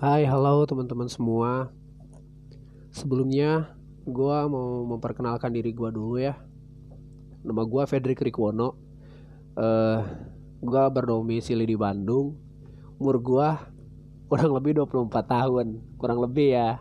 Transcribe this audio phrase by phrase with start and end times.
[0.00, 1.68] Hai, halo teman-teman semua.
[2.88, 3.76] Sebelumnya,
[4.08, 6.40] gue mau memperkenalkan diri gue dulu ya.
[7.44, 8.80] Nama gue Fredrik Rikwono.
[9.60, 10.00] Uh,
[10.64, 12.32] gue berdomisili di Bandung.
[12.96, 13.48] Umur gue
[14.32, 15.84] kurang lebih 24 tahun.
[16.00, 16.80] Kurang lebih ya.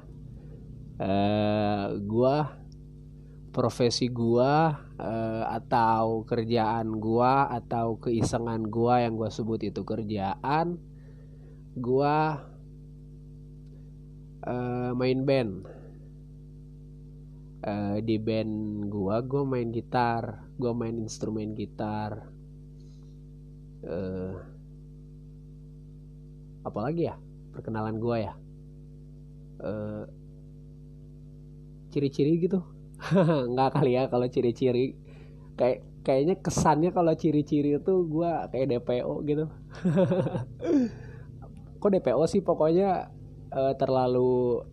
[0.95, 2.35] Uh, gue
[3.51, 4.53] profesi gue
[4.95, 10.79] uh, atau kerjaan gue atau keisengan gue yang gue sebut itu kerjaan
[11.75, 12.15] gue
[14.49, 15.51] uh, main band.
[17.59, 20.49] Uh, di band gua gua main gitar.
[20.57, 22.25] Gua main instrumen gitar.
[23.85, 24.33] Uh,
[26.65, 27.15] apalagi ya?
[27.53, 28.33] Perkenalan gua ya?
[29.61, 30.03] Uh,
[31.93, 32.63] ciri-ciri gitu.
[33.53, 34.97] Nggak kali ya kalau ciri-ciri.
[35.59, 39.45] Kayak kayaknya kesannya kalau ciri-ciri itu gua kayak DPO gitu.
[41.79, 43.18] Kok DPO sih pokoknya
[43.53, 44.63] uh, terlalu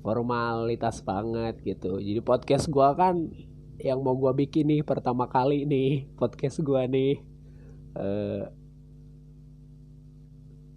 [0.00, 2.00] formalitas banget gitu.
[2.00, 3.28] Jadi podcast gue kan
[3.78, 7.14] yang mau gue bikin nih pertama kali nih podcast gue nih.
[7.98, 8.48] Uh,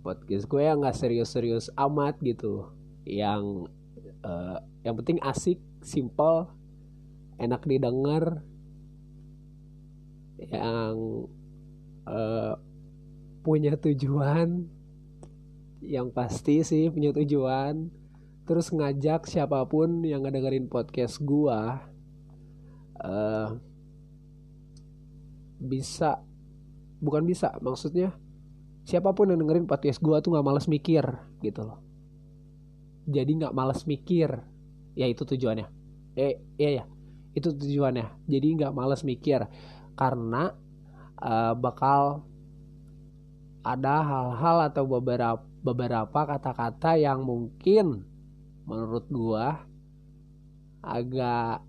[0.01, 2.67] podcast gue yang nggak serius-serius amat gitu.
[3.07, 3.71] Yang
[4.25, 6.49] uh, yang penting asik simple
[7.39, 8.43] enak didengar.
[10.41, 11.29] Yang
[12.09, 12.57] uh,
[13.45, 14.80] punya tujuan
[15.81, 17.89] yang pasti sih punya tujuan.
[18.45, 21.81] Terus ngajak siapa pun yang ngedengerin podcast gua
[23.01, 23.57] uh,
[25.61, 26.21] bisa
[27.01, 28.13] bukan bisa maksudnya
[28.85, 31.05] siapa pun yang dengerin podcast gua tuh nggak males mikir
[31.41, 31.79] gitu loh.
[33.09, 34.29] Jadi nggak males mikir.
[34.93, 35.65] Ya itu tujuannya.
[36.17, 36.85] Eh iya ya
[37.33, 38.29] itu tujuannya.
[38.29, 39.45] Jadi nggak males mikir.
[39.97, 40.53] Karena
[41.21, 42.25] uh, bakal
[43.61, 48.01] ada hal-hal atau beberapa beberapa kata-kata yang mungkin
[48.65, 49.61] menurut gua
[50.81, 51.61] agak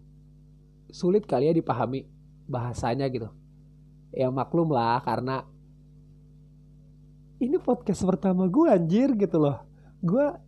[0.93, 2.09] sulit kali ya dipahami
[2.49, 3.29] bahasanya gitu.
[4.13, 5.45] Ya maklum lah karena
[7.41, 9.61] ini podcast pertama gua anjir gitu loh.
[10.01, 10.41] Gua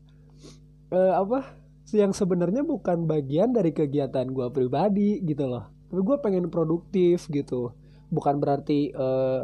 [0.93, 1.44] eh, apa
[1.93, 5.69] yang sebenarnya bukan bagian dari kegiatan gua pribadi gitu loh.
[5.93, 7.77] Tapi gua pengen produktif gitu.
[8.09, 9.43] Bukan berarti eh,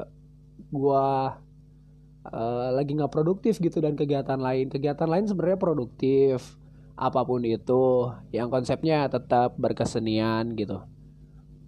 [0.72, 1.36] gua
[2.28, 4.68] uh, lagi nggak produktif gitu dan kegiatan lain.
[4.68, 6.58] Kegiatan lain sebenarnya produktif.
[7.00, 10.84] Apa pun itu yang konsepnya tetap berkesenian gitu.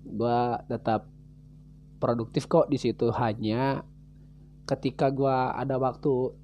[0.04, 1.08] Gua tetap
[1.96, 3.08] produktif kok di situ.
[3.16, 3.86] Hanya
[4.68, 6.36] ketika gua ada waktu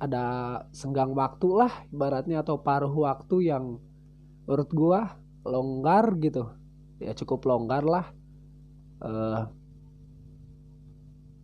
[0.00, 0.24] ada
[0.72, 3.76] senggang waktu lah ibaratnya atau paruh waktu yang
[4.48, 5.00] menurut gua
[5.44, 6.48] longgar gitu.
[6.96, 8.08] Ya cukup longgar lah.
[8.96, 9.44] Uh,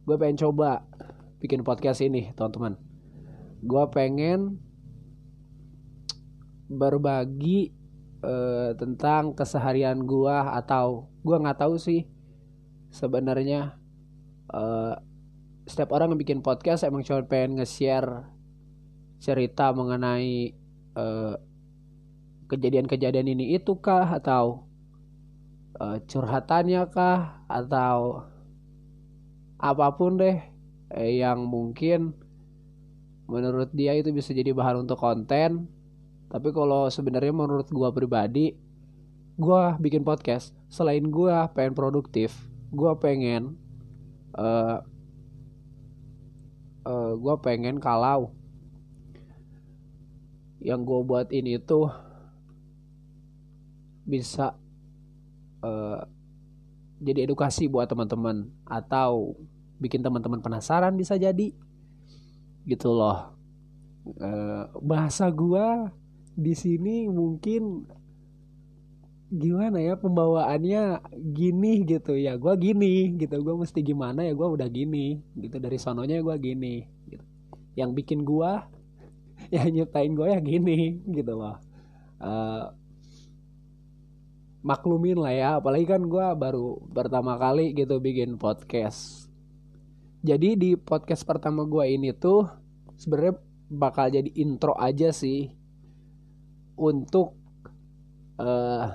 [0.02, 0.82] gue pengen coba
[1.42, 2.78] bikin podcast ini teman-teman.
[3.66, 4.62] Gue pengen
[6.70, 7.74] berbagi
[8.22, 12.08] uh, tentang keseharian gue atau gue nggak tahu sih
[12.88, 13.76] sebenarnya
[14.54, 14.96] uh,
[15.66, 18.26] setiap orang yang bikin podcast emang cuma pengen nge-share
[19.22, 20.54] cerita mengenai
[20.98, 21.38] uh,
[22.50, 24.66] kejadian-kejadian ini itu kah atau
[25.78, 28.26] uh, curhatannya kah atau
[29.62, 30.36] apa pun deh.
[30.36, 30.51] eh,
[31.00, 32.12] yang mungkin
[33.30, 35.68] menurut dia itu bisa jadi bahan untuk konten.
[36.28, 38.56] Tapi kalau sebenarnya menurut gua pribadi
[39.36, 42.36] gua bikin podcast selain gua pengen produktif
[42.68, 43.56] gua pengen
[44.36, 44.84] uh,
[46.84, 48.32] uh, gua pengen kalau
[50.60, 51.88] yang gua buat ini tuh
[54.04, 54.52] bisa
[55.64, 56.04] uh,
[57.02, 59.34] jadi edukasi buat teman-teman atau
[59.82, 61.50] bikin teman-teman penasaran bisa jadi.
[62.62, 63.34] Gitu loh.
[64.06, 64.30] E,
[64.78, 65.90] bahasa gua
[66.38, 67.90] di sini mungkin
[69.34, 71.02] gimana ya pembawaannya?
[71.34, 72.14] Gini gitu.
[72.14, 73.42] Ya gua gini gitu.
[73.42, 74.22] Gua mesti gimana?
[74.22, 75.58] Ya gua udah gini gitu.
[75.58, 77.26] Dari sononya gua gini gitu.
[77.74, 78.68] yang bikin gua
[79.54, 81.58] yang nyiptain gua ya gini gitu loh.
[82.22, 82.70] Uh,
[84.62, 85.50] maklumin lah ya.
[85.58, 89.21] Apalagi kan gua baru pertama kali gitu bikin podcast
[90.22, 92.46] jadi di podcast pertama gue ini tuh
[92.94, 93.34] sebenarnya
[93.66, 95.50] bakal jadi intro aja sih
[96.78, 97.34] untuk
[98.38, 98.86] uh,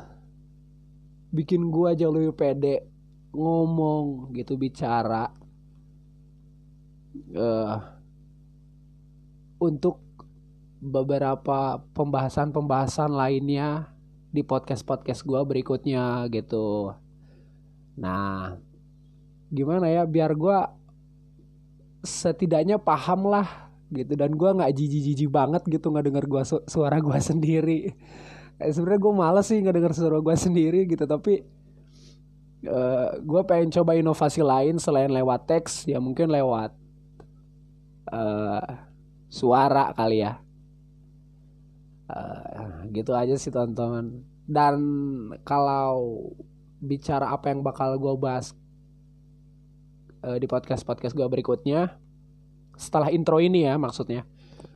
[1.36, 2.88] bikin gue jauh lebih pede
[3.36, 5.28] ngomong gitu bicara
[7.36, 7.76] uh,
[9.60, 10.00] untuk
[10.80, 13.92] beberapa pembahasan-pembahasan lainnya
[14.30, 16.94] di podcast-podcast gue berikutnya gitu.
[17.98, 18.54] Nah,
[19.50, 20.77] gimana ya biar gue
[22.04, 24.14] setidaknya paham lah gitu.
[24.14, 27.80] Dan gue nggak jijik-jijik banget gitu nggak denger gua su suara gue sendiri.
[28.58, 31.46] Eh, sebenarnya gue males sih nggak denger suara gue sendiri gitu tapi
[32.66, 35.86] uh, eh, gue pengen coba inovasi lain selain lewat teks.
[35.86, 36.74] Ya mungkin lewat
[38.12, 38.66] uh,
[39.30, 40.42] suara kali ya.
[42.08, 44.24] Uh, gitu aja sih teman-teman.
[44.48, 44.80] Dan
[45.44, 46.32] kalau
[46.80, 48.56] bicara apa yang bakal gue bahas
[50.24, 51.98] uh, di podcast podcast gue berikutnya.
[52.78, 54.26] Setelah intro ini ya maksudnya.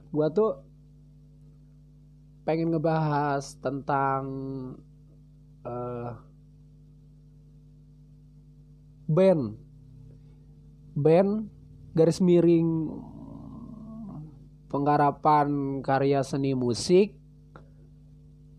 [0.10, 0.58] Gue tuh
[2.44, 4.24] pengen ngebahas tentang
[5.64, 6.12] uh,
[9.08, 9.56] band.
[10.92, 11.48] Band
[11.96, 12.92] garis miring
[14.72, 17.16] penggarapan karya seni musik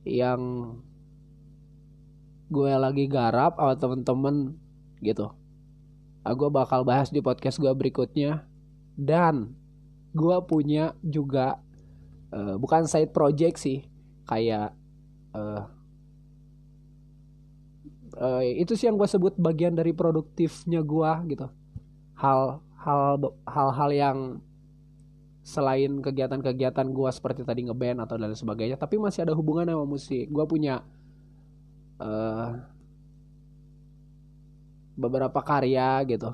[0.04, 0.74] yang
[2.52, 4.36] gue lagi garap sama temen-temen
[5.00, 5.41] gitu.
[6.22, 8.46] Ah, gue bakal bahas di podcast gue berikutnya.
[8.94, 9.58] Dan
[10.14, 11.58] gue punya juga
[12.30, 13.82] uh, bukan side project sih
[14.28, 14.76] kayak
[15.34, 15.64] uh,
[18.20, 21.46] uh, itu sih yang gue sebut bagian dari produktifnya gue gitu.
[22.16, 23.18] Hal hal
[23.48, 24.18] hal-hal yang
[25.42, 30.30] selain kegiatan-kegiatan gue seperti tadi ngeband atau dan sebagainya tapi masih ada hubungan sama musik.
[30.30, 30.86] Gue punya
[31.98, 32.71] uh,
[34.94, 36.30] beberapa karya gitu.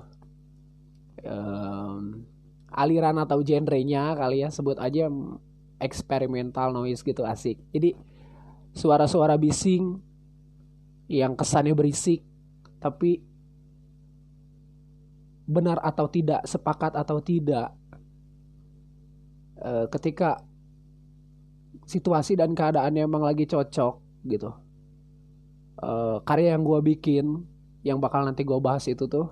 [1.22, 2.24] Um,
[2.70, 5.10] aliran atau genrenya kali ya sebut aja
[5.82, 7.58] eksperimental noise gitu asik.
[7.74, 7.94] Jadi
[8.74, 9.98] suara-suara bising
[11.08, 12.20] yang kesannya berisik
[12.78, 13.24] tapi
[15.48, 17.72] benar atau tidak sepakat atau tidak
[19.56, 20.44] e, ketika
[21.88, 24.52] situasi dan keadaannya emang lagi cocok gitu.
[25.80, 25.90] E,
[26.28, 27.26] karya yang gue bikin
[27.86, 29.30] yang bakal nanti gue bahas itu tuh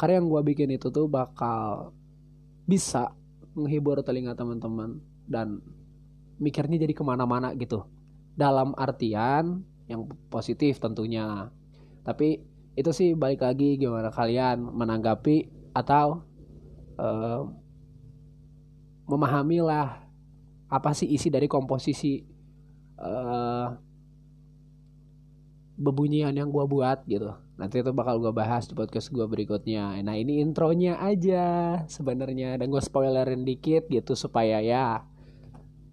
[0.00, 1.92] karya yang gue bikin itu tuh bakal
[2.64, 3.12] bisa
[3.52, 5.60] menghibur telinga teman-teman dan
[6.40, 7.84] mikirnya jadi ke mana-mana gitu.
[8.32, 11.52] Dalam artian yang positif tentunya.
[12.00, 12.40] Tapi
[12.78, 16.24] itu sih balik lagi gimana kalian menanggapi atau
[16.96, 17.42] uh,
[19.04, 20.00] memahami lah
[20.70, 22.22] apa sih isi dari komposisi
[22.96, 23.68] uh,
[25.80, 30.12] bebunyian yang gue buat gitu nanti itu bakal gue bahas di podcast gue berikutnya nah
[30.12, 35.00] ini intronya aja sebenarnya dan gue spoilerin dikit gitu supaya ya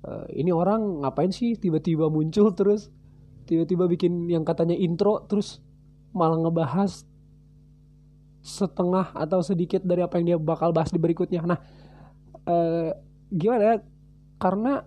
[0.03, 2.91] uh, ini orang ngapain sih tiba-tiba muncul terus
[3.47, 5.63] tiba-tiba bikin yang katanya intro terus
[6.11, 7.07] malah ngebahas
[8.47, 11.43] setengah atau sedikit dari apa yang dia bakal bahas di berikutnya.
[11.43, 11.59] Nah,
[12.47, 12.95] eh,
[13.27, 13.83] gimana?
[14.39, 14.79] Karena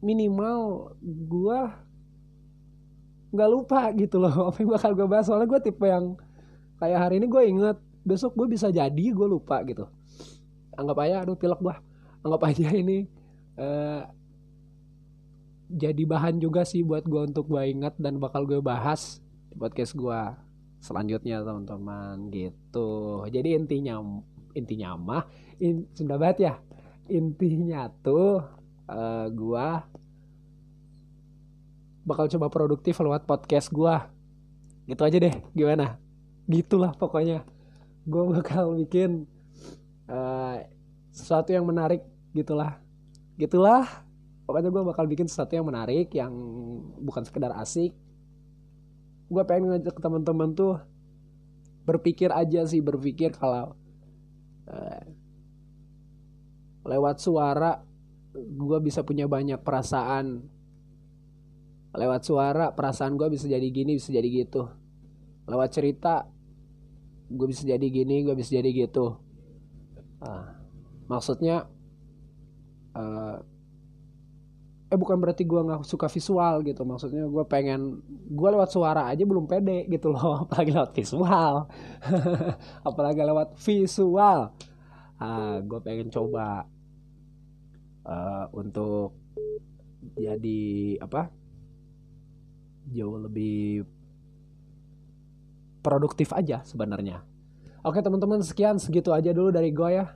[0.00, 0.92] minimal
[1.28, 1.85] gua
[3.34, 5.26] nggak lupa gitu loh apa yang bakal gue bahas.
[5.26, 6.14] Soalnya gue tipe yang
[6.78, 9.86] kayak hari ini gue inget besok gue bisa jadi gue lupa gitu.
[10.76, 11.76] Anggap aja aduh pilek gue
[12.26, 13.06] anggap aja ini
[13.56, 14.02] uh,
[15.66, 19.18] jadi bahan juga sih buat gue untuk gue ingat dan bakal gue bahas
[19.50, 20.20] di podcast gue
[20.78, 22.30] selanjutnya teman-teman.
[22.30, 22.90] Gitu.
[23.26, 23.98] Jadi intinya
[24.54, 25.24] intinya mah
[25.58, 26.54] in, sudah banget ya.
[27.10, 28.42] Intinya tuh
[28.86, 29.68] uh, eh, gue
[32.06, 33.94] bakal coba produktif lewat podcast gue
[34.86, 35.98] gitu aja deh gimana?
[36.46, 37.42] Gitulah pokoknya.
[38.06, 39.26] Gue bakal bikin
[40.06, 40.62] uh,
[41.10, 42.78] sesuatu yang menarik gitulah.
[43.34, 44.06] Gitulah.
[44.46, 46.30] Pokoknya gue bakal bikin sesuatu yang menarik yang
[47.02, 47.90] bukan sekedar asik.
[49.26, 50.78] Gue pengen ngajak teman-teman tuh
[51.82, 53.74] berpikir aja sih berpikir kalau
[54.70, 55.02] uh,
[56.86, 57.82] lewat suara
[58.34, 60.46] gue bisa punya banyak perasaan
[61.96, 64.68] lewat suara perasaan gue bisa jadi gini bisa jadi gitu.
[65.48, 66.28] Lewat cerita
[67.26, 69.16] gue bisa jadi gini gue bisa jadi gitu.
[70.20, 70.46] Uh,
[71.08, 71.68] maksudnya
[72.96, 73.40] uh,
[74.86, 76.84] eh bukan berarti gue nggak suka visual gitu.
[76.86, 81.54] Maksudnya gue pengen gue lewat suara aja belum pede gitu loh apalagi lewat visual.
[82.88, 84.54] Apalagi lewat visual.
[85.16, 86.68] Ah gue pengen coba
[88.06, 89.16] uh, untuk
[90.14, 91.45] jadi apa
[92.90, 93.86] jauh lebih
[95.82, 97.22] produktif aja sebenarnya.
[97.86, 100.06] Oke teman-teman sekian segitu aja dulu dari gue ya.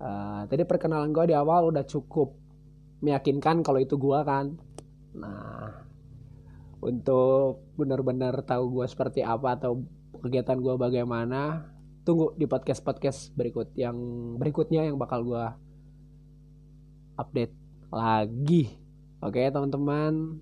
[0.00, 2.44] Uh, tadi perkenalan gue di awal udah cukup
[3.04, 4.56] meyakinkan kalau itu gua kan.
[5.12, 5.84] Nah
[6.80, 9.84] untuk benar-benar tahu gua seperti apa atau
[10.24, 11.68] kegiatan gua bagaimana
[12.04, 13.96] tunggu di podcast podcast berikut yang
[14.40, 15.60] berikutnya yang bakal gua
[17.20, 17.52] update
[17.92, 18.72] lagi.
[19.20, 20.40] Oke teman-teman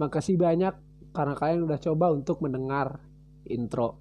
[0.00, 0.72] makasih banyak
[1.12, 3.04] karena kalian udah coba untuk mendengar
[3.44, 4.00] intro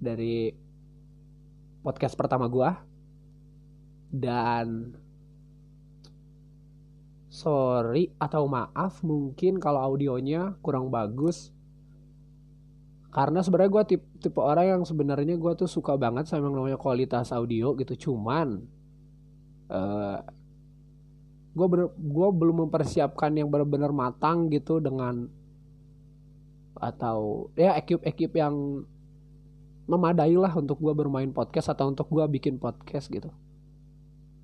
[0.00, 0.48] dari
[1.84, 2.80] podcast pertama gua.
[4.14, 4.94] Dan
[7.28, 11.50] sorry atau maaf mungkin kalau audionya kurang bagus.
[13.14, 16.78] Karena sebenarnya gue tipe, tipe orang yang sebenarnya gue tuh suka banget sama yang namanya
[16.78, 18.58] kualitas audio gitu cuman
[19.70, 20.18] uh,
[21.54, 25.30] gue gue belum mempersiapkan yang benar-benar matang gitu dengan
[26.74, 28.82] atau ya ekip-ekip yang
[29.86, 33.30] memadai lah untuk gue bermain podcast atau untuk gue bikin podcast gitu.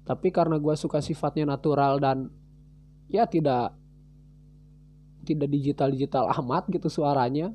[0.07, 2.31] Tapi karena gue suka sifatnya natural dan
[3.11, 3.75] ya tidak
[5.27, 7.53] tidak digital digital amat gitu suaranya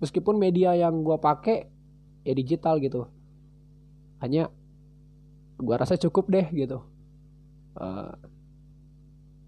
[0.00, 1.68] meskipun media yang gue pakai
[2.24, 3.04] ya digital gitu.
[4.24, 4.48] Hanya
[5.60, 6.80] gue rasa cukup deh gitu.
[7.76, 8.12] Uh,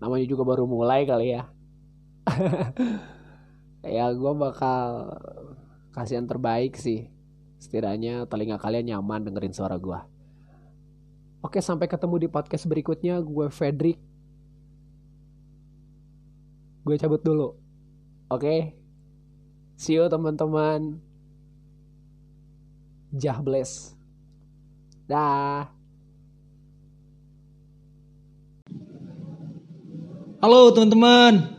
[0.03, 1.43] namanya juga baru mulai kali ya.
[3.83, 5.11] Ya gue bakal
[5.91, 7.11] kasih yang terbaik sih.
[7.59, 9.99] Setidaknya telinga kalian nyaman dengerin suara gue
[11.43, 13.19] oke sampai ketemu di podcast berikutnya.
[13.21, 13.99] Gue Fredrik
[16.83, 17.55] gue cabut dulu.
[18.27, 18.75] Oke?
[19.79, 20.99] See you teman-teman.
[23.15, 23.95] Jah bless.
[25.07, 25.69] Dah
[30.43, 31.55] Halo teman-teman.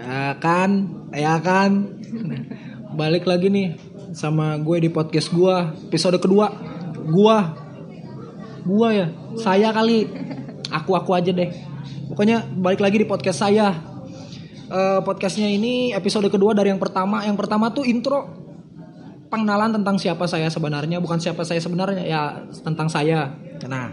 [0.00, 2.00] Ya kan, ya kan.
[2.96, 3.76] Balik lagi nih
[4.16, 6.48] sama gue di podcast gue episode kedua.
[7.12, 7.52] Gua,
[8.64, 10.08] gua ya, saya kali.
[10.72, 11.52] Aku aku aja deh.
[12.08, 13.76] Pokoknya balik lagi di podcast saya.
[14.72, 17.20] Uh, podcastnya ini episode kedua dari yang pertama.
[17.28, 18.32] Yang pertama tuh intro
[19.28, 23.28] pengenalan tentang siapa saya sebenarnya, bukan siapa saya sebenarnya ya tentang saya.
[23.68, 23.92] Nah,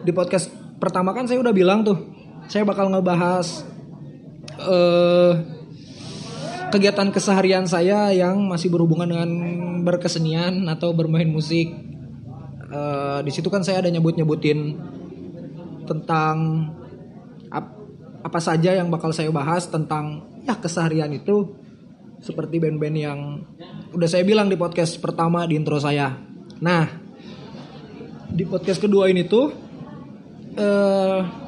[0.00, 0.48] di podcast
[0.80, 2.19] pertama kan saya udah bilang tuh
[2.50, 3.62] saya bakal ngebahas
[4.58, 5.38] uh,
[6.74, 9.30] kegiatan keseharian saya yang masih berhubungan dengan
[9.86, 11.70] berkesenian atau bermain musik.
[12.70, 14.74] Uh, di situ kan saya ada nyebut-nyebutin
[15.86, 16.70] tentang
[17.54, 17.66] ap,
[18.26, 21.54] apa saja yang bakal saya bahas tentang ya keseharian itu
[22.18, 23.18] seperti band-band yang
[23.94, 26.18] udah saya bilang di podcast pertama di intro saya.
[26.58, 26.86] Nah,
[28.26, 29.50] di podcast kedua ini tuh
[30.58, 31.39] uh,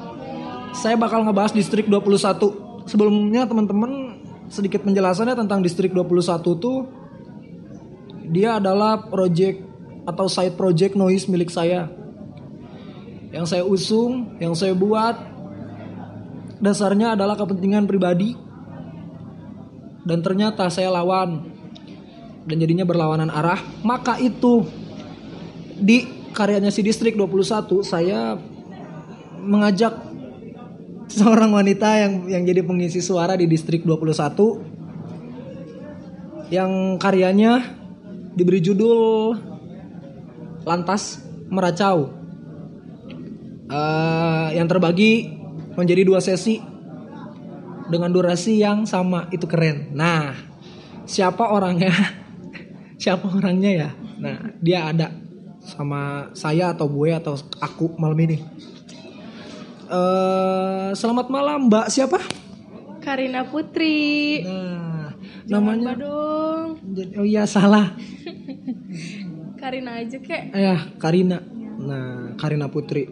[0.73, 2.89] saya bakal ngebahas distrik 21.
[2.89, 4.19] Sebelumnya teman-teman
[4.51, 6.89] sedikit penjelasannya tentang distrik 21 tuh
[8.27, 9.61] dia adalah project
[10.03, 11.87] atau side project noise milik saya.
[13.33, 15.15] Yang saya usung, yang saya buat
[16.59, 18.35] dasarnya adalah kepentingan pribadi.
[20.03, 21.47] Dan ternyata saya lawan
[22.43, 23.61] dan jadinya berlawanan arah.
[23.87, 24.67] Maka itu
[25.79, 26.03] di
[26.35, 28.35] karyanya si distrik 21 saya
[29.39, 30.12] mengajak
[31.13, 37.61] seorang wanita yang yang jadi pengisi suara di distrik 21 yang karyanya
[38.33, 39.37] diberi judul
[40.65, 41.21] Lantas
[41.53, 42.25] Meracau.
[43.73, 45.33] Uh, yang terbagi
[45.73, 46.61] menjadi dua sesi
[47.89, 49.29] dengan durasi yang sama.
[49.29, 49.93] Itu keren.
[49.93, 50.33] Nah
[51.05, 51.93] siapa orangnya?
[53.03, 53.89] Siapa orangnya ya?
[54.23, 55.11] Nah dia ada
[55.59, 58.39] sama saya atau gue atau aku malam ini
[59.93, 62.17] Uh, selamat malam Mbak siapa?
[62.97, 64.41] Karina Putri.
[64.41, 65.13] Nah,
[65.45, 66.81] Jangan namanya dong.
[67.13, 67.93] Oh iya salah.
[69.61, 70.49] Karina aja kek.
[70.49, 71.45] Ya, Karina.
[71.77, 73.05] Nah, Karina Putri.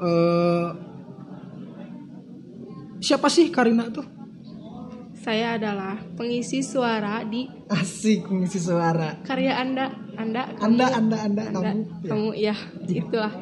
[0.00, 0.72] Uh,
[3.04, 4.08] siapa sih Karina tuh?
[5.12, 9.20] Saya adalah pengisi suara di Asik pengisi suara.
[9.28, 11.78] Karya Anda, Anda, kamu, Anda, Anda, Anda, anda kamu,
[12.10, 12.50] kamu ya,
[12.90, 13.32] ya itulah.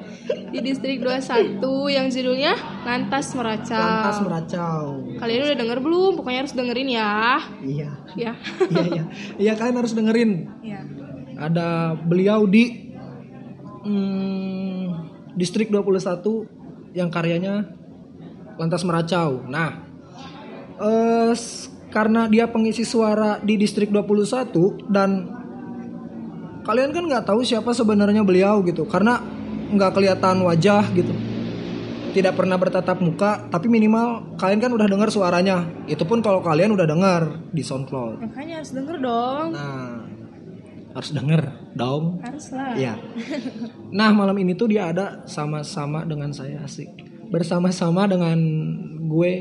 [0.52, 1.56] Di distrik 21
[1.88, 2.52] yang judulnya
[2.85, 3.80] Lantas Meracau.
[3.80, 4.85] Lantas Meracau.
[5.16, 6.12] Kalian udah denger belum?
[6.21, 7.40] Pokoknya harus dengerin ya.
[7.64, 7.90] Iya.
[8.12, 8.33] Ya.
[8.68, 9.04] iya, iya.
[9.40, 10.52] Iya, kalian harus dengerin.
[10.61, 10.80] Iya.
[11.40, 12.92] Ada beliau di
[13.88, 14.85] hmm,
[15.33, 17.73] distrik 21 yang karyanya
[18.61, 19.49] Lantas Meracau.
[19.49, 19.80] Nah,
[20.76, 21.33] uh,
[21.88, 25.11] karena dia pengisi suara di distrik 21 dan
[26.67, 29.23] kalian kan nggak tahu siapa sebenarnya beliau gitu karena
[29.71, 31.15] nggak kelihatan wajah gitu.
[32.11, 35.63] Tidak pernah bertatap muka tapi minimal kalian kan udah dengar suaranya.
[35.87, 37.23] Itu pun kalau kalian udah dengar
[37.55, 38.27] di SoundCloud.
[38.27, 39.47] Makanya harus denger dong.
[39.55, 40.17] Nah
[40.97, 41.41] harus denger
[41.77, 42.25] dong.
[42.25, 42.97] Harus lah ya
[43.93, 46.89] nah malam ini tuh dia ada sama-sama dengan saya asik.
[47.29, 48.39] Bersama-sama dengan
[49.05, 49.33] gue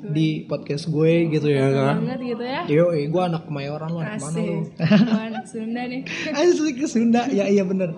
[0.00, 2.00] di podcast gue gitu ya kan?
[2.00, 2.60] banget gitu ya.
[2.64, 4.64] Yo gue anak kemayoran lah mana lu?
[4.72, 6.02] Gue anak Sunda nih.
[6.40, 7.28] Asli ke Sunda.
[7.28, 7.92] Ya iya bener.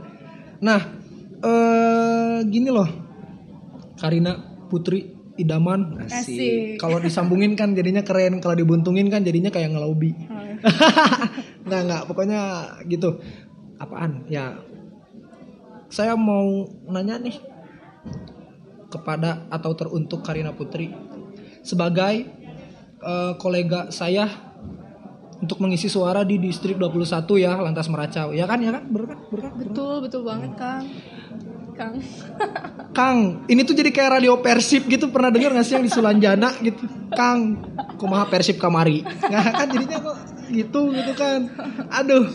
[0.59, 0.81] Nah
[1.43, 2.91] eh gini loh.
[4.03, 4.35] Karina
[4.67, 6.03] Putri idaman.
[6.11, 6.67] Asik, asik.
[6.83, 8.43] kalau disambungin kan jadinya keren.
[8.43, 10.11] Kalau dibuntungin kan jadinya kayak ngelobi.
[10.27, 10.43] Oh.
[11.71, 12.03] nggak nggak.
[12.11, 12.41] Pokoknya
[12.91, 13.23] gitu.
[13.79, 14.27] Apaan?
[14.27, 14.59] Ya
[15.93, 17.37] saya mau nanya nih
[18.89, 21.12] kepada atau teruntuk Karina Putri
[21.63, 22.15] sebagai
[23.03, 24.27] eh, kolega saya
[25.43, 28.31] untuk mengisi suara di distrik 21 ya Lantas Meracau.
[28.31, 28.87] Ya kan ya kan?
[28.87, 29.19] Bener kan?
[29.27, 29.53] Bener kan?
[29.59, 30.87] Betul, betul banget, Kang.
[31.75, 31.95] Kang.
[32.99, 36.55] Kang, ini tuh jadi kayak radio Persib gitu pernah denger gak sih yang di Sulanjana
[36.63, 36.87] gitu?
[37.11, 37.59] Kang,
[37.99, 39.03] kumaha Persib kamari.
[39.03, 40.17] Nah kan jadinya kok
[40.53, 41.51] gitu gitu kan.
[41.91, 42.29] Aduh.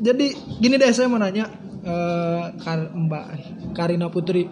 [0.00, 1.44] Jadi gini deh saya mau nanya
[1.84, 3.24] eh, Kar- Mbak
[3.76, 4.48] Karina Putri,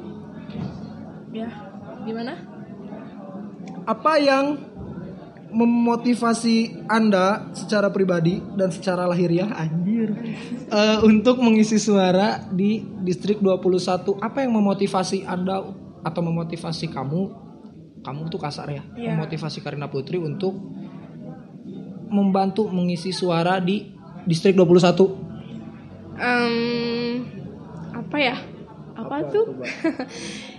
[1.32, 1.48] ya,
[2.04, 2.58] gimana?
[3.88, 4.61] Apa yang
[5.49, 10.12] memotivasi Anda secara pribadi dan secara lahiriah anjir
[10.68, 14.21] eh, untuk mengisi suara di distrik 21?
[14.21, 15.64] Apa yang memotivasi Anda
[16.04, 17.49] atau memotivasi kamu?
[18.04, 18.85] Kamu tuh kasar ya.
[18.92, 19.16] Iya.
[19.16, 20.54] Memotivasi Karina Putri untuk
[22.12, 23.88] membantu mengisi suara di
[24.28, 26.21] distrik 21.
[26.21, 27.25] Em,
[27.97, 28.37] apa ya?
[28.99, 29.47] Apa, tuh?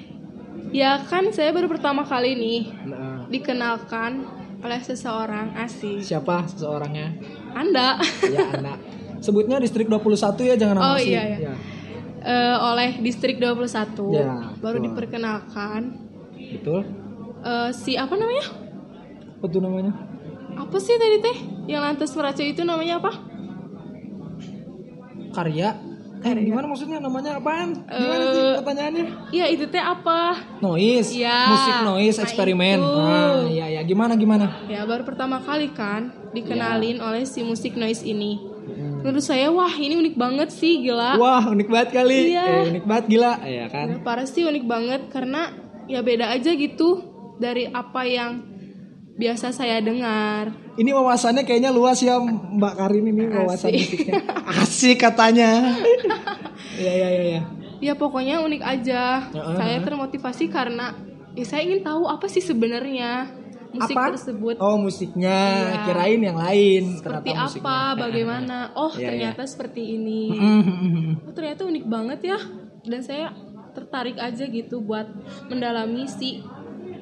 [0.70, 4.26] ya kan saya baru pertama kali nih Nah, dikenalkan
[4.60, 5.98] oleh seseorang asing.
[6.00, 7.16] siapa seseorangnya?
[7.52, 7.96] Anda
[8.28, 8.78] Ya, anak.
[9.20, 10.16] Sebutnya distrik 21
[10.46, 11.38] ya, jangan nama Oh, iya, iya.
[11.42, 11.54] Ya,
[12.22, 14.86] eh, oleh Distrik 21 Ya, baru betul.
[14.86, 15.82] diperkenalkan
[16.56, 16.82] betul.
[17.42, 18.46] Eh, si apa namanya?
[19.36, 19.92] Apa tuh namanya?
[20.56, 21.38] Apa sih tadi teh?
[21.66, 23.12] Yang lantas meracu itu namanya apa?
[25.30, 25.78] karya
[26.20, 27.80] Eh, gimana maksudnya namanya apaan?
[27.82, 29.06] Gimana sih Eh, pertanyaannya?
[29.30, 30.36] Iya itu teh apa?
[30.60, 31.40] Noise, Iya.
[31.48, 32.78] musik noise Nah, eksperimen.
[32.78, 33.00] itu.
[33.00, 34.46] Ah, iya ya, gimana gimana?
[34.68, 38.36] Ya baru pertama kali kan dikenalin oleh si musik noise ini.
[38.36, 39.00] Hmm.
[39.00, 41.16] Menurut saya wah ini unik banget sih gila.
[41.16, 42.36] Wah, unik banget kali.
[42.36, 42.44] Iya.
[42.44, 43.88] Eh, unik banget gila, ya kan?
[43.90, 45.56] Ya, parah sih unik banget karena
[45.88, 47.00] ya beda aja gitu
[47.40, 48.44] dari apa yang
[49.20, 50.56] biasa saya dengar.
[50.80, 53.84] Ini wawasannya kayaknya luas ya Mbak Karin ini wawasan Asik.
[53.84, 54.22] musiknya.
[54.48, 55.50] Asik katanya.
[56.80, 57.42] Iya iya iya ya.
[57.84, 59.28] Ya pokoknya unik aja.
[59.36, 59.56] Heeh.
[59.60, 60.96] Saya termotivasi karena
[61.36, 63.28] ya saya ingin tahu apa sih sebenarnya
[63.76, 64.16] musik Apa?
[64.16, 64.56] tersebut.
[64.64, 65.40] Oh, musiknya.
[65.76, 65.76] Iya.
[65.84, 66.84] Kirain yang lain.
[66.96, 67.84] seperti ternyata apa, musiknya.
[68.08, 68.58] bagaimana?
[68.80, 70.32] Oh, Iya, ternyata seperti ini.
[70.32, 71.28] Mhm.
[71.28, 72.40] Oh, ternyata unik banget ya.
[72.88, 73.36] Dan saya
[73.76, 75.08] tertarik aja gitu buat
[75.52, 76.40] mendalami si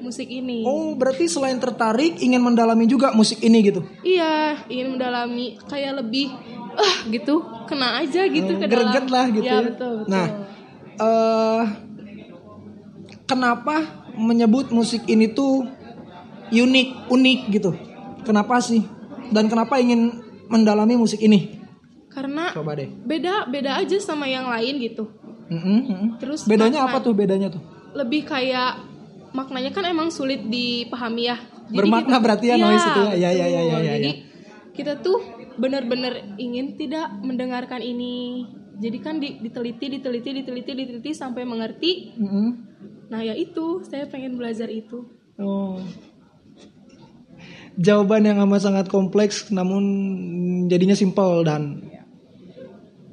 [0.00, 0.62] musik ini.
[0.62, 3.82] Oh, berarti selain tertarik ingin mendalami juga musik ini gitu.
[4.00, 6.30] Iya, ingin mendalami kayak lebih
[6.74, 8.86] ah gitu, kena aja gitu Hmm, ke dalam.
[8.86, 9.66] greget lah gitu Ya, ya.
[9.66, 10.08] betul, betul.
[10.08, 10.26] Nah,
[10.96, 11.64] eh
[13.24, 13.76] kenapa
[14.14, 15.66] menyebut musik ini tuh
[16.48, 17.70] unik, unik gitu?
[18.22, 18.82] Kenapa sih?
[19.28, 21.58] Dan kenapa ingin mendalami musik ini?
[22.08, 22.90] karena Coba deh.
[23.06, 25.06] beda beda aja sama yang lain gitu.
[25.46, 26.08] Mm-mm, mm-mm.
[26.18, 27.14] Terus Bedanya makna- apa tuh?
[27.14, 27.62] Bedanya tuh?
[27.94, 28.74] Lebih kayak
[29.32, 31.36] maknanya kan emang sulit dipahami ya.
[31.68, 33.28] Bermakna berarti ya noise itu ya?
[33.28, 34.14] Ya, ya, ya, ya, ya, Jadi ya.
[34.72, 35.20] kita tuh
[35.58, 38.46] benar-benar ingin tidak mendengarkan ini.
[38.78, 42.14] Jadi kan di- diteliti, diteliti, diteliti, diteliti sampai mengerti.
[42.14, 42.48] Mm-mm.
[43.10, 45.02] Nah ya itu, saya pengen belajar itu.
[45.34, 45.82] Oh.
[47.78, 49.82] Jawaban yang amat sangat kompleks namun
[50.66, 51.90] jadinya simpel dan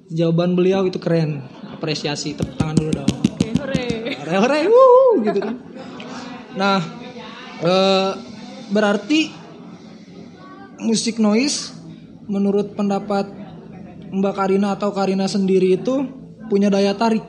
[0.09, 1.45] jawaban beliau itu keren.
[1.73, 3.11] Apresiasi, tepuk tangan dulu dong.
[3.35, 3.85] Oke, hore.
[4.21, 5.55] Hore hore, wuh, gitu kan.
[6.55, 6.79] Nah,
[7.61, 8.11] eh,
[8.71, 9.31] berarti
[10.81, 11.71] musik noise
[12.25, 13.29] menurut pendapat
[14.15, 16.07] Mbak Karina atau Karina sendiri itu
[16.47, 17.23] punya daya tarik.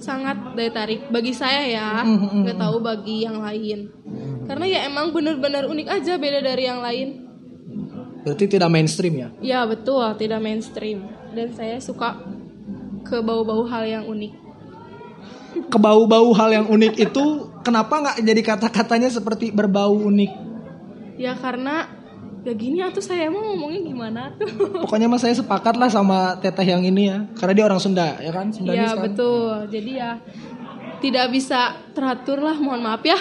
[0.00, 3.92] Sangat daya tarik bagi saya ya, Mm, mm, nggak tahu bagi yang lain.
[4.48, 7.08] Karena ya emang bener-bener unik aja beda dari yang lain.
[8.24, 9.28] Berarti tidak mainstream ya?
[9.40, 11.08] Ya betul, tidak mainstream.
[11.32, 12.20] Dan saya suka
[13.04, 14.32] ke bau-bau hal yang unik.
[15.68, 20.32] Kebau-bau hal yang unik itu kenapa nggak jadi kata-katanya seperti berbau unik?
[21.16, 21.84] Ya karena
[22.40, 24.48] ya gini atuh saya mau ngomongnya gimana tuh.
[24.84, 28.32] Pokoknya mas saya sepakat lah sama teteh yang ini ya, karena dia orang Sunda ya
[28.32, 29.04] kan, Sundanis ya kan.
[29.04, 29.52] betul.
[29.68, 30.10] Jadi ya
[31.00, 31.60] tidak bisa
[31.92, 33.16] teratur lah, mohon maaf ya.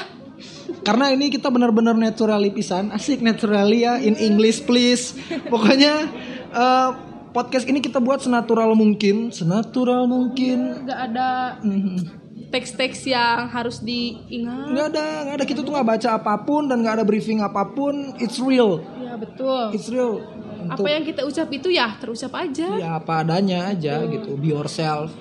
[0.88, 5.12] Karena ini kita benar-benar naturally pisan, asik naturally ya in English please.
[5.52, 6.08] Pokoknya
[6.49, 6.89] eh,
[7.30, 10.88] podcast ini kita buat senatural mungkin, senatural mungkin.
[10.88, 12.28] Gak ada Mhm.
[12.49, 14.73] Teks-teks yang harus diingat.
[14.73, 17.63] Nggak ada, nggak ada kita tuh nggak baca apa pun dan nggak ada briefing apa
[17.65, 18.13] pun.
[18.17, 19.73] It's real, Ya betul.
[19.73, 20.25] it's real.
[20.69, 22.67] Apa yang kita ucap itu ya terucap aja.
[22.75, 25.13] Ya apa adanya aja gitu, be yourself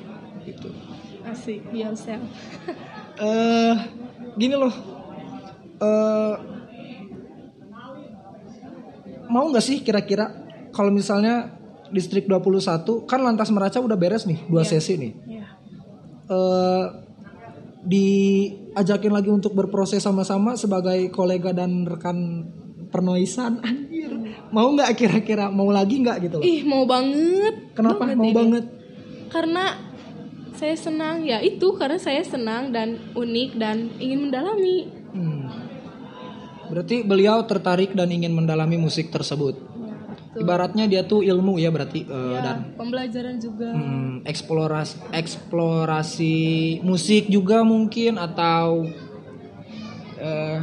[0.43, 0.73] gitu.
[1.23, 2.25] Asik, be yourself.
[3.21, 3.75] eh
[4.35, 4.71] gini loh
[5.79, 6.35] eh
[9.29, 10.31] mau nggak sih kira-kira
[10.71, 11.53] kalau misalnya
[11.91, 15.47] distrik 21 kan lantas meraca udah beres nih dua sesi nih Ya.
[16.31, 16.85] eh
[17.89, 22.45] diajakin lagi untuk berproses sama-sama sebagai kolega dan rekan
[22.93, 24.13] pernoisan anjir
[24.53, 27.73] mau nggak kira-kira mau lagi nggak gitu loh Ih, mau banget.
[27.73, 28.37] kenapa Banget mau ini.
[28.37, 28.65] banget
[29.29, 29.65] Karena
[30.57, 35.49] saya senang ya itu karena saya senang dan unik dan ingin mendalami Hmm.
[36.69, 39.57] Berarti beliau tertarik dan ingin mendalami musik tersebut.
[40.39, 40.47] Betul.
[40.47, 46.37] Ibaratnya dia tuh ilmu ya berarti Ya, dan pembelajaran juga hmm, eksplorasi eksplorasi
[46.87, 48.87] musik juga mungkin atau
[50.17, 50.61] eh,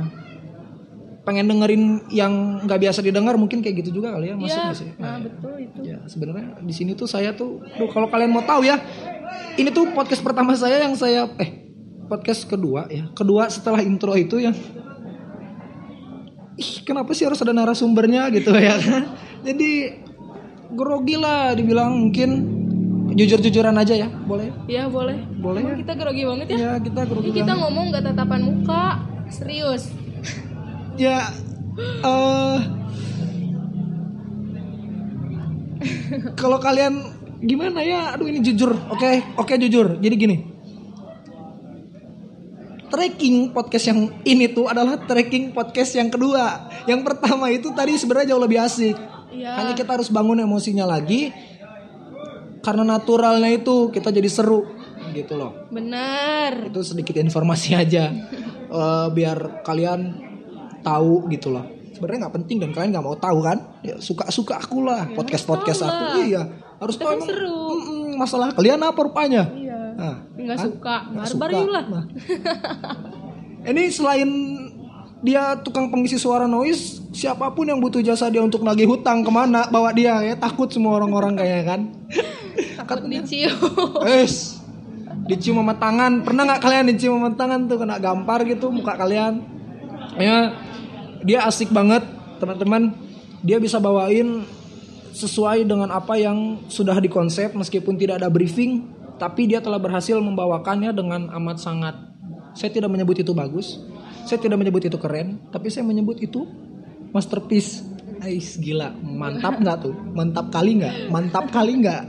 [1.26, 1.84] pengen dengerin
[2.14, 4.90] yang nggak biasa didengar mungkin kayak gitu juga kali ya masuk ya sih?
[4.96, 8.62] nah betul itu Ya sebenarnya di sini tuh saya tuh, aduh, kalau kalian mau tahu
[8.62, 8.78] ya,
[9.58, 11.66] ini tuh podcast pertama saya yang saya eh
[12.06, 14.54] podcast kedua ya, kedua setelah intro itu yang
[16.56, 19.04] ih kenapa sih harus ada narasumbernya gitu ya kan?
[19.48, 19.72] Jadi
[20.72, 22.30] grogi lah dibilang mungkin
[23.12, 24.52] jujur-jujuran aja ya, boleh?
[24.66, 25.80] ya boleh Boleh Emang ya?
[25.80, 27.26] kita grogi banget ya Ya kita grogi.
[27.26, 27.62] ini kita banget.
[27.64, 28.84] ngomong gak tatapan muka
[29.30, 29.88] serius
[30.96, 31.28] Ya
[32.04, 32.60] eh
[36.34, 37.04] kalau kalian
[37.42, 38.16] gimana ya?
[38.16, 38.74] Aduh ini jujur.
[38.90, 40.00] Oke, oke jujur.
[40.00, 40.38] Jadi gini.
[42.96, 46.72] Tracking podcast yang ini tuh adalah tracking podcast yang kedua.
[46.88, 48.96] Yang pertama itu tadi sebenarnya jauh lebih asik.
[49.36, 51.28] ya Hanya kita harus bangun emosinya lagi.
[52.64, 54.64] Karena naturalnya itu kita jadi seru
[55.12, 55.68] gitu loh.
[55.76, 56.72] Benar.
[56.72, 58.08] Itu sedikit informasi aja.
[58.66, 60.20] Eh, biar kalian
[60.82, 61.64] tahu gitu loh.
[61.94, 63.62] Sebenarnya nggak penting dan kalian nggak mau tahu kan?
[63.86, 66.26] Ya, suka suka aku lah podcast podcast aku.
[66.26, 66.44] iya
[66.76, 67.24] harus tahu
[68.20, 69.48] masalah kalian apa rupanya?
[69.56, 69.65] Iya
[69.96, 70.66] nggak kan?
[70.66, 71.58] suka Nggak barbar suka.
[71.58, 72.06] yuk lah Nah.
[73.66, 74.30] ini selain
[75.20, 79.32] dia tukang pengisi suara noise siapa pun yang butuh jasa dia untuk nagih hutang ke
[79.32, 81.82] mana bawa dia ya takut semua orang-orang kayaknya kan
[82.80, 83.56] takut dicium
[84.00, 84.62] Wes,
[85.26, 86.22] dicium sama tangan.
[86.22, 89.42] Pernah nggak kalian dicium sama tangan tuh kena gampar gitu muka kalian?
[90.16, 90.54] Ya,
[91.22, 92.06] dia asik banget
[92.38, 92.94] teman-teman.
[93.42, 94.46] Dia bisa bawain
[95.12, 98.86] sesuai dengan apa yang sudah dikonsep meskipun tidak ada briefing,
[99.18, 101.96] tapi dia telah berhasil membawakannya dengan amat sangat.
[102.56, 103.80] Saya tidak menyebut itu bagus,
[104.24, 106.48] saya tidak menyebut itu keren, tapi saya menyebut itu
[107.12, 107.84] masterpiece.
[108.16, 109.96] Ais gila, mantap nggak tuh?
[110.16, 111.12] Mantap kali nggak?
[111.12, 112.04] Mantap kali nggak?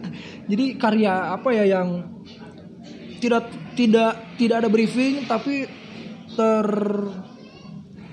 [0.46, 2.16] Jadi karya apa ya yang
[3.18, 5.66] tidak tidak tidak ada briefing tapi
[6.36, 6.66] ter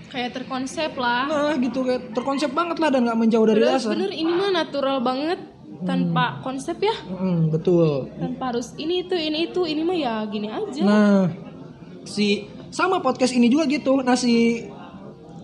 [0.10, 3.98] kayak terkonsep lah nah gitu kayak terkonsep banget lah dan nggak menjauh dari dasar.
[3.98, 5.40] bener ini mah natural banget
[5.82, 8.08] tanpa konsep ya Mm, betul.
[8.16, 11.22] tanpa harus ini itu ini itu ini mah ya gini aja Nah,
[12.04, 14.00] si sama podcast ini juga gitu.
[14.00, 14.64] Nah, si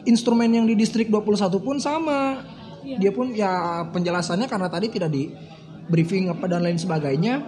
[0.04, 1.30] instrumen yang di distrik 21
[1.60, 2.42] pun sama.
[2.82, 2.98] Iya.
[2.98, 3.52] Dia pun ya
[3.86, 5.28] penjelasannya karena tadi tidak di
[5.86, 7.44] briefing apa dan lain sebagainya,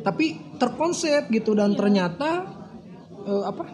[0.00, 2.46] tapi terkonsep gitu dan ternyata
[3.22, 3.64] eh, apa?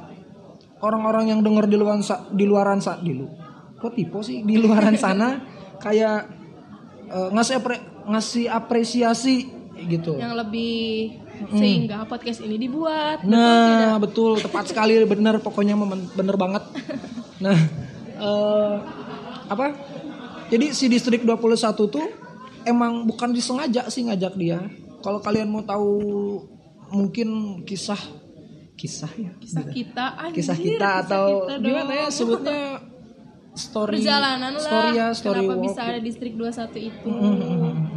[0.80, 3.28] Orang-orang yang dengar di luaran sa- di luaran sa- di lu
[3.76, 5.38] kok tipe sih di luaran sana
[5.76, 6.18] kayak
[7.06, 7.62] eh, ngasih
[8.08, 9.50] ngasih apresiasi
[9.88, 10.18] gitu.
[10.18, 11.18] yang lebih
[11.50, 15.74] sehingga podcast ini dibuat Nah, betul, tepat sekali, bener pokoknya
[16.14, 16.62] bener banget.
[17.42, 17.58] Nah,
[18.22, 18.74] eh,
[19.50, 19.74] apa?
[20.46, 22.06] Jadi si distrik 21 tuh
[22.62, 24.62] emang bukan disengaja sih ngajak dia.
[25.02, 25.98] Kalau kalian mau tahu
[26.94, 27.98] mungkin kisah
[28.78, 32.62] kisah ya, kisah kita anjir, kisah kita atau kita gimana ya sebutnya
[33.52, 34.64] story perjalanan lah.
[34.64, 35.64] story ya, story kenapa walk.
[35.68, 37.08] bisa ada distrik 21 itu?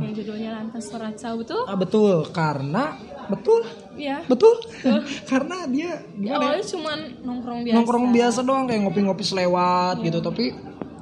[0.04, 1.62] Yang judulnya lantas Soraca betul?
[1.64, 2.84] Ah, betul, karena
[3.32, 3.62] betul,
[3.96, 4.54] ya betul.
[5.32, 6.36] karena dia gimana ya?
[6.36, 7.76] awalnya cuman nongkrong biasa.
[7.80, 10.20] Nongkrong biasa doang kayak ngopi-ngopi selewat gitu.
[10.20, 10.46] Tapi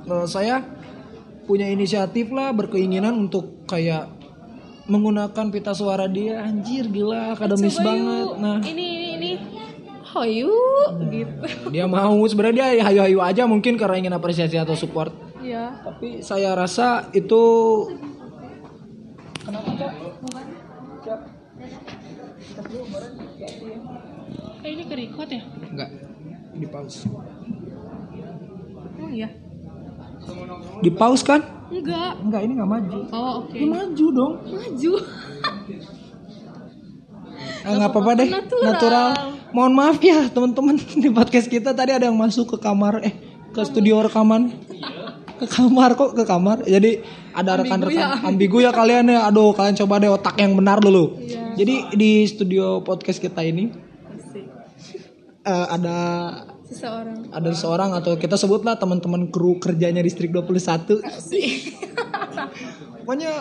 [0.05, 0.61] eh, saya
[1.43, 4.07] punya inisiatif lah berkeinginan untuk kayak
[4.87, 6.43] menggunakan pita suara dia.
[6.43, 8.25] Anjir gila akademis Coba banget.
[8.27, 8.33] Yuk.
[8.39, 8.57] nah.
[8.59, 9.29] Ini ini ini
[10.13, 10.53] hoyu
[11.09, 11.45] gitu.
[11.73, 12.21] dia mau.
[12.29, 15.09] Sebenarnya dia hayu-hayu aja mungkin karena ingin apresiasi atau support.
[15.41, 17.41] Ya tapi saya rasa itu
[24.63, 25.41] eh, ini ke record ya?
[25.73, 25.89] Enggak
[26.53, 27.09] di pause.
[29.01, 29.29] Oh iya.
[30.79, 31.41] Di pause kan?
[31.73, 32.13] Enggak.
[32.21, 32.99] Enggak ini nggak maju.
[33.11, 33.57] Oh oke.
[33.57, 34.33] Ini maju dong.
[34.47, 34.93] Maju
[37.61, 38.63] nggak apa-apa deh, Natural.
[38.65, 39.09] natural.
[39.53, 43.13] Mohon maaf ya teman-teman di podcast kita tadi ada yang masuk ke kamar, eh
[43.53, 44.49] ke studio rekaman,
[45.37, 46.65] ke kamar kok ke kamar.
[46.65, 49.29] Jadi ada rekan-rekan ambigu ya kalian ya.
[49.29, 51.21] Aduh kalian coba deh otak yang benar dulu.
[51.21, 51.53] Iya.
[51.53, 53.69] Jadi di studio podcast kita ini
[54.09, 54.45] Asik.
[55.45, 55.97] eh, ada
[56.65, 60.97] seseorang ada seorang atau kita sebutlah teman-teman kru kerjanya distrik 21.
[63.03, 63.31] Pokoknya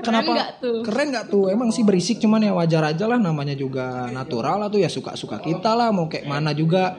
[0.00, 0.80] kenapa nggak tuh?
[0.80, 1.44] keren nggak tuh?
[1.52, 5.44] Emang sih berisik cuman ya wajar aja lah namanya juga natural lah tuh ya suka-suka
[5.44, 6.96] kita lah mau kayak mana juga.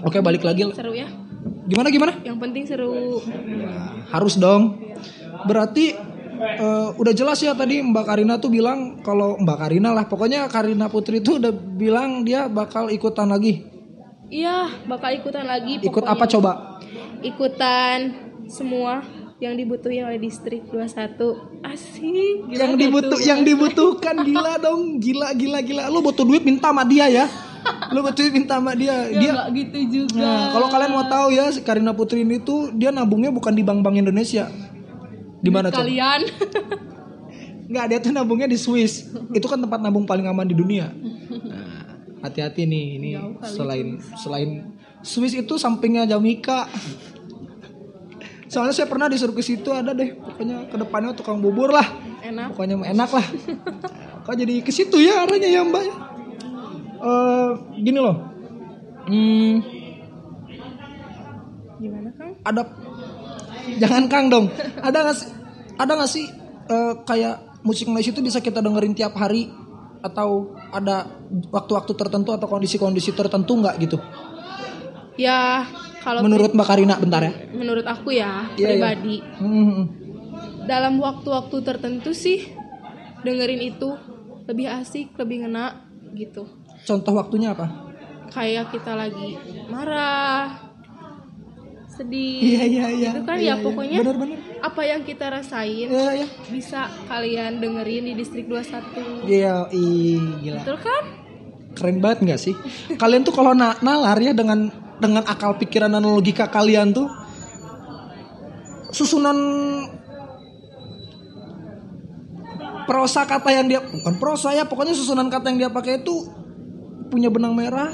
[0.00, 1.04] Oke balik lagi seru ya
[1.70, 2.12] gimana gimana?
[2.26, 3.22] yang penting seru
[4.10, 4.80] Harus dong.
[5.46, 5.94] Berarti
[6.40, 10.90] eh, udah jelas ya tadi Mbak Karina tuh bilang kalau Mbak Karina lah pokoknya Karina
[10.90, 13.68] Putri tuh udah bilang dia bakal ikutan lagi.
[14.30, 15.82] Iya, bakal ikutan lagi.
[15.82, 16.14] Ikut pokoknya.
[16.14, 16.52] apa coba?
[17.22, 17.98] Ikutan
[18.46, 19.02] semua
[19.40, 21.64] yang dibutuhin oleh distrik 21.
[21.64, 22.44] Asik.
[22.44, 23.20] gila yang gak dibutuh tuh?
[23.24, 25.82] yang dibutuhkan gila dong, gila gila gila.
[25.88, 27.24] Lu butuh duit minta sama dia ya.
[27.96, 29.08] Lu butuh duit minta sama dia.
[29.08, 30.20] Ya Dia nggak gitu juga.
[30.20, 33.64] Nah, kalau kalian mau tahu ya, si Karina Putri ini tuh dia nabungnya bukan di
[33.64, 34.52] bank-bank Indonesia.
[35.40, 35.88] Di mana coba?
[35.88, 36.20] kalian
[37.64, 39.08] Enggak, dia tuh nabungnya di Swiss.
[39.32, 40.92] Itu kan tempat nabung paling aman di dunia.
[40.92, 41.96] Nah,
[42.28, 44.68] hati-hati nih, ini selain selain
[45.00, 46.68] Swiss itu sampingnya Jamaica.
[48.50, 51.86] Soalnya saya pernah disuruh ke situ ada deh, pokoknya ke depannya tukang bubur lah.
[52.20, 52.50] enak.
[52.50, 53.26] Pokoknya enak lah.
[54.26, 55.84] Kok jadi ke situ ya arahnya ya Mbak?
[57.00, 58.16] Eh, gini loh.
[59.06, 59.64] Hmm,
[61.80, 62.32] Gimana Kang?
[62.44, 62.62] ada
[63.80, 64.46] jangan Kang dong.
[64.82, 65.28] Ada nggak sih
[65.80, 66.26] ada nggak sih
[66.68, 69.48] eh, kayak musik noise itu bisa kita dengerin tiap hari
[70.00, 71.08] atau ada
[71.48, 73.96] waktu-waktu tertentu atau kondisi-kondisi tertentu nggak gitu?
[75.16, 75.68] Ya,
[76.00, 77.32] kalau Menurut Mbak Karina bentar ya.
[77.50, 78.66] menurut aku ya Iya, iya.
[78.70, 79.80] pribadi Hmm,
[80.62, 82.48] dalam waktu-waktu tertentu sih
[83.20, 83.92] dengerin itu
[84.44, 86.48] lebih asik, lebih ngena gitu.
[86.82, 87.68] Contoh waktunya apa?
[88.28, 89.36] Kayak kita lagi
[89.66, 90.56] marah,
[91.86, 92.40] sedih.
[92.40, 93.10] Iya iya iya.
[93.12, 93.54] Itu kan Iya, ya iya.
[93.60, 94.38] pokoknya Bener-bener.
[94.60, 96.28] apa yang kita rasain Iya iya.
[96.48, 99.26] bisa kalian dengerin di distrik 21.
[99.26, 100.62] Iya, ih, gila.
[100.62, 101.04] Betul kan?
[101.70, 102.54] Keren banget nggak sih?
[102.96, 107.08] Kalian tuh kalau na- nalar ya dengan dengan akal pikiran dan logika kalian tuh
[108.92, 109.36] susunan
[112.84, 116.26] prosa kata yang dia bukan prosa ya pokoknya susunan kata yang dia pakai itu
[117.10, 117.90] punya benang merah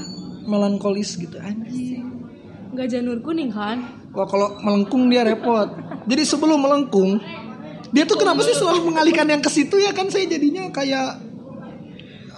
[0.47, 2.05] melankolis gitu anjing.
[2.73, 3.83] Nggak janur kuning kan?
[4.17, 5.69] Wah kalau melengkung dia repot.
[6.09, 7.21] Jadi sebelum melengkung
[7.93, 11.21] dia tuh kenapa sih selalu mengalihkan yang ke situ ya kan saya jadinya kayak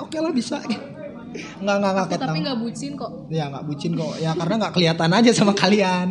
[0.03, 0.59] oke lah bisa.
[0.63, 0.98] Nggak
[1.37, 2.29] nggak nggak ketang.
[2.33, 3.12] Tapi nggak bucin kok.
[3.29, 4.12] Ya nggak bucin kok.
[4.19, 6.07] Ya karena nggak kelihatan aja sama kalian.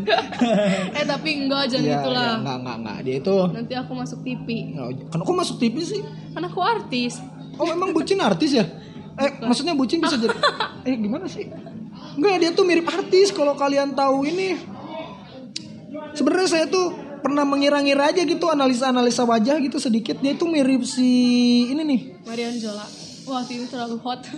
[0.97, 2.31] eh tapi enggak jangan ya, gitulah.
[2.37, 3.37] ya, nggak nggak nggak dia itu.
[3.51, 4.47] Nanti aku masuk TV.
[5.09, 6.01] Kenapa kok masuk TV sih?
[6.33, 7.13] Kan aku artis.
[7.57, 8.65] Oh emang bucin artis ya?
[9.17, 10.37] Eh maksudnya bucin bisa jadi?
[10.85, 11.49] Eh gimana sih?
[12.17, 14.57] Enggak dia tuh mirip artis kalau kalian tahu ini.
[16.13, 21.09] Sebenarnya saya tuh pernah mengira-ngira aja gitu analisa-analisa wajah gitu sedikit dia tuh mirip si
[21.73, 22.01] ini nih.
[22.25, 23.06] Marion Jola.
[23.27, 24.23] Wah, ini terlalu hot.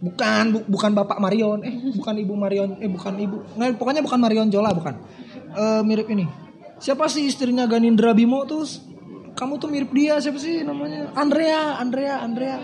[0.00, 3.60] Bukan, bu- bukan Bapak Marion, eh bukan Ibu Marion, eh bukan Ibu.
[3.60, 4.96] Nah, pokoknya bukan Marion Jola, bukan.
[5.52, 6.24] Eh mirip ini.
[6.80, 8.64] Siapa sih istrinya Ganindra Bimo tuh?
[9.36, 11.12] Kamu tuh mirip dia, siapa sih namanya?
[11.12, 12.56] Andrea, Andrea, Andrea.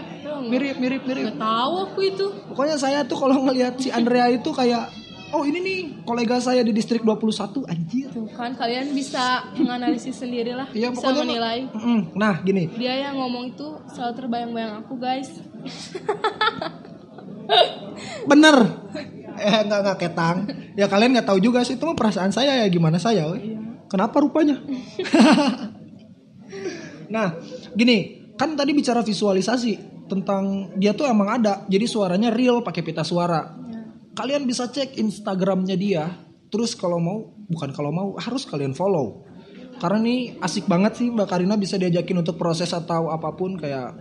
[0.48, 1.36] Mirip, mirip, mirip.
[1.36, 2.26] Gak tahu aku itu.
[2.48, 4.88] Pokoknya saya tuh kalau ngelihat si Andrea itu kayak
[5.34, 8.06] oh ini nih kolega saya di distrik 21 anjir.
[8.12, 10.68] Tuh kan kalian bisa menganalisis sendiri lah.
[10.70, 11.66] Iya bisa menilai.
[12.14, 12.70] Nah, gini.
[12.76, 15.30] Dia yang ngomong itu selalu terbayang-bayang aku, guys.
[18.30, 18.56] Bener.
[19.36, 20.36] Eh enggak enggak ketang.
[20.78, 23.56] Ya kalian nggak tahu juga sih itu mah perasaan saya ya gimana saya, we.
[23.86, 24.58] Kenapa rupanya?
[27.14, 27.38] nah,
[27.70, 29.78] gini, kan tadi bicara visualisasi
[30.10, 31.62] tentang dia tuh emang ada.
[31.70, 33.46] Jadi suaranya real pakai pita suara.
[34.16, 36.08] Kalian bisa cek Instagramnya dia.
[36.48, 39.28] Terus kalau mau, bukan kalau mau, harus kalian follow.
[39.76, 43.92] Karena nih asik banget sih Mbak Karina bisa diajakin untuk proses atau apa pun kayak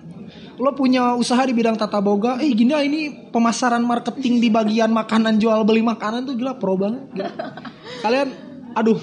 [0.55, 4.95] lo punya usaha di bidang tata boga, eh gini ah, ini pemasaran marketing di bagian
[4.95, 7.11] makanan jual beli makanan tuh gila pro banget.
[7.11, 7.31] Gila.
[7.99, 8.27] Kalian,
[8.71, 8.99] aduh,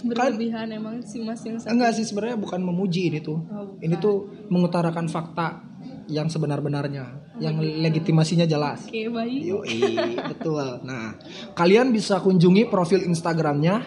[0.00, 3.44] Berlebihan emang si Mas yang enggak sih sebenarnya bukan memuji ini tuh.
[3.84, 5.69] Ini tuh mengutarakan fakta
[6.10, 8.84] yang sebenar-benarnya, yang legitimasinya jelas.
[8.84, 9.40] Oke, baik.
[9.40, 10.82] Yoi, betul.
[10.82, 11.14] Nah,
[11.54, 13.80] kalian bisa kunjungi profil Instagramnya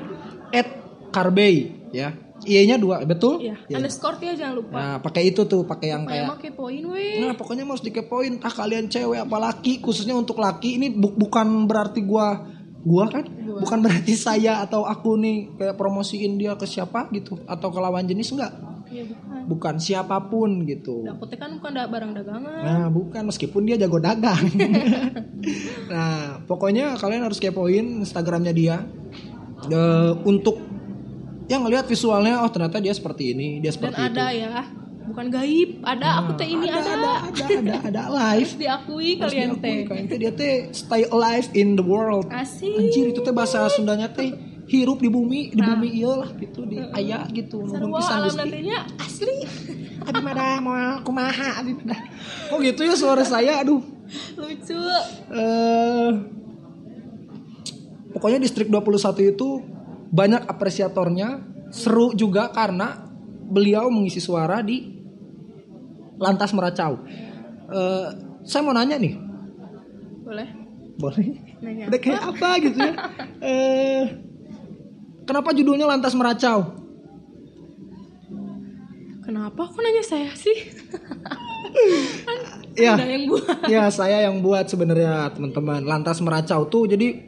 [1.11, 2.15] @karbei ya.
[2.43, 3.39] I-nya dua, betul?
[3.39, 3.79] Iya, Ya.
[3.79, 4.75] underscore ya jangan lupa.
[4.75, 7.23] Nah, pakai itu tuh, pakai yang Kayak kayak make poin weh.
[7.23, 8.43] Nah, pokoknya harus dikepoin.
[8.43, 12.51] Ah, kalian cewek apa laki, khususnya untuk laki ini bu- bukan berarti gua
[12.83, 13.23] gua kan
[13.63, 18.03] bukan berarti saya atau aku nih kayak promosiin dia ke siapa gitu atau ke lawan
[18.03, 18.51] jenis enggak.
[18.93, 19.39] Iya, bukan.
[19.49, 21.01] Bukan siapa pun gitu.
[21.01, 22.61] Dapetnya kan bukan da- barang dagangan.
[22.61, 24.37] Nah, bukan meskipun dia jago dagang.
[25.89, 28.77] nah, pokoknya kalian harus kepoin Instagramnya dia
[29.63, 30.59] Eh, untuk
[31.45, 34.11] yang ngelihat visualnya oh ternyata dia seperti ini, dia Dan seperti itu.
[34.11, 34.51] ada ya,
[35.05, 35.69] bukan gaib.
[35.79, 36.83] Ada, aku teh ini ada.
[36.83, 38.43] ada, ada, ada, ada live.
[38.43, 39.77] Harus diakui Harus kalian teh.
[39.87, 42.27] kalian teh dia teh stay alive in the world.
[42.27, 42.75] Asik.
[42.75, 46.79] Anjir itu teh bahasa Sundanya teh hirup di bumi, di bumi iya lah gitu di
[46.79, 48.71] aya gitu nuhun pisan Gusti.
[48.95, 49.35] asli.
[50.03, 51.95] Abi mada moal kumaha abi mada.
[52.51, 53.83] Oh gitu ya suara saya aduh.
[54.39, 54.79] Lucu.
[55.31, 56.09] Eh
[58.13, 59.49] pokoknya distrik 21 itu
[60.13, 61.41] banyak apresiatornya,
[61.73, 63.09] seru juga karena
[63.49, 64.93] beliau mengisi suara di
[66.21, 67.01] Lantas Meracau.
[67.73, 68.07] Eh,
[68.45, 69.17] saya mau nanya nih,
[70.21, 70.47] Boleh?
[70.95, 71.25] boleh?
[71.59, 71.89] Nanya.
[71.89, 72.93] Udah kayak apa gitu ya?
[73.43, 74.03] Eh,
[75.23, 76.83] kenapa judulnya Lantas Meracau?
[79.23, 80.57] Kenapa kok nanya saya sih?
[82.73, 83.45] Ya, Ada yang buat.
[83.69, 85.85] ya saya yang buat sebenarnya teman-teman.
[85.85, 87.21] Lantas Meracau tuh jadi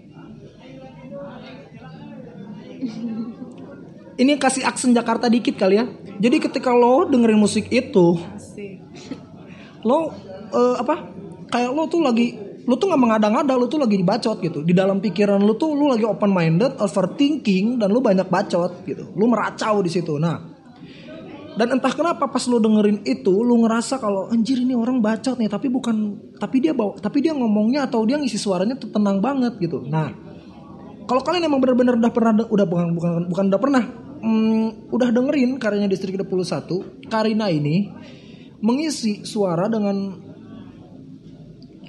[4.18, 5.86] ini kasih aksen Jakarta dikit kali ya.
[6.18, 8.82] Jadi ketika lo dengerin musik itu, Asik.
[9.86, 10.10] lo
[10.50, 11.10] eh, apa?
[11.52, 14.66] Kayak lo tuh lagi lo tuh nggak mengada-ngada, lo tuh lagi bacot gitu.
[14.66, 19.14] Di dalam pikiran lo tuh lo lagi open minded, overthinking dan lo banyak bacot gitu.
[19.14, 20.18] Lo meracau di situ.
[20.18, 20.56] Nah,
[21.56, 25.48] dan entah kenapa pas lo dengerin itu lo ngerasa kalau anjir ini orang bacot nih
[25.48, 29.56] tapi bukan tapi dia bawa tapi dia ngomongnya atau dia ngisi suaranya tuh tenang banget
[29.64, 30.12] gitu nah
[31.08, 33.84] kalau kalian emang benar-benar udah pernah udah bukan bukan bukan udah pernah
[34.20, 37.88] hmm, udah dengerin karyanya distrik 21 Karina ini
[38.60, 40.25] mengisi suara dengan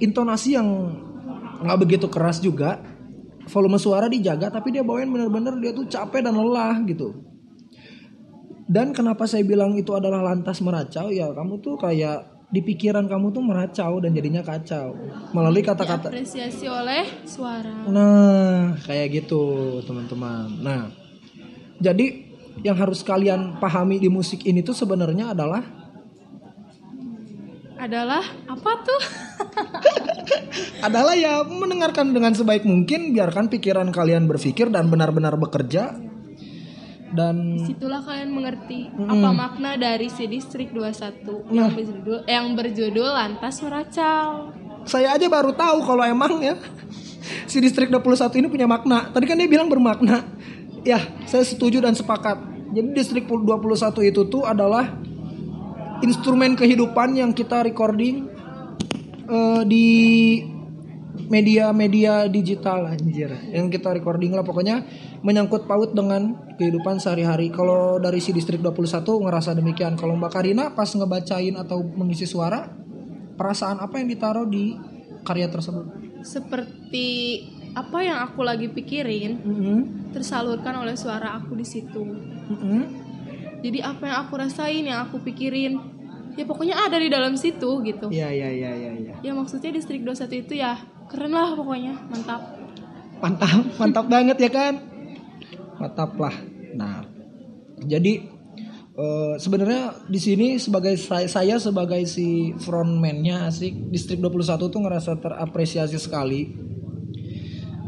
[0.01, 0.67] intonasi yang
[1.63, 2.81] nggak begitu keras juga
[3.47, 7.13] volume suara dijaga tapi dia bawain bener-bener dia tuh capek dan lelah gitu
[8.67, 13.35] dan kenapa saya bilang itu adalah lantas meracau ya kamu tuh kayak di pikiran kamu
[13.35, 14.95] tuh meracau dan jadinya kacau
[15.35, 17.91] melalui kata-kata Apresiasi oleh suara.
[17.91, 19.43] Nah, kayak gitu,
[19.83, 20.47] teman-teman.
[20.63, 20.87] Nah,
[21.83, 22.23] jadi
[22.63, 25.61] yang harus kalian pahami di musik ini tuh sebenarnya adalah
[27.77, 29.01] Adalah apa tuh?
[30.87, 35.93] adalah ya mendengarkan dengan sebaik mungkin, biarkan pikiran kalian berpikir dan benar-benar bekerja.
[37.07, 43.63] Dan Situlah kalian mengerti apa makna dari si Distrik 21 yang berjudul yang berjudul Lantas
[43.63, 44.51] Meracau.
[44.83, 46.55] saya aja baru tahu kalau emang ya
[47.47, 49.11] si distrik 21 ini punya makna.
[49.11, 50.23] Tadi kan dia bilang bermakna.
[50.87, 52.39] Ya, saya setuju dan sepakat.
[52.71, 53.67] Jadi distrik 21
[54.03, 54.95] itu tuh adalah
[56.01, 58.29] instrumen kehidupan yang kita recording
[59.27, 59.87] eh, di
[61.27, 63.33] media-media digital anjir.
[63.51, 64.85] Yang kita recording lah pokoknya
[65.25, 67.51] menyangkut paut dengan kehidupan sehari-hari.
[67.51, 69.99] Kalau dari si distrik 21 ngerasa demikian.
[69.99, 72.69] Kalau Mbak Karina pas ngebacain atau mengisi suara,
[73.35, 74.77] perasaan apa yang ditaruh di
[75.27, 75.85] karya tersebut?
[76.23, 77.07] Seperti
[77.77, 79.79] apa yang aku lagi pikirin Mm-mm.
[80.09, 82.01] tersalurkan oleh suara aku di situ.
[82.49, 83.06] Mm-mm.
[83.61, 85.81] Jadi apa yang aku rasain, yang aku pikirin,
[86.37, 88.13] ya pokoknya ada di dalam situ gitu.
[88.13, 88.91] Iya iya iya iya.
[88.93, 89.15] Ya.
[89.25, 90.77] Ya maksudnya Distrik 21 itu ya
[91.09, 92.41] keren lah pokoknya, mantap.
[93.17, 94.73] Mantap, mantap banget ya kan?
[95.81, 96.35] Mantap lah.
[96.77, 97.01] Nah,
[97.81, 98.29] jadi
[98.93, 105.17] eh, sebenarnya di sini sebagai saya, saya sebagai si frontman-nya asik distrik 21 tuh ngerasa
[105.17, 106.53] terapresiasi sekali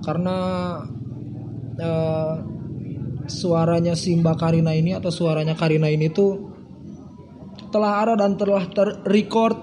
[0.01, 0.38] karena
[1.77, 2.34] eh,
[3.30, 6.50] suaranya si Mbak Karina ini atau suaranya Karina ini tuh
[7.70, 9.58] telah ada dan telah terrecord.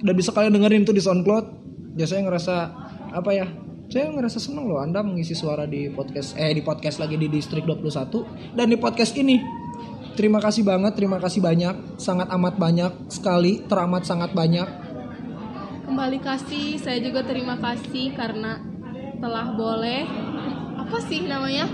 [0.00, 1.46] Dan bisa kalian dengerin tuh di SoundCloud.
[2.00, 2.54] Ya saya ngerasa
[3.12, 3.46] apa ya
[3.90, 7.66] saya ngerasa seneng loh Anda mengisi suara di podcast eh di podcast lagi di distrik
[7.66, 9.42] 21 dan di podcast ini.
[10.14, 14.90] Terima kasih banget terima kasih banyak sangat amat banyak sekali teramat sangat banyak.
[15.90, 18.62] Kembali kasih, saya juga terima kasih karena
[19.18, 20.29] telah boleh
[20.90, 21.70] apa sih namanya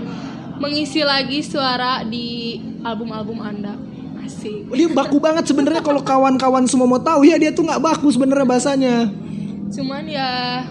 [0.61, 3.73] mengisi lagi suara di album-album Anda.
[4.21, 4.69] Asik.
[4.69, 8.43] dia baku banget sebenarnya kalau kawan-kawan semua mau tahu ya dia tuh nggak baku sebenarnya
[8.43, 8.95] bahasanya
[9.67, 10.61] Cuman ya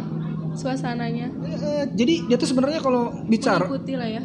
[0.52, 4.22] suasananya Eh, jadi dia tuh sebenarnya kalau bicara mengikuti lah ya.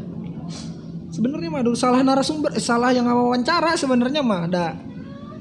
[1.10, 4.72] sebenarnya mah aduh, salah narasumber eh, salah yang wawancara sebenarnya mah dah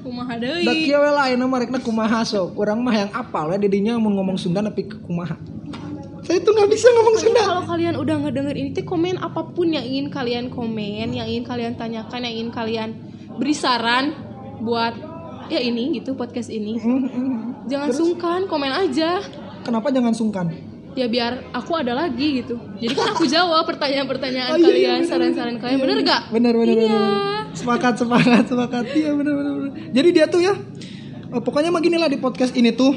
[0.00, 0.86] Kumaha Da deui.
[0.88, 2.56] kieu we lain mah rekna kumaha sok.
[2.56, 5.36] Urang mah yang apal ya didinya mun ngomong Sunda tapi kumaha.
[6.20, 7.42] Saya tuh nggak bisa ngomong Sunda.
[7.42, 11.42] Kalau kalian udah ngedenger ini teh komen apa pun yang ingin kalian komen, yang ingin
[11.42, 12.88] kalian tanyakan, yang ingin kalian
[13.35, 14.12] beri saran
[14.61, 14.92] buat
[15.48, 16.76] ya ini gitu podcast ini.
[17.66, 19.24] Jangan sungkan, komen aja.
[19.62, 20.46] Kenapa jangan sungkan?
[20.92, 22.59] Ya biar aku ada lagi gitu.
[22.76, 25.78] Jadi kan aku jawab pertanyaan-pertanyaan Oh, iya, iya, kalian, saran-saran kalian.
[25.78, 26.20] Bener gak?
[26.28, 26.85] Bener bener Iya.
[26.85, 27.00] bener.
[27.54, 28.85] Sepakat sepakat sepakat.
[28.92, 29.70] Iya bener bener bener.
[29.90, 30.55] Jadi dia tuh ya
[31.30, 32.90] eh, pokoknya mah gini lah di podcast ini tuh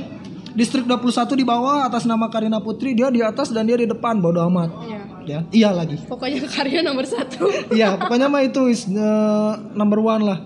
[0.54, 4.22] Distrik 21 di bawah atas nama Karina Putri dia di atas dan dia di depan
[4.22, 4.70] bodo amat.
[4.86, 5.02] Iya.
[5.24, 5.98] Ya, iya lagi.
[6.06, 7.50] Pokoknya karya nomor satu.
[7.78, 10.40] Iya, pokoknya mah itu is eh, number one lah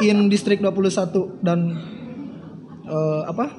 [0.00, 1.76] in Distrik 21 dan
[2.88, 3.52] eh, apa?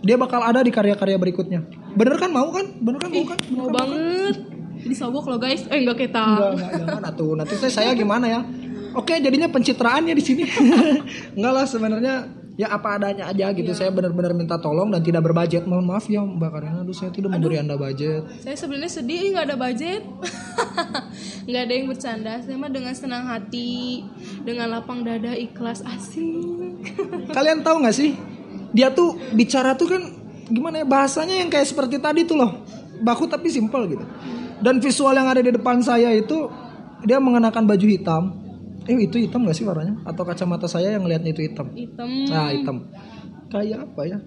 [0.00, 1.60] Dia bakal ada di karya-karya berikutnya.
[1.92, 2.70] Bener kan mau kan?
[2.78, 3.38] Bener kan mau kan?
[3.44, 4.36] Bener Mau kan, banget.
[4.80, 5.66] Jadi sobok loh guys.
[5.68, 6.24] Eh enggak kita.
[6.24, 7.32] Enggak, enggak, jangan atuh.
[7.36, 8.40] Nanti saya, saya gimana ya?
[8.96, 10.44] Oke, jadinya pencitraannya di sini.
[11.36, 12.14] enggak lah sebenarnya
[12.60, 13.72] ya apa adanya aja gitu.
[13.72, 15.64] Saya benar-benar minta tolong dan tidak berbudget.
[15.64, 18.28] Mohon maaf ya mbak Karina aduh saya tidak memberi anda budget.
[18.44, 20.02] Saya sebenarnya sedih ih, nggak ada budget,
[21.48, 22.34] nggak ada yang bercanda.
[22.44, 24.04] Saya mah dengan senang hati,
[24.44, 26.84] dengan lapang dada, ikhlas, asik.
[27.36, 28.12] kalian tahu nggak sih?
[28.76, 30.02] Dia tuh bicara tuh kan
[30.52, 32.60] gimana ya bahasanya yang kayak seperti tadi tuh loh.
[33.00, 34.04] Baku tapi simple gitu.
[34.60, 36.52] Dan visual yang ada di depan saya itu
[37.08, 38.49] dia mengenakan baju hitam
[38.84, 42.08] eh itu hitam gak sih warnanya atau kacamata saya yang ngelihatnya itu hitam Hitam.
[42.26, 42.76] nah hitam
[43.48, 44.18] kayak apa ya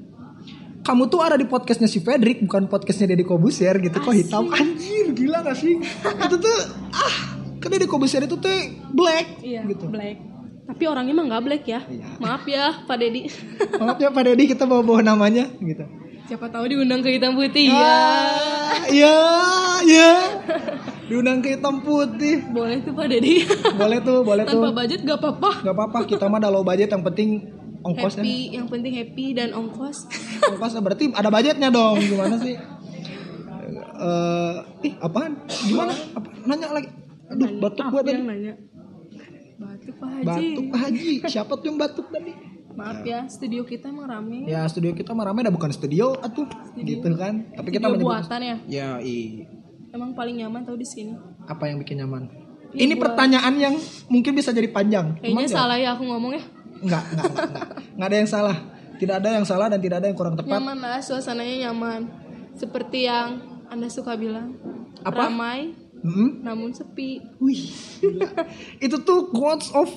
[0.82, 5.10] kamu tuh ada di podcastnya si Fredrik bukan podcastnya Deddy Kobusier gitu kok hitam anjir
[5.12, 6.58] gila gak sih itu tuh
[6.92, 7.16] ah
[7.58, 8.52] kan Deddy Kobusier itu tuh
[8.90, 10.36] black Iya, gitu black.
[10.64, 11.84] Tapi orangnya mah nggak black ya.
[11.84, 12.08] Iya.
[12.18, 13.28] Maaf ya, Pak Dedi.
[13.84, 15.84] maaf ya Pak Deddy kita bawa-bawa namanya gitu
[16.24, 18.80] Siapa tahu diundang ke hitam putih Ah.
[18.88, 18.88] ya.
[18.88, 19.16] Iya,
[19.84, 20.12] iya.
[21.04, 22.48] Diundang ke hitam putih.
[22.48, 23.44] Boleh tuh Pak Dedi.
[23.82, 24.62] Boleh tuh, boleh tuh.
[24.64, 25.52] Tanpa budget gak apa-apa.
[25.62, 27.52] Gak apa-apa, kita mah ada low budget yang penting
[27.84, 28.24] ongkos ya.
[28.24, 30.08] Happy, yang penting happy dan ongkos.
[30.56, 32.00] Ongkos berarti ada budgetnya dong.
[32.00, 32.56] Gimana sih?
[33.94, 34.56] Eh,
[34.88, 35.44] ih, apaan?
[35.68, 35.92] Gimana?
[35.92, 36.28] Apa?
[36.48, 36.90] Nanya lagi.
[37.32, 38.20] Aduh, batuk gua tadi.
[38.20, 38.54] nanya.
[39.60, 40.28] Batuk Pak Haji.
[40.28, 41.12] Batuk Pak Haji.
[41.28, 42.32] Siapa tuh yang batuk tadi?
[42.74, 44.50] Maaf ya, studio kita emang rame.
[44.50, 46.50] Ya, studio kita mah ramai dah bukan studio atuh.
[46.74, 47.54] Gitu kan.
[47.54, 48.58] Tapi kita Studio menyebut buatan ya.
[48.66, 49.46] Ya, i.
[49.94, 51.14] Emang paling nyaman tau di sini.
[51.46, 52.26] Apa yang bikin nyaman?
[52.74, 53.76] Ya, Ini buat- pertanyaan yang
[54.10, 55.22] mungkin bisa jadi panjang.
[55.22, 56.44] Kayaknya salah ya aku ngomong ya.
[56.82, 57.68] Enggak, enggak, enggak, enggak.
[57.94, 58.58] Enggak ada yang salah.
[58.94, 60.50] Tidak ada yang salah dan tidak ada yang kurang tepat.
[60.50, 62.02] Nyaman lah, suasananya nyaman.
[62.54, 63.30] Seperti yang
[63.70, 64.58] Anda suka bilang.
[65.04, 65.30] Apa?
[65.30, 66.42] Ramai, Mm-mm.
[66.42, 67.22] namun sepi.
[67.38, 67.70] Wih.
[68.86, 69.94] Itu tuh quotes of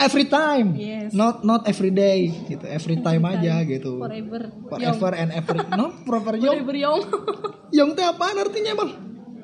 [0.00, 0.74] every time.
[0.74, 1.12] Yes.
[1.12, 2.64] Not not every day gitu.
[2.64, 4.00] Every time aja gitu.
[4.00, 4.42] Forever.
[4.66, 6.64] Forever and every no forever young.
[6.64, 7.00] Forever young.
[7.78, 8.90] Young teh apaan artinya, Bang?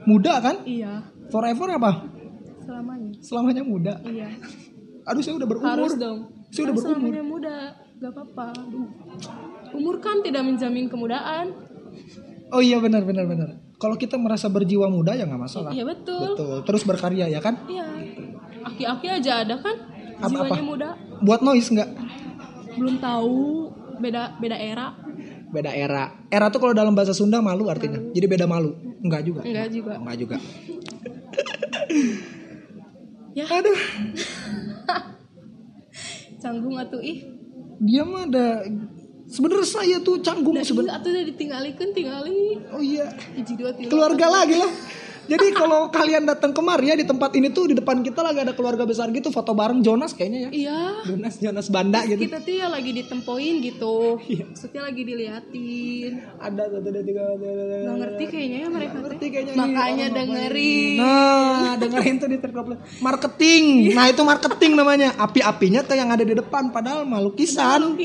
[0.03, 0.67] Muda kan?
[0.67, 0.99] iya,
[1.31, 1.93] Forever apa?
[2.59, 3.11] selamanya.
[3.23, 3.95] Selamanya muda.
[4.03, 4.35] Iya.
[5.07, 5.71] Aduh, saya udah berumur.
[5.71, 6.35] Harus dong.
[6.51, 6.99] Saya udah Kan berumur.
[7.07, 7.57] selamanya muda.
[7.97, 8.47] Gak apa-apa.
[9.73, 11.55] Umur kan tidak menjamin kemudaan.
[12.51, 13.63] Oh iya benar benar benar.
[13.79, 15.71] Kalau kita merasa berjiwa muda ya nggak masalah.
[15.71, 16.35] Iya betul.
[16.35, 16.57] Betul.
[16.67, 17.63] Terus berkarya ya kan?
[17.67, 17.87] Iya.
[18.67, 19.77] Aki-aki aja ada kan?
[20.19, 20.49] Apa-apa?
[20.49, 20.89] Jiwanya muda.
[21.21, 21.89] Buat noise nggak?
[22.77, 23.39] Belum tahu
[23.97, 24.87] beda beda era.
[25.47, 26.11] beda era.
[26.29, 27.97] Era tuh kalau dalam bahasa Sunda malu artinya.
[28.11, 28.75] Jadi beda malu.
[29.01, 29.41] Enggak juga.
[29.41, 29.93] Enggak juga.
[29.97, 30.37] Enggak juga.
[33.33, 33.45] Ya.
[33.57, 33.77] Aduh,
[36.43, 37.25] Canggung atuh ih.
[37.77, 38.65] dia mah ada
[39.27, 40.97] sebenarnya saya tuh canggung Dan sebenarnya.
[40.97, 42.41] atuh udah ditinggalikeun tingali.
[42.73, 43.05] Oh iya.
[43.89, 44.71] Keluarga lagi lah.
[45.27, 48.55] Jadi kalau kalian datang kemari ya di tempat ini tuh di depan kita lagi ada
[48.55, 50.51] keluarga besar gitu foto bareng Jonas kayaknya ya.
[50.55, 50.81] Iya.
[51.11, 52.23] Jonas Jonas Banda gitu.
[52.23, 54.23] Kita tuh ya lagi ditempoin gitu.
[54.27, 54.45] Iya.
[54.47, 56.13] Maksudnya lagi diliatin.
[56.39, 57.25] Ada satu dua tiga.
[57.37, 59.29] Nggak ngerti kayaknya ya mereka Ngerti teh.
[59.31, 60.99] kayaknya nih, Makanya dengerin.
[61.01, 62.81] Nah, dengerin tuh di Triplet.
[63.03, 63.65] Marketing.
[63.95, 65.09] Nah, itu marketing namanya.
[65.19, 67.99] Api-apinya tuh yang ada di depan padahal mah lukisan.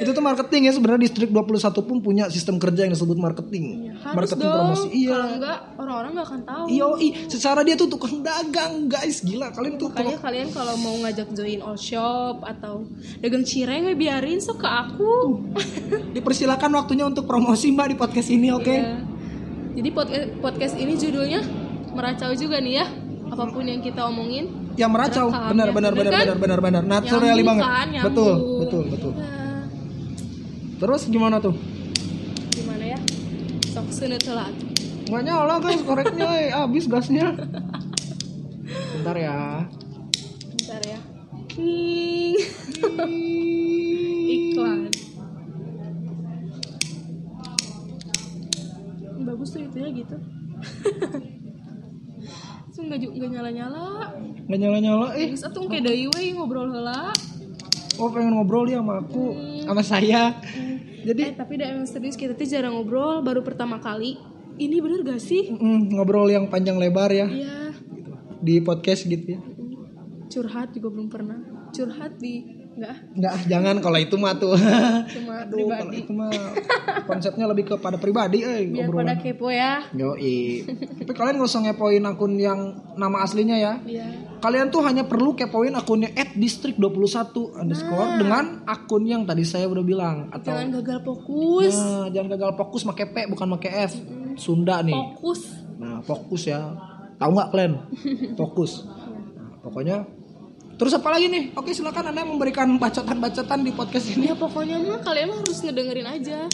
[0.00, 3.92] Itu tuh marketing ya sebenarnya distrik 21 pun punya sistem kerja yang disebut marketing.
[4.00, 4.56] Harus marketing dong.
[4.56, 4.88] promosi.
[4.96, 5.12] Iya.
[5.12, 6.64] Kalau enggak orang-orang nggak akan tahu.
[6.72, 9.20] Iya, ih, secara dia tuh tukang dagang, guys.
[9.20, 12.88] Gila, kalian tuh Makanya kalian kalau mau ngajak join all shop atau
[13.20, 15.12] dagang cireng biarin sok ke aku.
[16.16, 18.72] dipersilakan waktunya untuk promosi Mbak di podcast ini, oke?
[18.72, 19.04] Ya.
[19.70, 21.40] Jadi podcast podcast ini judulnya
[21.92, 22.86] meracau juga nih ya.
[23.30, 24.74] Apa pun yang kita omongin.
[24.74, 25.74] Ya meracau, benar ya.
[25.76, 26.24] benar Bener benar kan?
[26.24, 26.82] benar benar benar.
[26.82, 27.64] Naturally Nyambung banget.
[27.68, 28.06] kan, nyambung.
[28.10, 28.34] betul,
[28.64, 29.12] betul, betul.
[30.80, 31.52] Terus gimana tuh?
[32.56, 32.98] gimana ya?
[33.68, 34.52] Sok seuneu telat.
[35.10, 37.36] Nggak nyala guys, koreknya eh, habis gasnya.
[38.96, 39.68] Bentar ya.
[40.56, 41.00] Bentar ya.
[44.30, 44.80] Iklan.
[49.20, 50.16] Bagus tuh itunya gitu.
[52.80, 53.84] Nggak ju- nggak nyala-nyala.
[54.48, 55.36] Nggak nyala-nyala eh.
[55.36, 55.84] Atuh kayak
[56.16, 57.12] we ngobrol heula.
[58.00, 60.40] Oh pengen ngobrol dia sama aku, sama saya.
[61.00, 64.16] Jadi Eh tapi dah emang serius kita tuh jarang ngobrol baru pertama kali.
[64.56, 65.48] Ini bener gak sih?
[65.48, 67.72] mm, ngobrol yang panjang lebar ya Iya.
[68.38, 69.40] di podcast gitu ya.
[70.28, 71.40] Curhat juga belum pernah.
[71.70, 74.52] Curhat di enggak Nggak, ah, jangan kalau itu mah tuh.
[75.10, 75.96] cuma Aduh, kalau pribadi.
[75.98, 76.32] itu mah
[77.02, 79.18] konsepnya lebih kepada pribadi eh Biar pada ngobrolan.
[79.18, 79.80] kepo ya.
[79.92, 80.64] Yoi.
[81.00, 82.60] Tapi kalian gak usah ngepoin akun yang
[82.94, 83.72] nama aslinya ya.
[83.82, 84.08] Iya.
[84.40, 90.32] Kalian tuh hanya perlu kepoin akunnya @distrik21 underscore dengan akun yang tadi saya udah bilang
[90.32, 91.76] atau Jangan gagal fokus.
[91.76, 93.92] Nah, jangan gagal fokus pakai P bukan pakai F.
[94.40, 94.96] Sunda nih.
[94.96, 95.40] Fokus.
[95.76, 96.72] Nah, fokus ya.
[97.20, 97.72] Tahu nggak kalian?
[98.40, 98.88] Fokus.
[99.36, 100.08] Nah, pokoknya
[100.80, 101.52] Terus apa lagi nih?
[101.60, 104.32] Oke, silakan Anda memberikan bacotan-bacotan di podcast ini.
[104.32, 106.48] Ya pokoknya mah kalian mah harus ngedengerin aja.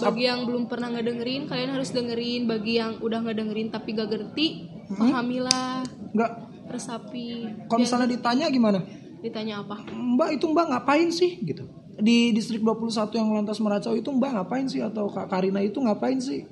[0.00, 2.48] Bagi yang belum pernah ngedengerin, kalian harus dengerin.
[2.48, 5.84] Bagi yang udah ngedengerin tapi gak ngerti, pahamilah,
[6.16, 6.55] Enggak.
[6.76, 7.48] Resapi.
[7.66, 8.84] Kalau misalnya ditanya gimana?
[9.24, 9.82] Ditanya apa?
[9.90, 11.64] Mbak itu Mbak ngapain sih gitu.
[11.96, 16.20] Di distrik 21 yang lantas meracau itu Mbak ngapain sih atau Kak Karina itu ngapain
[16.20, 16.44] sih?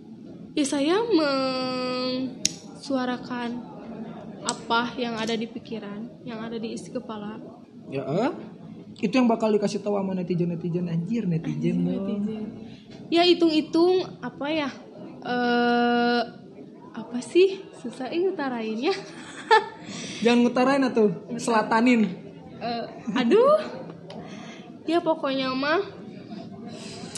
[0.57, 1.03] Ya saya
[2.81, 3.51] mensuarakan
[4.45, 7.41] apa yang ada di pikiran, yang ada di isi kepala
[7.93, 8.33] Ya, eh?
[9.03, 12.07] itu yang bakal dikasih tahu sama netizen-netizen anjir netizen dong.
[12.07, 12.45] netizen.
[13.13, 14.71] Ya hitung-hitung apa ya?
[15.25, 16.23] Eh
[16.95, 17.61] apa sih?
[17.83, 18.95] Susah ini utarainnya.
[20.25, 22.09] Jangan ngutarain atuh, selatanin.
[22.61, 23.61] Eh, aduh.
[24.85, 25.81] Ya pokoknya mah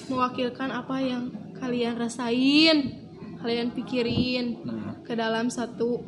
[0.06, 2.94] mewakilkan apa yang kalian rasain,
[3.42, 6.02] kalian pikirin Nah, ke dalam satu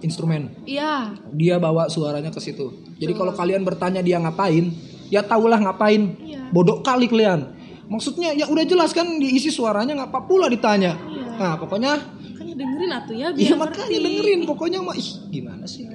[0.00, 0.54] instrumen.
[0.64, 2.72] ya Dia bawa suaranya ke situ.
[2.98, 4.70] Jadi kalau kalian bertanya dia ngapain,
[5.10, 6.14] ya tahulah ngapain.
[6.22, 6.48] Iya.
[6.54, 7.58] Bodoh kali kalian.
[7.90, 10.94] Maksudnya ya udah jelas kan diisi suaranya nggak apa pula ditanya.
[10.94, 11.26] Iya.
[11.36, 15.84] Nah pokoknya makanya dengerin atuh ya biar Iya makanya dengerin pokoknya mah ih gimana sih
[15.84, 15.90] sih?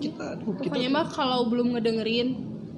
[0.00, 2.28] Kita aduh, kita Pokoknya mah kalau belum ngedengerin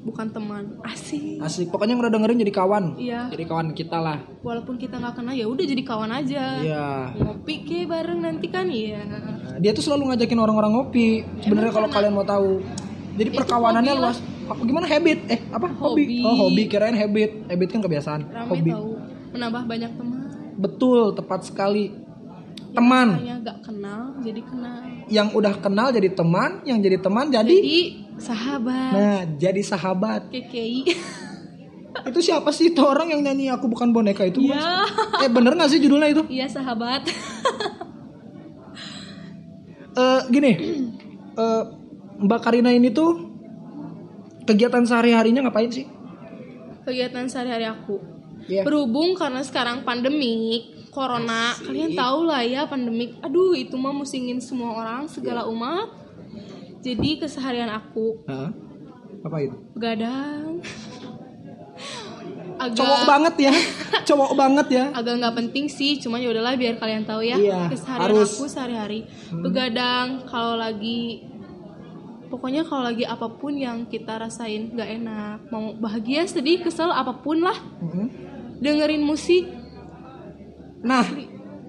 [0.03, 0.65] bukan teman.
[0.83, 1.39] Asik.
[1.39, 1.71] asik.
[1.71, 2.85] Pokoknya yang udah dengerin jadi kawan.
[2.99, 3.31] Iya.
[3.31, 4.19] jadi kawan kita lah.
[4.43, 6.45] Walaupun kita nggak kenal ya udah jadi kawan aja.
[6.59, 7.15] iya.
[7.15, 8.99] Ngopi ke bareng nanti kan ya.
[9.07, 11.23] Nah, dia tuh selalu ngajakin orang-orang ngopi.
[11.41, 12.59] Sebenarnya kalau kalian mau tahu.
[13.15, 14.19] Jadi Itu perkawanannya luas.
[14.43, 14.91] apa gimana?
[14.91, 15.19] Habit?
[15.31, 15.71] Eh apa?
[15.71, 16.19] Hobi, Hobi.
[16.27, 16.63] oh hobi.
[16.67, 17.47] Kirain habit.
[17.47, 18.21] Habit kan kebiasaan.
[18.27, 18.71] Rame hobi.
[18.75, 18.91] tahu
[19.33, 20.19] menambah banyak teman.
[20.59, 21.15] betul.
[21.15, 21.95] Tepat sekali
[22.73, 24.77] teman Hanya gak kenal jadi kenal.
[25.07, 27.79] yang udah kenal jadi teman yang jadi teman jadi Jadi
[28.17, 28.91] sahabat.
[28.91, 30.81] nah jadi sahabat KKI.
[32.09, 34.83] itu siapa sih itu orang yang nyanyi aku bukan boneka itu ya.
[35.19, 37.05] eh bener gak sih judulnya itu Iya sahabat.
[39.93, 40.53] Eh gini,
[41.35, 41.63] eh,
[42.19, 43.13] Mbak Karina ini tuh
[44.43, 45.85] kegiatan sehari-harinya ngapain sih?
[46.83, 48.01] Kegiatan sehari-hari aku.
[48.45, 48.63] Iya.
[48.63, 53.17] Berhubung karena sekarang pandemik, corona, kalian tahu lah ya pandemik.
[53.21, 55.89] Aduh, itu mah musingin semua orang, segala umat.
[56.81, 58.51] Jadi keseharian aku Hah?
[59.21, 59.51] Ngapain?
[59.73, 60.59] begadang.
[62.55, 63.55] Agak Cowok banget ya,
[64.09, 64.85] cowok banget ya.
[64.93, 68.31] agak nggak penting sih, cuma ya udahlah biar kalian tahu ya Iya, keseharian harus.
[68.33, 69.03] aku sehari-hari.
[69.33, 71.27] Begadang kalau lagi
[72.29, 77.13] pokoknya kalau lagi apa pun yang kita rasain nggak enak, mau bahagia, sedih, kesel apa
[77.17, 78.07] pun lah, Mhm.
[78.63, 79.45] Dengerin musik
[80.83, 81.07] Nah,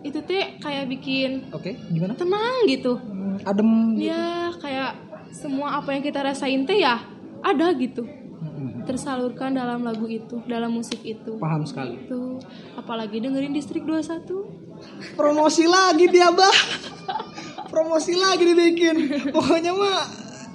[0.02, 2.18] itu teh kayak bikin oke, gimana?
[2.18, 2.98] tenang gitu.
[2.98, 3.94] Hmm, Adem.
[3.94, 4.98] Ya kayak
[5.30, 6.98] semua apa yang kita rasain teh ya
[7.46, 8.02] ada gitu.
[8.02, 8.90] Mhm.
[8.90, 11.38] Tersalurkan dalam lagu itu, dalam musik itu.
[11.38, 12.10] Paham sekali.
[12.10, 12.42] Tuh,
[12.74, 14.50] apalagi dengerin Distrik 21.
[15.14, 16.50] Promosi lagi dia, Bah.
[17.72, 18.98] Promosi lagi dibikin.
[19.30, 20.02] Pokoknya mah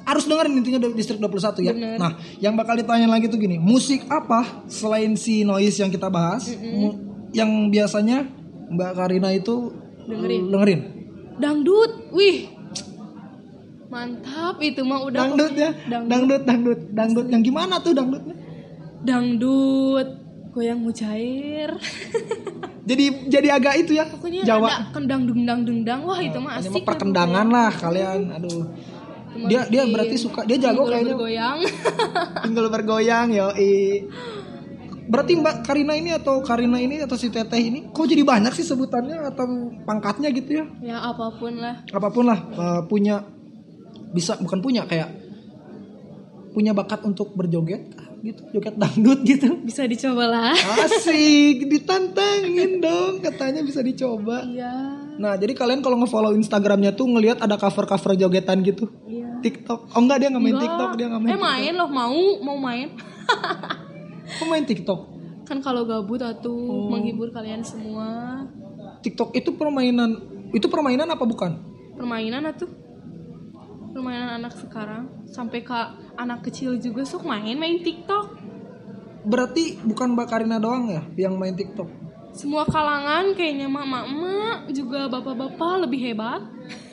[0.08, 1.70] harus dengerin intinya di distrik 21 ya.
[1.70, 1.96] Bener.
[1.96, 6.48] Nah, yang bakal ditanya lagi tuh gini, musik apa selain si noise yang kita bahas,
[6.50, 6.96] mu-
[7.30, 8.24] yang biasanya
[8.68, 9.68] Mbak Karina itu
[10.02, 10.42] Dengerin.
[10.48, 10.80] dengerin.
[11.36, 12.48] Dangdut, wih.
[13.88, 16.08] Mantap itu mah udah Dangdut ya, Dangdut.
[16.08, 17.26] dangdut, dangdut, dangdut.
[17.28, 18.34] Yang gimana tuh dangdutnya?
[19.00, 20.08] Dangdut,
[20.50, 21.72] goyang mujair.
[22.88, 24.64] Jadi jadi agak itu ya, Pokoknya Jawa.
[24.64, 26.00] ada kendang dendang dendang.
[26.02, 26.72] Wah, itu mah Ini asik.
[26.72, 28.20] mah dah perkendangan lah kalian.
[28.32, 28.64] Aduh.
[29.38, 31.14] Mah Dia dia berarti suka, dia jago pinggul kayaknya.
[31.14, 31.58] bergoyang.
[32.44, 33.48] Tinggal bergoyang yo.
[35.08, 38.66] Berarti Mbak Karina ini atau Karina ini atau si Teteh ini kok jadi banyak sih
[38.66, 40.64] sebutannya atau pangkatnya gitu ya?
[40.84, 41.80] ya apa pun lah.
[41.88, 43.24] Apa pun lah eh, punya
[44.12, 45.08] bisa bukan punya kayak
[46.52, 47.88] punya bakat untuk berjoget
[48.20, 49.48] gitu, joget dangdut gitu.
[49.62, 50.54] Bisa dicoba lah.
[50.84, 54.44] Asik, ditantangin dong katanya bisa dicoba.
[54.44, 54.74] Iya.
[55.18, 58.90] Nah, jadi kalian kalau nge-follow Instagramnya tuh ngelihat ada cover-cover jogetan gitu.
[59.06, 59.27] Iya.
[59.38, 59.80] TikTok.
[59.92, 60.64] Oh enggak dia nggak main Enggak.
[60.66, 61.30] TikTok, dia nggak main.
[61.30, 62.88] Eh main loh, mau mau main.
[64.38, 65.00] Kok main TikTok?
[65.42, 66.92] kan kalau gabut atuh Oh.
[66.92, 68.44] menghibur kalian semua.
[69.00, 70.12] TikTok itu permainan
[70.52, 71.56] itu permainan apa bukan?
[71.96, 72.68] Permainan atuh.
[73.88, 75.72] Permainan anak sekarang sampai ke
[76.14, 78.36] anak kecil juga sok main main TikTok.
[79.24, 81.88] Berarti bukan Mbak Karina doang ya yang main TikTok.
[82.30, 86.44] Semua kalangan kayaknya mama-mama juga bapak-bapak lebih hebat.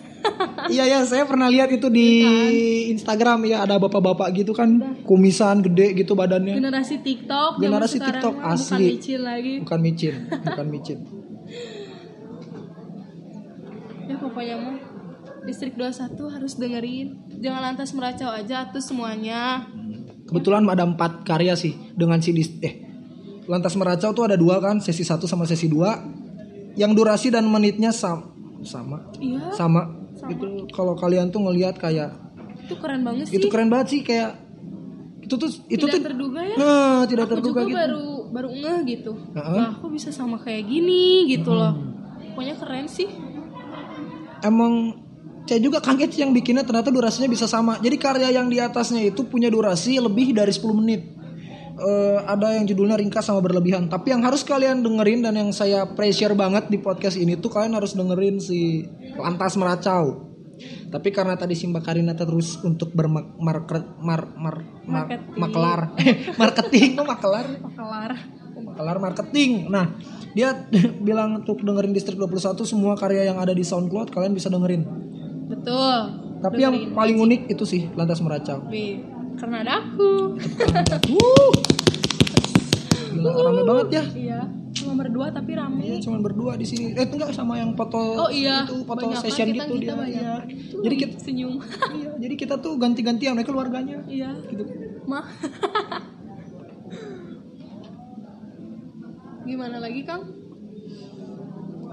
[0.74, 2.09] iya ya, saya pernah lihat itu di
[2.93, 6.57] Instagram ya ada bapak-bapak gitu kan, kumisan gede gitu badannya.
[6.57, 8.86] Generasi TikTok, Generasi TikTok, mah bukan asli.
[8.97, 9.53] micin lagi.
[9.61, 10.99] Bukan micin, bukan micin.
[14.05, 14.78] Ya pokoknya mah
[15.45, 17.07] Distrik 21 harus dengerin.
[17.38, 19.70] Jangan lantas meracau aja tuh semuanya.
[20.26, 22.82] Kebetulan ada empat karya sih dengan si dis eh
[23.45, 26.01] Lantas Meracau tuh ada dua kan, sesi satu sama sesi dua
[26.74, 28.34] Yang durasi dan menitnya sam
[28.66, 29.13] sama.
[29.22, 30.05] Iya, Sama.
[30.32, 32.18] Itu kalau kalian tuh ngelihat kayak
[32.66, 33.38] itu keren banget sih.
[33.38, 34.42] itu keren banget sih kayak
[35.22, 36.56] itu tuh itu Tidak tuh terduga ya.
[36.58, 37.78] nah, tidak Aku terduga juga gitu.
[37.78, 39.12] baru baru ngeh gitu.
[39.34, 41.74] Lah, kok bisa sama kayak gini gitu loh.
[42.34, 43.10] Pokoknya keren sih.
[44.44, 45.02] Emang
[45.46, 47.78] saya juga kaget sih yang bikinnya ternyata durasinya bisa sama.
[47.82, 51.14] Jadi karya yang di atasnya itu punya durasi lebih dari 10 menit.
[51.76, 53.92] Eh, ada yang judulnya ringkas sama berlebihan.
[53.92, 57.76] Tapi yang harus kalian dengerin dan yang saya pressure banget di podcast ini tuh kalian
[57.76, 58.88] harus dengerin si
[59.20, 60.32] Lantas Meracau.
[60.88, 64.56] Tapi karena tadi Simba Karina terus untuk bermarket mar, mar, mar,
[64.88, 65.36] Marketing.
[65.36, 65.80] makelar
[66.40, 67.46] marketing kok makelar
[67.76, 68.12] kelar
[68.56, 69.68] kelar marketing.
[69.68, 70.00] Nah,
[70.32, 70.56] dia
[71.08, 74.88] bilang untuk dengerin Distrik 21 semua karya yang ada di SoundCloud kalian bisa dengerin.
[75.52, 78.64] betul Tapi yang paling unik itu sih Lantas Meracau.
[78.72, 79.04] Wih,
[79.36, 80.40] karena ada aku
[81.08, 81.52] Wuh.
[83.16, 84.04] Gila, rame banget ya.
[84.14, 86.92] iya cuma berdua tapi rame Iya, cuman berdua di sini.
[86.92, 89.96] Eh, enggak sama yang foto oh iya itu foto banyak session kita, gitu kita dia.
[89.96, 90.42] banyak.
[90.46, 90.68] Iya.
[90.68, 91.54] Tuh, Jadi kita senyum
[91.98, 94.04] iya, jadi kita tuh ganti-gantian mereka keluarganya.
[94.06, 94.64] iya Gitu.
[95.06, 95.24] mah
[99.46, 100.24] gimana lagi kang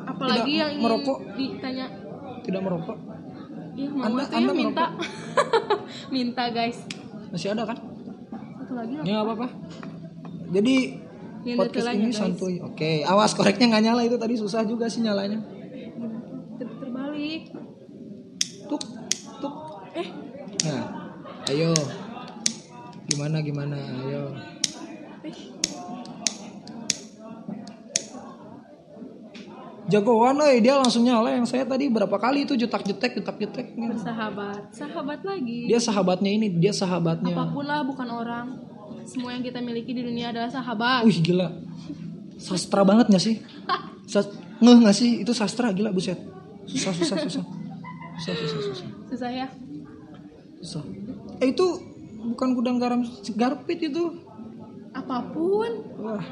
[0.02, 1.18] apalagi Tidak yang ingin merokok.
[1.32, 1.86] ditanya
[2.42, 2.98] Tidak merokok.
[3.72, 4.86] Iya, mama Anda- tuh Anda ya minta.
[6.14, 6.78] minta guys.
[7.32, 7.78] Masih ada kan?
[8.58, 8.92] Satu lagi?
[9.00, 9.46] Ya nggak apa-apa.
[10.52, 10.74] Jadi
[11.42, 12.16] Yang podcast ini guys.
[12.16, 12.54] santuy.
[12.60, 15.40] Oke, awas koreknya nggak nyala itu tadi susah juga sih nyalanya.
[16.54, 17.42] Ter- terbalik.
[18.68, 18.82] Tuk,
[19.40, 19.54] tuk.
[19.92, 20.08] Eh,
[20.62, 20.82] Nah,
[21.48, 21.74] ayo.
[23.04, 23.74] Gimana gimana?
[23.74, 24.30] Ayo.
[25.24, 25.34] eh.
[29.92, 33.76] Jagoan, oi dia langsung nyala yang saya tadi berapa kali itu jetak-jetek, jetak-jetek.
[33.76, 34.72] bersahabat.
[34.72, 35.68] Sahabat lagi.
[35.68, 37.36] Dia sahabatnya ini, dia sahabatnya.
[37.36, 38.46] Apa pun lah bukan orang.
[39.04, 41.04] Semua yang kita miliki di dunia adalah sahabat.
[41.04, 41.52] Wih gila,
[42.40, 43.36] sastra banget gak sih?
[44.08, 44.32] Sas
[44.62, 45.20] ngeh gak sih?
[45.20, 46.16] Itu sastra gila buset.
[46.64, 47.44] Susah susah susah.
[48.16, 48.88] Susah susah susah.
[49.12, 49.46] Susah ya.
[50.62, 50.82] susah.
[51.42, 51.66] Eh itu
[52.32, 53.02] bukan gudang garam
[53.34, 54.22] garpit itu.
[54.94, 55.70] Apa pun.
[55.98, 56.22] Wah,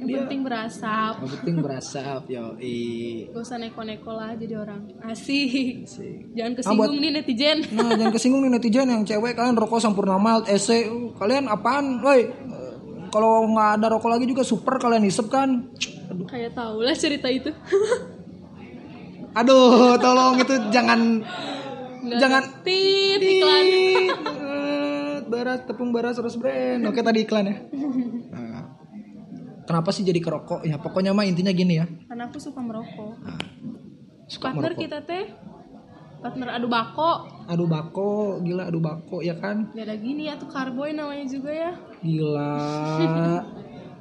[0.00, 1.12] Yang Dia- penting berasap.
[1.14, 2.44] yang penting berasap yo.
[3.28, 4.80] Gak usah neko-neko lah jadi orang.
[5.02, 5.84] Asik.
[5.84, 6.32] Asik.
[6.32, 7.58] Jangan Ah, kesinggung nih netizen.
[7.70, 12.00] Nah, jangan kesinggung nih netizen yang cewek kalian rokok sampurna malt, ese, uh, kalian apaan,
[12.00, 12.32] woi?
[13.10, 15.68] Kalau nggak ada rokok lagi juga super kalian hisep kan?
[16.24, 17.50] Kayak tau lah cerita itu.
[19.32, 21.22] Aduh, tolong itu jangan
[22.00, 22.42] Nggak Jangan.
[22.64, 23.66] tit iklan.
[25.26, 26.80] Baras tepung baras terus brand.
[26.82, 27.56] Oke tadi iklan ya.
[28.32, 28.59] Nah,
[29.70, 30.66] Kenapa sih jadi kerokok?
[30.66, 31.86] Ya pokoknya mah intinya gini ya.
[32.10, 33.14] Karena aku suka merokok.
[33.22, 33.38] Nah,
[34.26, 34.82] suka Partner merokok.
[34.82, 35.24] kita teh
[36.20, 37.10] partner adu bako.
[37.46, 39.70] Aduh bako, gila aduh bako ya kan?
[39.70, 41.72] Gak ada gini ya tuh carboy namanya juga ya.
[42.02, 42.54] Gila.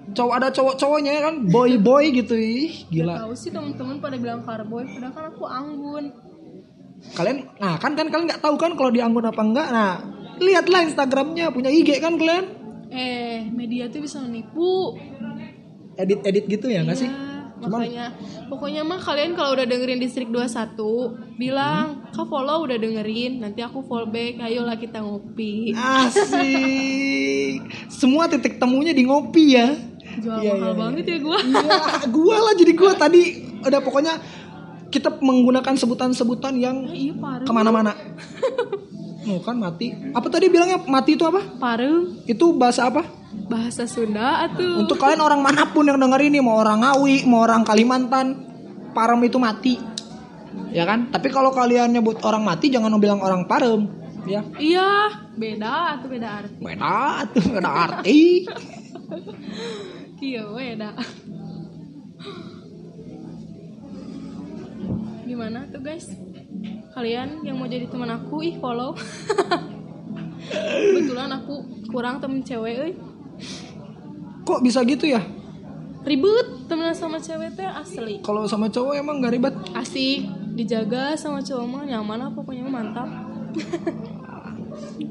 [0.09, 3.29] Cowok ada cowok-cowoknya ya kan, boy-boy gitu ih, gila.
[3.29, 6.09] tahu sih temen-temen pada bilang carboy, padahal kan aku anggun.
[7.13, 9.69] Kalian, nah kan kan kalian nggak tahu kan kalau dia anggun apa enggak.
[9.69, 10.01] Nah,
[10.41, 12.57] lihatlah Instagramnya, punya IG kan kalian?
[12.89, 14.97] Eh, media tuh bisa menipu.
[15.99, 17.11] Edit-edit gitu ya nggak sih?
[17.11, 18.05] Ya, makanya
[18.47, 20.79] pokoknya mah kalian kalau udah dengerin distrik 21
[21.35, 27.59] bilang kak follow udah dengerin nanti aku follow back ayolah kita ngopi Asik.
[27.91, 29.75] Semua titik temunya di ngopi ya.
[30.23, 33.21] jual Iya, mahal iya, banget ya gua Iya, gua lah jadi gua tadi
[33.59, 34.13] udah pokoknya
[34.89, 37.91] kita menggunakan sebutan-sebutan yang Eh, iya ke mana-mana.
[39.29, 39.93] Oh kan mati.
[40.15, 41.43] Apa tadi bilangnya mati itu apa?
[41.59, 43.03] parung Itu bahasa apa?
[43.29, 47.45] Bahasa Sunda atuh Untuk kalian orang mana pun yang denger ini, mau orang Ngawi, mau
[47.45, 48.27] orang Kalimantan,
[48.93, 49.75] parem itu mati.
[50.73, 51.13] Ya kan?
[51.13, 53.99] Tapi kalau kalian nyebut orang mati jangan bilang orang parem.
[54.27, 54.45] Ya.
[54.61, 55.09] iya
[55.39, 58.45] beda atau beda arti Beda tuh, beda arti.
[60.29, 60.91] iya beda
[65.25, 66.09] gimana tuh guys
[66.93, 68.97] kalian yang mau jadi teman aku ih follow
[70.93, 72.93] kebetulan aku kurang temen cewek euy.
[74.49, 75.21] Kok bisa gitu ya?
[75.99, 79.53] ribet temenan sama cewek teh asli Kalau sama cowok emang gak ribet.
[79.73, 80.25] asik
[80.55, 83.05] dijaga sama cowok mah nyaman lah pokoknya mantap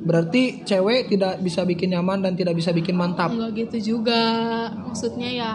[0.00, 3.28] Berarti cewek tidak bisa bikin nyaman dan tidak bisa bikin mantap.
[3.30, 4.22] enggak gitu juga
[4.74, 5.52] maksudnya ya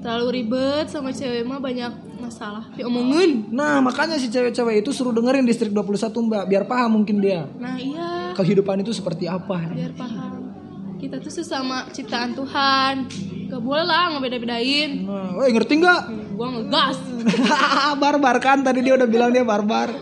[0.00, 5.44] terlalu ribet sama cewek mah banyak masalah diomongin Nah, makanya si cewek-cewek itu suruh dengerin
[5.44, 5.84] Distrik 21
[6.24, 7.44] Mbak, biar paham mungkin dia.
[7.54, 9.60] nah iya Kehidupan itu seperti apa.
[9.70, 10.43] biar paham
[11.04, 12.94] kita tuh sesama ciptaan Tuhan
[13.46, 16.00] gak boleh lah ngebeda-bedain Nah, woi ngerti nggak?
[16.32, 16.96] gua ngegas
[18.02, 19.92] barbar kan tadi dia udah bilang dia barbar.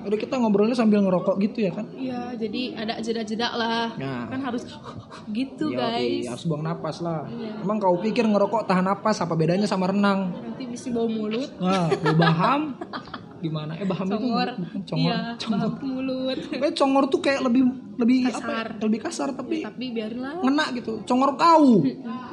[0.00, 1.84] Udah kita ngobrolnya sambil ngerokok gitu ya kan?
[1.92, 4.24] iya jadi ada jeda-jeda lah Nah.
[4.26, 4.64] kan harus
[5.36, 7.28] gitu Yoi, guys harus buang napas lah.
[7.28, 7.60] Iya.
[7.60, 10.32] Emang kau pikir ngerokok tahan napas apa bedanya sama renang?
[10.32, 12.72] nanti bisa bau mulut Nah, lu baham
[13.38, 13.72] gimana?
[13.74, 15.10] Eh baham itu congor bukan congor.
[15.10, 17.62] iya bahap mulut Eh congor tuh kayak lebih
[17.94, 18.34] lebih apa?
[18.34, 18.66] Kasar.
[18.68, 18.82] ya?
[18.82, 20.92] Lebih kasar tapi tapi biarin lah ngena gitu.
[21.04, 21.82] Congor kau.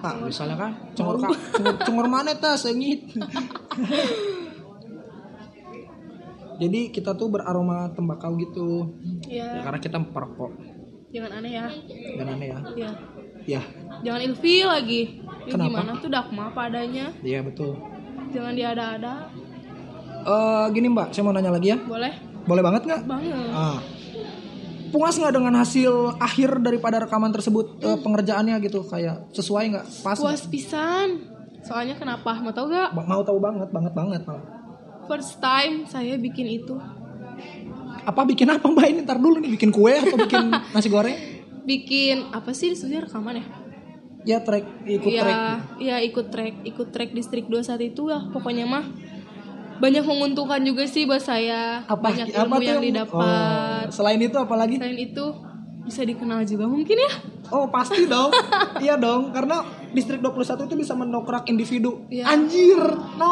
[0.02, 1.32] Nah, misalnya kan congor kau.
[1.32, 3.06] Congor, congor mana tas sengit.
[6.56, 8.96] Jadi kita tuh beraroma tembakau gitu.
[9.28, 10.52] Ya, ya karena kita perokok.
[11.08, 11.68] jangan aneh ya
[12.16, 12.60] Dan aneh ya.
[12.76, 12.92] ya
[13.46, 13.62] Ya,
[14.02, 15.70] jangan ilfil lagi ya, Kenapa?
[15.70, 17.78] gimana tuh dakma padanya iya betul.
[18.34, 19.30] jangan diada-ada
[20.26, 21.78] Eh gini Mbak, saya mau nanya lagi ya.
[21.80, 22.14] boleh
[22.44, 23.02] Boleh banget nggak?
[23.04, 23.78] banget Ah.
[24.88, 29.86] Puas nggak dengan hasil akhir daripada rekaman tersebut eh, pengerjaannya gitu kayak sesuai nggak?
[30.02, 30.16] Pas?
[30.16, 31.20] puas pisan
[31.60, 34.46] soalnya kenapa mau tau gak Ba- Mau tahu banget, banget banget malah.
[35.06, 36.78] first time saya bikin itu
[38.04, 39.00] Apa bikin apa Mbak ini?
[39.02, 41.18] Ntar dulu nih bikin kue atau bikin nasi goreng?
[41.62, 43.46] bikin apa sih sebenarnya rekaman ya
[44.24, 45.38] Ya track ikut Iya, track.
[45.78, 48.86] iya ikut track, ikut track distrik 2 saat itu lah pokoknya mah
[49.80, 51.84] banyak menguntungkan juga sih buat saya.
[51.86, 53.22] Apa banyak apa ilmu tuh yang didapat.
[53.22, 54.76] Oh, selain itu apa lagi?
[54.80, 55.26] Selain itu
[55.86, 57.12] bisa dikenal juga mungkin ya.
[57.54, 58.34] Oh pasti dong,
[58.82, 59.62] iya dong, karena
[59.94, 62.02] distrik 21 itu bisa mendokrak individu.
[62.10, 62.26] Iya.
[62.34, 62.82] Anjir,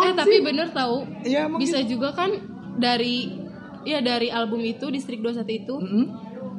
[0.06, 1.98] eh tapi bener tahu emang bisa gitu.
[1.98, 2.30] juga kan
[2.78, 3.34] dari
[3.84, 6.06] ya dari album itu distrik 21 itu Mm-mm.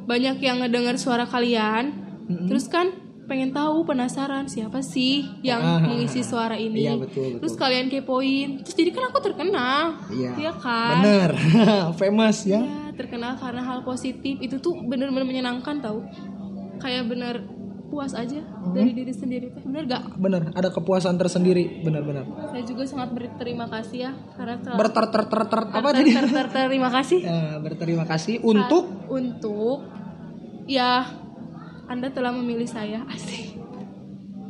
[0.03, 1.95] banyak yang ngedengar suara kalian.
[2.27, 2.51] Mm-mm.
[2.51, 6.83] Terus kan pengen tahu penasaran siapa sih yang Ah, mengisi suara ini.
[6.83, 7.39] Iya, betul, betul.
[7.41, 8.61] Terus kalian kepoin.
[8.61, 9.83] Terus jadi kan aku terkenal.
[10.07, 10.51] Iya.
[10.55, 10.91] kan?
[10.97, 11.31] Bener,
[11.99, 12.61] famous ya.
[12.61, 16.05] Ya, terkenal karena hal positif itu tuh bener-bener menyenangkan tau
[16.77, 17.43] kayak bener
[17.85, 18.73] puas aja Hmm.
[18.73, 22.25] dari diri sendiri teh bener gak Bener, ada kepuasan tersendiri, bener-bener.
[22.45, 26.11] saya juga sangat berterima kasih ya karena Berter ter ter ter apa tadi?
[26.11, 29.85] ter- ter- terima kasih Eh, berterima kasih untuk untuk
[30.65, 31.05] ya
[31.85, 33.55] anda telah memilih saya asik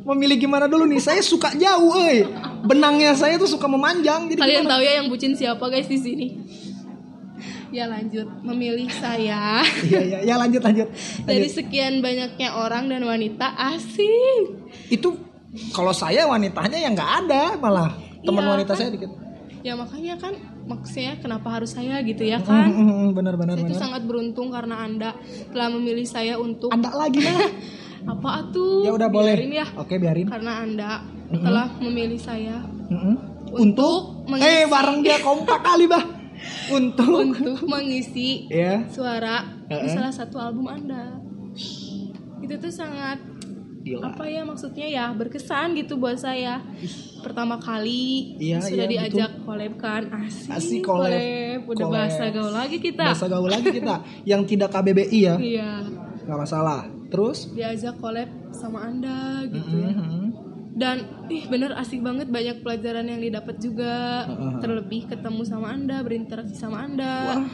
[0.06, 1.02] memilih gimana dulu nih.
[1.02, 2.22] Saya suka jauh, eh.
[2.62, 4.30] Benangnya saya tuh suka memanjang.
[4.30, 4.72] Jadi kalian gimana?
[4.72, 6.26] tahu ya yang bucin siapa guys di sini
[7.68, 9.60] ya lanjut memilih saya
[9.90, 10.88] Iya iya, ya lanjut lanjut.
[11.26, 11.58] dari lanjut.
[11.58, 14.54] sekian banyaknya orang dan wanita asik
[14.88, 15.18] Itu
[15.74, 17.90] kalau saya wanitanya yang nggak ada malah
[18.22, 18.78] teman Iya, wanita kan?
[18.78, 19.10] saya dikit.
[19.60, 20.32] ya makanya kan
[20.66, 23.82] maksudnya kenapa harus saya gitu ya kan Mm, mm, mm, benar benar saya itu benar.
[23.82, 25.10] sangat beruntung karena anda
[25.48, 27.38] telah memilih saya untuk Ada lagi lah.
[28.12, 29.34] apa atuh ya udah boleh.
[29.34, 30.26] Biarin ya Oke biarin.
[30.26, 30.90] karena anda
[31.28, 33.14] telah memilih saya Mm-mm.
[33.52, 36.04] untuk Eh mengisi bareng dia kompak kali bah.
[36.76, 37.08] Untuk.
[37.24, 38.84] untuk mengisi Ya.
[38.86, 39.88] suara di Heeh.
[39.88, 41.18] salah satu album anda
[42.38, 43.18] itu tuh sangat
[43.86, 44.02] Gila.
[44.04, 46.58] apa ya maksudnya ya berkesan gitu buat saya
[47.20, 51.14] pertama kali Iya, sudah iya, diajak collab kan asik, Asik collab.
[51.64, 51.94] udah Collab.
[51.94, 55.34] bahasa gaul lagi kita Bahasa gaul lagi kita yang tidak KBBI ya.
[55.36, 55.70] iya
[56.20, 56.82] nggak masalah.
[57.06, 57.46] Terus?
[57.52, 60.24] diajak collab sama anda gitu ya Mhm.
[60.74, 60.96] dan
[61.28, 64.58] ih bener asik banget banyak pelajaran yang didapat juga Heeh.
[64.58, 67.46] terlebih ketemu sama anda berinteraksi sama anda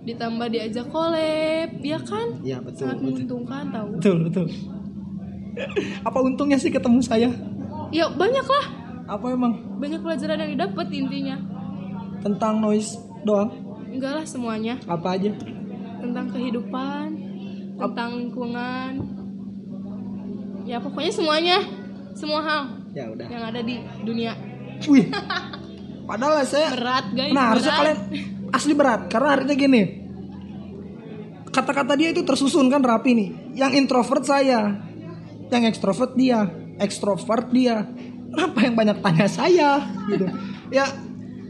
[0.00, 2.78] ditambah diajak collab ya kan Iya betul.
[2.80, 4.16] sangat Betul menguntungkan tahu betul.
[4.24, 4.46] betul.
[6.02, 7.28] Apa untungnya sih ketemu saya?
[7.92, 8.66] ya banyak lah
[9.04, 9.52] Apa emang?
[9.76, 11.36] Banyak pelajaran yang didapat intinya.
[12.22, 13.50] Tentang noise doang?
[13.92, 14.80] enggak lah semuanya.
[14.88, 15.28] Apa aja?
[16.02, 17.06] tentang kehidupan
[17.78, 18.90] tentang lingkungan.
[20.64, 21.58] Ya pokoknya semuanya.
[22.12, 23.24] Semua hal Ya udah.
[23.28, 24.36] yang ada di dunia.
[24.84, 25.08] Wih.
[26.08, 27.98] Padahal saya berat guys Nah harusnya kalian
[28.50, 29.82] asli berat karena artinya gini.
[31.52, 33.28] Kata-kata dia itu tersusun kan rapi nih.
[33.56, 34.72] Yang introvert saya
[35.60, 37.86] yang ekstrovert dia ekstrovert dia.
[38.32, 39.70] Kenapa yang banyak tanya saya?
[40.10, 40.26] Gitu.
[40.72, 40.88] Ya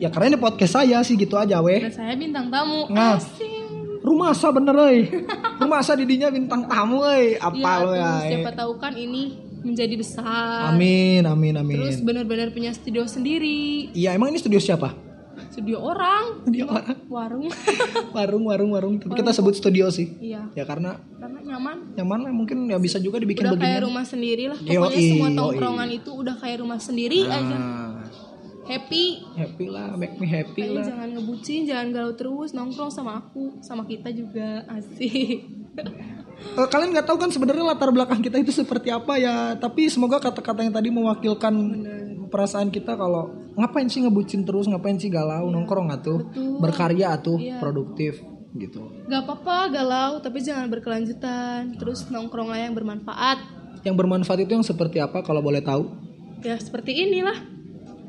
[0.02, 1.78] ya karena ini podcast saya sih gitu aja weh.
[1.78, 2.90] Dan saya bintang tamu.
[2.90, 3.16] Nah.
[3.20, 3.60] asing.
[4.02, 5.06] rumah asa bener euy
[5.62, 9.94] rumah asa didinya bintang tamu euy apa ya, lo ya siapa tahu kan ini menjadi
[9.94, 10.74] besar.
[10.74, 11.78] Amin amin amin.
[11.78, 13.94] Terus benar-benar punya studio sendiri.
[13.94, 15.11] Iya emang ini studio siapa
[15.52, 16.24] studio orang.
[16.48, 16.96] Studio orang.
[17.12, 17.44] warung
[18.16, 18.94] warung warung warung.
[18.96, 20.16] Tapi kita sebut studio sih.
[20.16, 20.48] Iya.
[20.56, 21.92] Ya karena karena nyaman.
[21.94, 24.58] Nyaman lah mungkin ya bisa juga dibikin udah begini kayak rumah sendiri lah.
[24.58, 25.36] Yoi, pokoknya semua yoi.
[25.36, 27.56] tongkrongan itu udah kayak rumah sendiri aja.
[27.60, 27.92] Ah,
[28.64, 29.04] happy.
[29.36, 30.86] Happy lah make me happy Kayaknya lah.
[30.88, 35.60] jangan ngebucin, jangan galau terus, nongkrong sama aku, sama kita juga asik.
[36.42, 40.18] Eh, kalian nggak tahu kan sebenarnya latar belakang kita itu seperti apa ya tapi semoga
[40.18, 41.54] kata-kata yang tadi mewakilkan
[42.32, 46.56] perasaan kita kalau ngapain sih ngebucin terus ngapain sih galau nongkrong atuh Betul.
[46.58, 47.60] berkarya atuh Iya.
[47.60, 51.72] produktif gitu Gak apa-apa galau, tapi jangan berkelanjutan.
[51.74, 53.60] Terus nongkrong lah yang bermanfaat.
[53.82, 55.90] yang bermanfaat itu yang seperti apa kalau boleh tahu
[56.40, 57.34] Ya seperti inilah.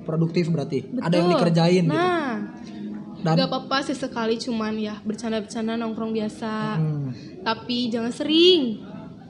[0.02, 1.00] produktif berarti Betul.
[1.02, 2.36] ada yang dikerjain gitu Nah,
[3.22, 6.54] dan gak apa-apa sesekali cuman ya bercanda-bercanda nongkrong biasa.
[6.76, 7.08] Hmm,
[7.42, 8.84] Tapi jangan sering.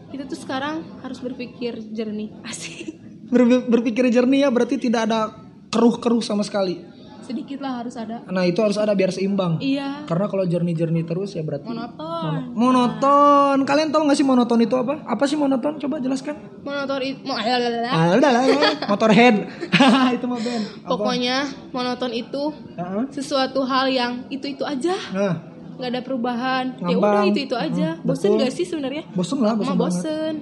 [0.09, 2.33] Kita tuh sekarang harus berpikir jernih.
[2.43, 3.02] Asik.
[3.33, 5.33] Ber- berpikir jernih ya berarti tidak ada
[5.67, 9.55] keruh-keruh sama sekali sedikit lah harus ada Nah itu harus ada biar seimbang.
[9.57, 13.57] iya Karena kalau jernih-jernih terus ya berarti monoton monoton.
[13.63, 14.99] Kalian tahu nggak sih monoton itu apa?
[15.03, 15.79] Apa sih monoton?
[15.79, 16.35] Coba jelaskan.
[16.61, 18.43] monoton itu mo- Ah, udah lah,
[18.85, 19.35] motorhead.
[20.15, 20.63] itu mah band.
[20.77, 20.89] Apa?
[20.89, 21.37] pokoknya
[21.71, 23.03] monoton itu Heeh.
[23.09, 25.33] sesuatu hal yang itu itu aja Nah,
[25.73, 28.41] nggak ada perubahan ya udah itu itu aja Hmm, bosen betul.
[28.41, 30.33] gak sih sebenarnya bosen lah, bosen bosen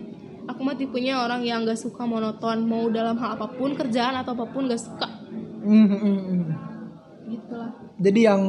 [0.48, 4.34] aku mah tipenya orang yang gak suka monoton mau dalam hal apa pun kerjaan atau
[4.34, 5.08] apa pun gak suka
[5.62, 6.44] Hmm, hmm, hmm, hmm.
[7.30, 7.70] gitu lah
[8.02, 8.42] Jadi yang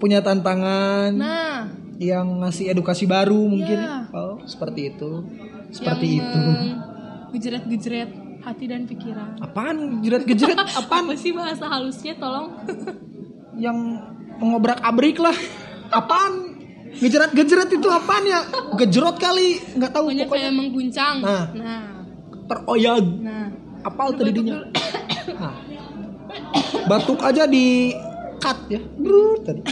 [0.00, 1.68] punya tantangan, nah
[2.00, 3.76] yang ngasih edukasi baru mungkin.
[3.76, 4.08] Iya.
[4.16, 5.20] Oh, seperti itu.
[5.68, 6.40] Seperti yang itu.
[7.36, 8.10] gejret gejret
[8.40, 10.00] hati dan pikiran Apaan?
[10.00, 10.64] Jerat-gejerat?
[10.80, 11.12] Apaan?
[11.12, 12.56] apa sih bahasa halusnya tolong
[13.60, 13.76] yang
[14.40, 15.36] mengobrak-abrik lah.
[15.92, 16.49] Apaan?
[16.92, 18.40] Gejerat-gejerat itu apaan ya?
[18.74, 20.50] Gejerot kali, nggak tahu pokoknya pokoknya.
[20.50, 21.46] mengguncang Nah.
[21.52, 21.82] nah
[22.44, 23.04] Teroyag.
[23.20, 23.46] nah
[23.80, 24.58] Apal tadinya.
[25.30, 25.56] Nah.
[26.84, 27.94] Batuk aja di
[28.36, 28.80] cut ya.
[28.94, 29.62] Brut tadi.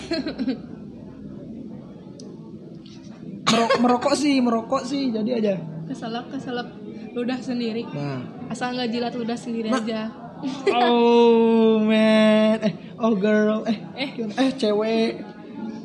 [3.45, 5.55] Merok- merokok sih, merokok sih, jadi aja.
[5.85, 6.69] keselak keselak
[7.11, 8.21] ludah sendiri Nah.
[8.47, 9.81] asal nggak jilat ludah sendiri Nah.
[9.81, 10.01] aja
[10.71, 14.11] Oh man, eh oh girl, eh Eh.
[14.23, 15.19] eh cewek.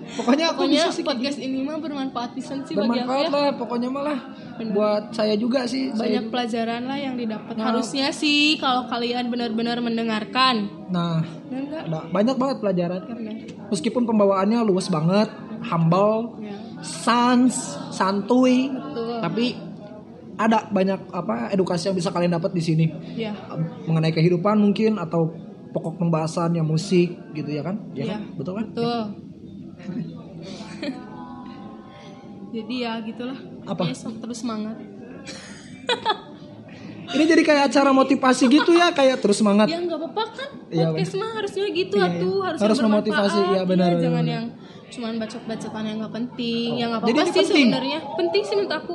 [0.03, 3.49] Pokoknya aku pokoknya bisa podcast ini mah bermanfaat pisan sih bagi aku bermanfaat ya lah,
[3.55, 4.19] pokoknya malah
[4.55, 4.71] Bener.
[4.71, 5.89] buat saya juga sih.
[5.89, 7.65] banyak Saya, pelajaran lah yang didapat Nah.
[7.67, 11.83] harusnya sih kalau kalian benar-benar mendengarkan nah, nggak?
[11.87, 13.15] ada banyak banget pelajaran kan.
[13.15, 13.35] Benar.
[13.69, 15.31] Meskipun pembawaannya luas banget,
[15.63, 17.55] humble, Ya, sans,
[17.89, 19.45] santuy, betul tapi
[20.33, 23.31] ada banyak apa edukasi yang bisa kalian dapat di sini ya
[23.85, 25.29] mengenai kehidupan mungkin atau
[25.69, 27.77] pokok pembahasan yang musik gitu ya kan?
[27.93, 28.13] Ya, Iya.
[28.13, 28.21] kan?
[28.35, 28.65] betul kan?
[28.69, 29.01] betul
[32.53, 33.81] jadi ya gitulah Apa?
[33.81, 34.77] Pokoknya sok terus semangat
[37.03, 39.67] Ini jadi kayak acara motivasi gitu ya, kayak terus semangat.
[39.67, 42.45] ya nggak apa-apa kan podcast mah harusnya gitu Iya, atuh iya.
[42.47, 44.33] harus, Harus yang memotivasi, iya, benar, benar, jangan benar.
[44.33, 44.45] yang
[44.87, 46.79] cuman bacot-bacotan yang nggak penting Oh.
[46.79, 47.67] yang apa-apa ini sih penting?
[47.67, 48.93] sebenarnya penting sih menurut aku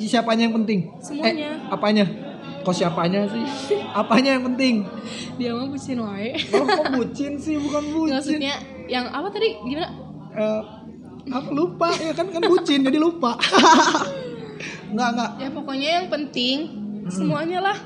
[0.00, 0.78] Siapanya yang penting?
[0.98, 1.48] Semuanya.
[1.60, 2.04] Eh, apanya?
[2.60, 3.44] Kok siapanya sih?
[3.94, 4.74] Apanya yang penting?
[5.36, 8.12] dia mah bucin wae Oh, kok bucin sih, bukan bucin.
[8.16, 8.54] maksudnya
[8.86, 9.88] yang apa tadi gimana
[10.30, 10.62] Eh,
[11.30, 13.34] apa lupa ya kan kan bucin jadi lupa.
[14.90, 15.30] enggak enggak.
[15.38, 16.56] ya pokoknya yang penting
[17.06, 17.76] semuanya lah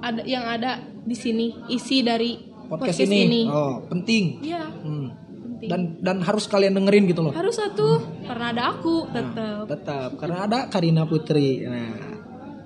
[0.00, 3.50] ada yang ada di sini isi dari Podcast, ini.
[3.50, 4.38] Oh, penting.
[4.46, 5.10] Iya, Hmm.
[5.58, 5.68] penting.
[5.68, 7.34] Dan dan harus kalian dengerin gitu loh.
[7.34, 11.66] harus satu karena ada aku tetap Tetap karena ada Karina Putri.
[11.66, 11.98] Nah,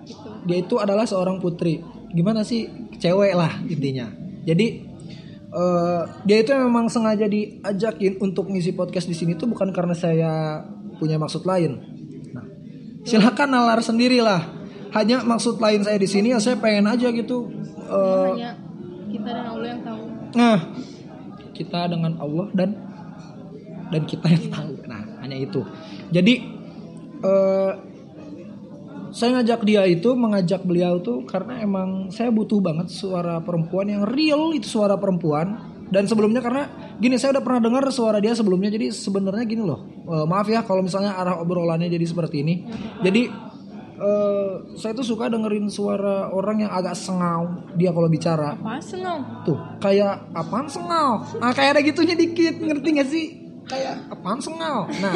[0.04, 0.28] gitu.
[0.44, 1.80] dia itu adalah seorang putri
[2.12, 4.06] gimana sih cewek lah intinya
[4.44, 4.86] jadi
[5.54, 10.62] eh, dia itu memang sengaja diajakin untuk ngisi podcast di sini tuh bukan karena saya
[10.98, 11.78] punya maksud lain.
[12.34, 12.44] Nah,
[13.06, 14.66] silakan nalar sendirilah.
[14.94, 17.50] Hanya maksud lain saya di sini ya saya pengen aja gitu
[17.90, 18.50] eh, hanya
[19.10, 20.02] kita dan Allah yang tahu.
[20.34, 20.58] nah
[21.54, 22.70] kita dengan Allah dan
[23.90, 24.74] dan kita yang tahu.
[24.86, 25.66] Nah hanya itu.
[26.10, 26.34] Jadi
[27.22, 27.72] eh,
[29.14, 34.02] saya ngajak dia itu mengajak beliau tuh karena emang saya butuh banget suara perempuan yang
[34.02, 35.70] real itu suara perempuan.
[35.84, 36.66] Dan sebelumnya karena
[36.98, 39.86] gini saya udah pernah dengar suara dia sebelumnya jadi sebenarnya gini loh.
[39.86, 42.66] Eh, maaf ya kalau misalnya arah obrolannya jadi seperti ini.
[43.06, 43.30] Jadi
[44.02, 48.58] eh, saya tuh suka dengerin suara orang yang agak sengau dia kalau bicara.
[48.58, 51.22] Apa senang tuh kayak apaan sengau?
[51.38, 54.86] Nah kayak ada gitunya dikit ngerti gak sih kayak apaan sengau?
[55.00, 55.14] Nah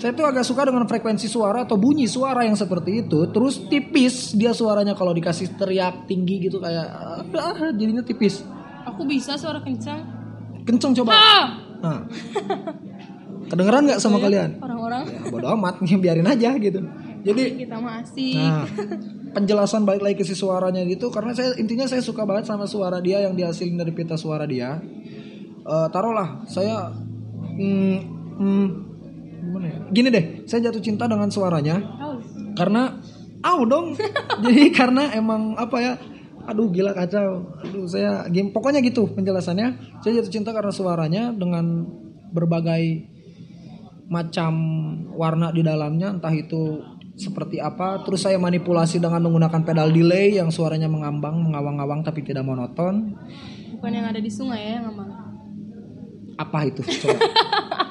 [0.00, 3.28] saya tuh agak suka dengan frekuensi suara atau bunyi suara yang seperti itu.
[3.32, 6.86] Terus tipis dia suaranya kalau dikasih teriak tinggi gitu kayak
[7.36, 8.44] ah, jadinya tipis.
[8.86, 10.04] Aku bisa suara kencang.
[10.64, 11.12] Kenceng coba.
[11.16, 11.46] Ah
[11.80, 12.00] nah.
[13.46, 14.58] Kedengeran nggak sama kalian?
[14.58, 15.02] orang-orang.
[15.06, 16.80] Ya bodo amat biarin aja gitu.
[17.26, 18.66] Jadi kita mah asik Nah,
[19.34, 23.02] penjelasan balik lagi ke si suaranya gitu karena saya intinya saya suka banget sama suara
[23.02, 24.78] dia yang dihasilin dari pita suara dia.
[25.66, 26.94] Eh, taruhlah saya
[27.56, 27.96] hmm,
[28.36, 28.66] hmm,
[29.42, 29.78] gimana ya?
[29.90, 32.16] Gini deh, saya jatuh cinta dengan suaranya tahu
[32.56, 32.82] karena
[33.44, 33.96] au dong.
[34.44, 35.92] Jadi karena emang apa ya?
[36.46, 37.58] Aduh gila kacau.
[37.64, 40.00] Aduh saya game pokoknya gitu penjelasannya.
[40.04, 41.84] Saya jatuh cinta karena suaranya dengan
[42.30, 43.16] berbagai
[44.06, 44.54] macam
[45.18, 46.78] warna di dalamnya entah itu
[47.16, 52.46] seperti apa terus saya manipulasi dengan menggunakan pedal delay yang suaranya mengambang mengawang-awang tapi tidak
[52.46, 53.16] monoton
[53.74, 55.25] bukan yang ada di sungai ya yang ngambang
[56.36, 56.80] apa itu?
[56.84, 57.18] Coba.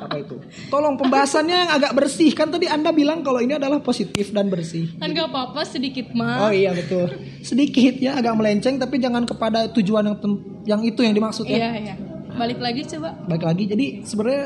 [0.06, 0.38] Apa itu?
[0.70, 2.30] Tolong pembahasannya yang agak bersih.
[2.38, 4.94] Kan tadi anda bilang kalau ini adalah positif dan bersih.
[5.02, 7.10] Kan gak apa-apa sedikit oh mah iya betul.
[7.42, 10.18] Sedikit ya agak melenceng tapi jangan kepada tujuan yang
[10.66, 11.58] yang itu yang dimaksud ya.
[11.58, 11.96] Iya iya.
[12.38, 13.18] Balik lagi coba.
[13.26, 13.64] Baik lagi.
[13.66, 14.46] Jadi sebenarnya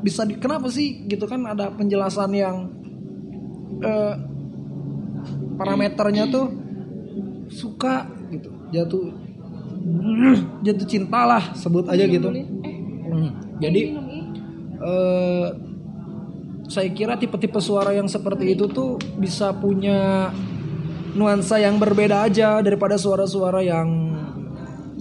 [0.00, 2.56] bisa di, kenapa sih gitu kan ada penjelasan yang
[3.78, 4.14] eh,
[5.54, 6.46] parameternya tuh
[7.46, 8.50] suka gitu.
[8.74, 9.30] Jatuh
[10.60, 12.28] jatuh cinta lah sebut aja gitu.
[13.10, 13.82] Hmm, Jadi
[14.80, 15.46] eh
[16.70, 20.30] saya kira tipe-tipe suara yang seperti itu tuh bisa punya
[21.18, 23.88] nuansa yang berbeda aja daripada suara-suara yang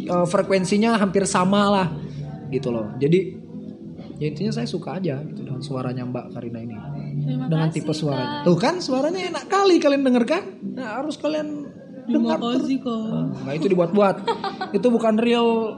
[0.01, 1.88] eh, frekuensinya hampir sama lah
[2.49, 2.89] gitu loh.
[2.97, 3.38] Jadi
[4.20, 6.76] ya intinya saya suka aja gitu dengan suaranya Mbak Karina ini.
[7.24, 8.41] Terima dengan kasih, tipe suaranya.
[8.41, 8.45] Kak.
[8.49, 10.43] Tuh kan suaranya enak kali kalian denger kan?
[10.74, 11.70] Nah, harus kalian
[12.10, 12.41] dengar.
[12.41, 14.16] Nah, itu dibuat-buat.
[14.78, 15.78] itu bukan real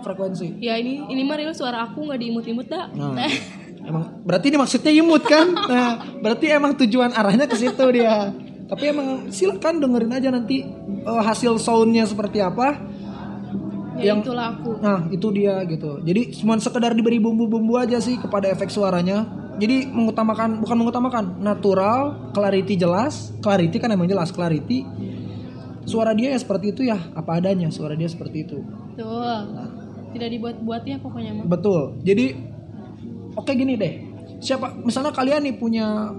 [0.00, 0.58] frekuensi.
[0.58, 2.86] Ya ini ini mah real suara aku nggak diimut-imut dah.
[2.88, 3.16] Nah,
[3.80, 5.46] emang berarti ini maksudnya imut kan?
[5.48, 8.30] Nah, berarti emang tujuan arahnya ke situ dia.
[8.64, 12.76] Tapi emang silakan dengerin aja nanti eh, hasil soundnya seperti apa.
[13.96, 14.78] ya yang- itulah aku.
[14.78, 15.98] Nah, itu dia gitu.
[16.00, 19.26] Jadi cuma sekedar diberi bumbu-bumbu aja sih kepada efek suaranya.
[19.58, 23.34] Jadi mengutamakan bukan mengutamakan, natural, clarity jelas.
[23.38, 24.86] Clarity kan emang jelas clarity.
[25.82, 28.60] Suara dia ya seperti itu ya, apa adanya suara dia seperti itu.
[28.94, 29.40] Tuh.
[30.14, 31.44] Tidak dibuat-buat ya pokoknya mah.
[31.46, 32.00] Betul.
[32.02, 32.32] Jadi
[33.36, 33.92] oke gini deh.
[34.38, 36.14] Siapa misalnya kalian nih punya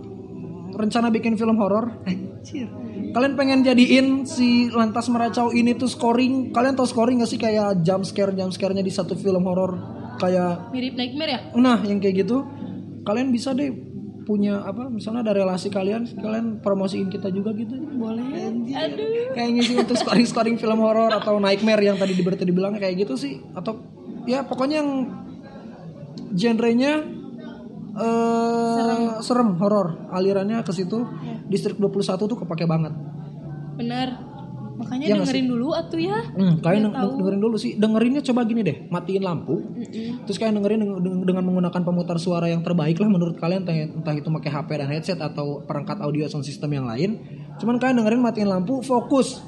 [0.76, 2.70] rencana bikin film horor, anjir.
[3.10, 7.82] Kalian pengen jadiin si Lantas Meracau ini tuh scoring, kalian tahu scoring gak sih kayak
[7.82, 9.82] jump scare jump scare-nya di satu film horor
[10.22, 11.40] kayak Mirip nightmare ya?
[11.58, 12.46] nah yang kayak gitu.
[13.08, 13.72] Kalian bisa deh
[14.30, 18.22] punya apa misalnya ada relasi kalian kalian promosiin kita juga gitu Boleh.
[18.78, 19.34] Aduh.
[19.34, 23.10] kayak ngisi untuk scoring scoring film horor atau nightmare yang tadi di berita dibilang kayak
[23.10, 23.82] gitu sih atau
[24.30, 24.90] ya pokoknya yang
[26.30, 27.02] genrenya
[28.00, 31.10] eh serem, horor alirannya ke situ
[31.50, 32.94] distrik 21 tuh kepake banget
[33.80, 34.12] Bener.
[34.80, 36.20] Makanya nggak dengerin dulu atuh ya.
[36.30, 37.12] hmm, kalian Biar tahu.
[37.20, 40.24] dengerin dulu sih dengerinnya coba gini deh matiin lampu Mm-mm.
[40.24, 43.76] terus kalian dengerin deng- deng- dengan menggunakan pemutar suara yang terbaik lah menurut kalian entah,
[43.76, 47.20] entah itu pakai HP dan headset atau perangkat audio sound system yang lain
[47.58, 49.44] cuman kalian dengerin matiin lampu fokus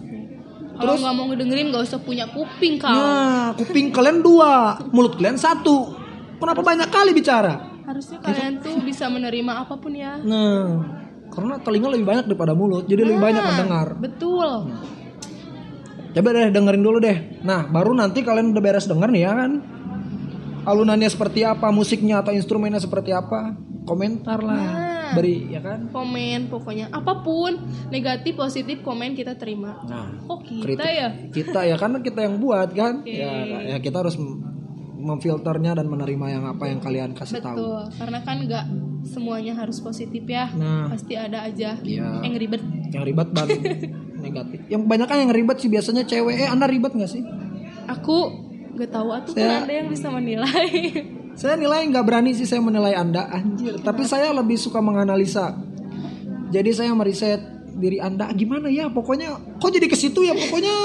[0.74, 2.90] Kalau nggak mau ngedengerin nggak usah punya kuping kau.
[2.90, 4.52] Nah, kuping kalian dua,
[4.90, 5.94] mulut kalian satu.
[6.36, 7.54] Kenapa banyak kali bicara?
[7.84, 10.18] Harusnya kalian tuh bisa menerima apa pun ya.
[10.18, 10.82] Nah,
[11.30, 13.88] karena telinga lebih banyak daripada mulut, jadi lebih banyak mendengar.
[13.96, 14.74] Betul.
[16.12, 17.40] Coba deh dengerin dulu deh.
[17.42, 19.52] Nah, baru nanti kalian udah beres denger nih ya kan.
[20.62, 25.14] Alunannya seperti apa, musiknya atau instrumennya seperti apa, komentar lah, Nah.
[25.18, 25.90] beri ya kan.
[25.90, 27.58] Komen pokoknya apa pun
[27.90, 29.82] negatif positif komen kita terima.
[29.90, 31.10] Nah, Kok kita kritik ya?
[31.34, 33.02] kita ya karena kita yang buat kan.
[33.02, 33.10] Oke.
[33.10, 33.32] Ya,
[33.74, 34.16] ya kita harus
[35.02, 37.58] memfilternya dan menerima yang apa yang kalian kasih tahu.
[37.58, 37.82] Betul.
[37.98, 38.66] Karena kan nggak
[39.04, 40.48] semuanya harus positif ya.
[40.54, 40.88] Nah.
[40.88, 42.22] Pasti ada aja Iya.
[42.22, 42.62] yang ribet.
[42.92, 43.48] yang ribet dan
[44.26, 44.60] negatif.
[44.68, 46.36] Yang kebanyakan yang ribet sih biasanya cewek.
[46.38, 47.24] Eh, Anda ribet nggak sih?
[47.88, 48.18] Aku
[48.72, 50.68] nggak tahu atuh Saya- kan ada yang bisa menilai.
[51.32, 53.80] Saya nilai nggak berani sih saya menilai Anda, anjir.
[53.80, 55.56] Tapi saya lebih suka menganalisa.
[56.52, 57.40] Jadi saya meriset
[57.72, 60.76] diri Anda gimana ya pokoknya kok jadi ke situ ya pokoknya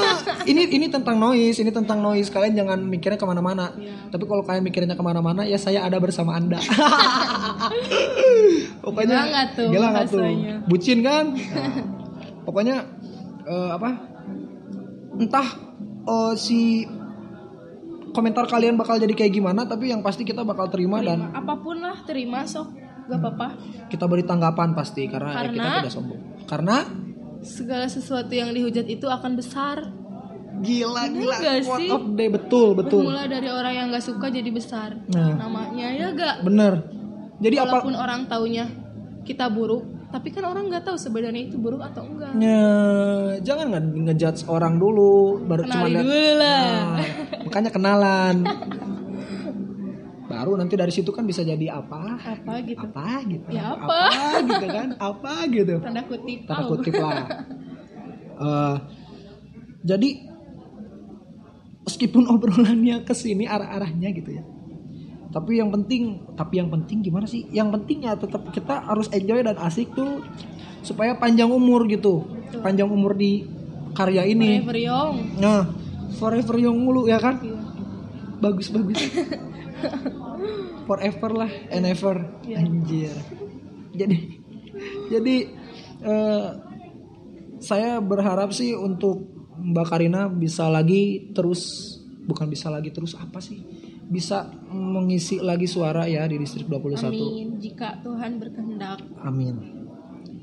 [0.47, 3.75] ini ini tentang noise ini tentang noise kalian jangan mikirnya ke mana-mana.
[4.09, 6.63] Tapi kalau kalian mikirnya ke mana-mana ya saya ada bersama anda.
[8.85, 10.23] Pokoknya Gila nggak tuh gila tuh?
[10.71, 11.35] bucin kan?
[11.35, 11.75] Nah,
[12.47, 12.77] pokoknya
[13.45, 13.91] eh, apa?
[15.19, 15.49] Entah
[16.07, 16.87] eh, si
[18.15, 21.83] komentar kalian bakal jadi kayak gimana tapi yang pasti kita bakal terima dan apa pun
[21.83, 22.87] lah terima sok.
[23.07, 23.49] Gak apa-apa.
[23.87, 26.87] Kita beri tanggapan pasti karena, ya kita Karena- tidak sombong karena
[27.43, 29.87] segala sesuatu yang dihujat itu akan besar.
[30.57, 31.37] Gila gila.
[31.37, 31.91] nggak quote sih?
[31.93, 33.05] of day betul betul.
[33.05, 34.97] Bermula dari orang yang gak suka jadi besar.
[35.13, 35.37] Nah.
[35.37, 36.89] namanya ya gak bener.
[37.37, 38.65] Jadi apa walaupun orang taunya
[39.29, 42.33] kita buruk tapi kan orang nggak tahu sebenarnya itu buruk atau enggak.
[42.41, 42.65] Ya,
[43.45, 46.65] jangan nge ngejudge orang dulu baru cuma kenali lihat dulu lah.
[46.65, 47.09] Nah,
[47.45, 48.37] makanya kenalan
[50.37, 52.21] baru nanti dari situ kan bisa jadi apa?
[52.21, 52.85] Apa gitu.
[52.85, 53.49] Apa gitu?
[53.49, 53.99] Ya, apa?
[54.45, 54.89] gitu kan?
[55.01, 55.75] Apa gitu?
[55.81, 56.39] Tanda kutip.
[56.45, 57.25] Tanda kutip lah.
[58.37, 58.77] Eh,
[59.81, 60.11] jadi
[61.89, 64.45] meskipun obrolannya ke sini arah-arahnya gitu ya.
[65.33, 67.49] Tapi yang penting tapi yang penting gimana sih?
[67.49, 70.21] Yang penting ya tetap kita harus enjoy dan asik tuh
[70.85, 72.29] supaya panjang umur gitu.
[72.61, 73.49] Panjang umur di
[73.97, 74.61] karya ini.
[74.61, 75.17] Forever Young.
[75.41, 77.43] Nah forever young mulu ya kan?
[77.43, 77.59] Iya.
[78.37, 79.01] bagus bagus
[80.87, 82.17] forever lah and ever.
[82.47, 82.57] Iya.
[82.63, 83.15] anjir.
[83.93, 84.17] Jadi
[85.13, 85.37] jadi
[86.07, 86.49] eh,
[87.61, 91.93] saya berharap sih untuk Mbak Karina bisa lagi terus
[92.27, 93.61] bukan bisa lagi terus apa sih?
[94.07, 97.59] Bisa mengisi lagi suara ya di distrik 21 Amin.
[97.59, 99.03] Jika Tuhan berkehendak.
[99.27, 99.76] Amin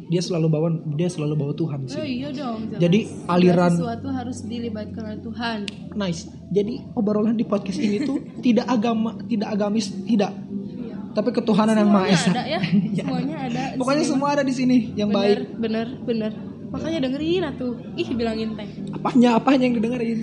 [0.07, 2.81] dia selalu bawa dia selalu bawa Tuhan oh sih iya dong jelas.
[2.81, 5.57] jadi aliran sesuatu harus dilibatkan oleh Tuhan.
[5.93, 6.25] Nice.
[6.49, 10.33] Jadi obrolan di podcast ini tuh tidak agama tidak agamis tidak.
[10.33, 10.95] Iya.
[11.13, 12.29] tapi ketuhanan yang maha esa.
[12.33, 12.59] ada ya.
[12.97, 13.03] Ya.
[13.05, 15.61] semuanya ada pokoknya semua ada di sini yang bener, baik.
[15.61, 16.31] bener bener
[16.69, 17.73] makanya dengerin atuh.
[17.93, 18.65] Ih bilangin teh.
[18.91, 20.19] Apanya apanya yang didengerin?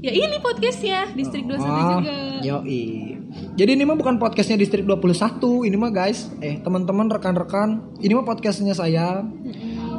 [0.00, 2.16] Ya ini podcastnya Distrik 21 Ah, juga.
[2.40, 3.19] Yoi.
[3.30, 8.26] Jadi ini mah bukan podcastnya Distrik 21, ini mah guys, eh teman-teman rekan-rekan, ini mah
[8.26, 9.22] podcastnya saya.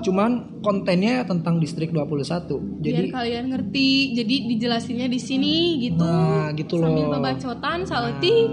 [0.01, 2.81] Cuman kontennya tentang Distrik 21.
[2.81, 4.17] Biar Jadi kalian ngerti.
[4.17, 6.01] Jadi dijelasinnya di sini gitu.
[6.01, 7.21] Nah, gitu Sambil loh.
[7.21, 8.49] babacotan sauti.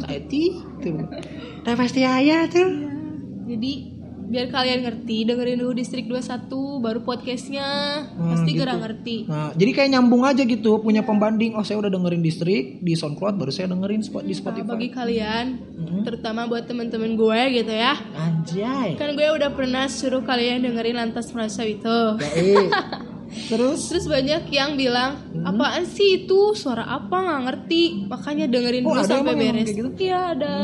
[0.00, 0.64] saya tuh.
[1.68, 2.68] Teh pasti ayah tuh.
[3.44, 3.99] Jadi
[4.30, 6.46] biar kalian ngerti dengerin dulu Distrik 21
[6.78, 7.66] baru podcastnya
[8.08, 8.62] Nah, pasti gitu.
[8.62, 9.16] gerah ngerti.
[9.26, 11.52] Nah, jadi kayak nyambung aja gitu, punya pembanding.
[11.52, 14.70] Oh, saya udah dengerin Distrik di SoundCloud, baru saya dengerin spot di Nah, Spotify.
[14.70, 16.00] bagi kalian, Mhm.
[16.06, 17.98] terutama buat temen-temen gue gitu ya.
[18.14, 18.94] Anjay.
[18.94, 21.98] Kan gue udah pernah suruh kalian dengerin lantas merasa itu.
[22.16, 22.70] Baik.
[23.30, 28.90] Terus Terus banyak yang bilang, apaan sih itu suara apa nggak ngerti, makanya dengerin Oh,
[28.92, 29.70] dulu sampai beres.
[29.70, 29.90] gitu?
[29.96, 30.54] Iya ada.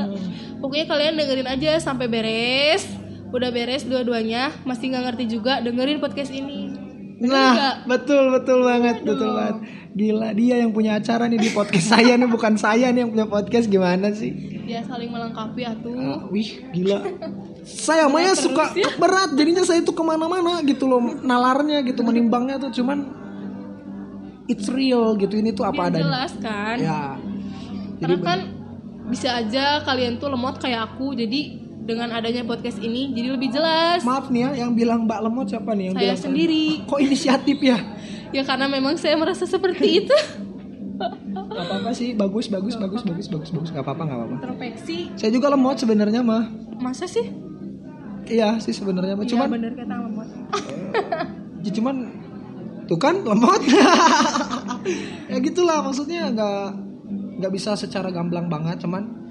[0.57, 3.06] Pokoknya kalian dengerin aja sampai beres.
[3.37, 6.73] Udah beres dua-duanya, masih nggak ngerti juga dengerin podcast ini.
[7.21, 9.57] Nah, betul betul banget, betul banget.
[9.93, 13.29] Gila, dia yang punya acara nih di podcast saya nih bukan saya nih yang punya
[13.29, 14.33] podcast gimana sih?
[14.65, 15.93] Ya saling melengkapi atuh.
[15.97, 17.05] Ah, wih, gila.
[17.61, 22.57] Saya mah ya suka berat, jadinya saya tuh ke mana-mana gitu loh, nalarnya gitu, menimbangnya
[22.57, 23.05] tuh cuman
[24.49, 26.09] it's real gitu ini tuh apa adanya.
[26.09, 26.77] jelas kan?
[26.81, 27.21] Ya.
[28.01, 28.39] Karena kan
[29.13, 34.03] bisa aja kalian tuh lemot kayak aku, jadi dengan adanya podcast ini jadi lebih jelas.
[34.03, 35.91] Maaf nih ya, yang bilang Mbak Lemot siapa nih?
[35.91, 36.65] Yang Saya bilang sendiri.
[36.83, 37.79] Kok inisiatif ya?
[38.35, 40.17] Ya karena memang saya merasa seperti itu.
[40.97, 43.71] Gak apa-apa sih, bagus, bagus, bagus, bagus, bagus, bagus.
[43.71, 44.35] Gak apa-apa, gak apa-apa.
[44.43, 46.45] Introspeksi, Saya juga lemot sebenarnya mah.
[46.83, 47.25] masa sih?
[48.27, 49.25] Iya sih sebenarnya mah.
[49.25, 50.29] Iya Cuman bener kata lemot.
[51.63, 51.97] Ya cuman
[52.91, 53.63] tuh kan lemot.
[55.31, 56.63] ya gitulah maksudnya nggak
[57.41, 59.26] nggak bisa secara gamblang banget cuman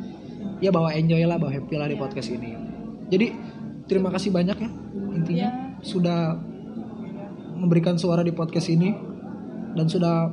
[0.57, 2.55] ya bawa enjoy lah bawa happy lah di podcast ini.
[3.07, 3.27] Jadi
[3.85, 4.69] terima kasih banyak ya
[5.13, 5.51] intinya Ya.
[5.79, 6.35] sudah
[7.55, 8.91] memberikan suara di podcast ini
[9.73, 10.27] dan sudah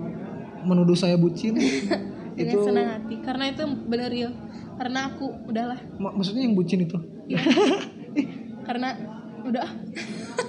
[0.62, 1.58] menuduh saya bucin.
[2.32, 4.32] Itu senang hati karena itu bener ya.
[4.72, 5.76] Karena aku udahlah.
[6.00, 6.96] mak- maksudnya yang bucin itu.
[7.30, 7.38] Ya.
[8.62, 8.96] karena
[9.42, 9.68] udah.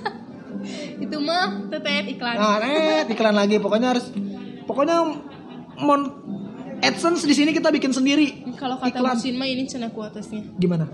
[1.04, 2.36] itu mah tetet iklan.
[2.36, 4.10] Nah, eh, iklan lagi pokoknya harus
[4.64, 4.96] pokoknya
[5.78, 6.02] mon
[6.84, 8.44] AdSense di sini kita bikin sendiri.
[8.60, 9.16] Kalau kata iklan.
[9.40, 10.44] mah ini cina kuatasnya.
[10.60, 10.86] Gimana?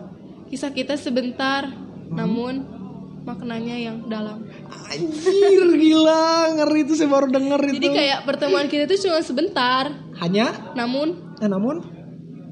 [0.50, 2.18] Kisah kita sebentar, Hmm.
[2.18, 2.54] namun
[3.26, 4.46] maknanya yang dalam.
[4.90, 7.76] Anjir gila ngeri itu saya baru denger itu.
[7.82, 11.86] Jadi kayak pertemuan kita itu cuma sebentar, hanya namun eh, namun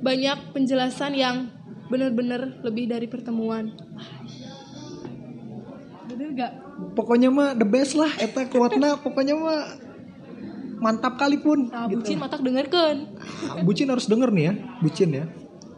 [0.01, 1.49] banyak penjelasan yang
[1.89, 3.73] benar-benar lebih dari pertemuan.
[6.07, 6.53] Bener gak?
[6.93, 9.81] pokoknya mah the best lah eta kuatna pokoknya mah
[10.77, 12.01] mantap kali pun Nah, gitu.
[12.01, 12.95] bucin matak dengerkan.
[13.47, 15.25] Ah, bucin harus denger nih ya, bucin ya.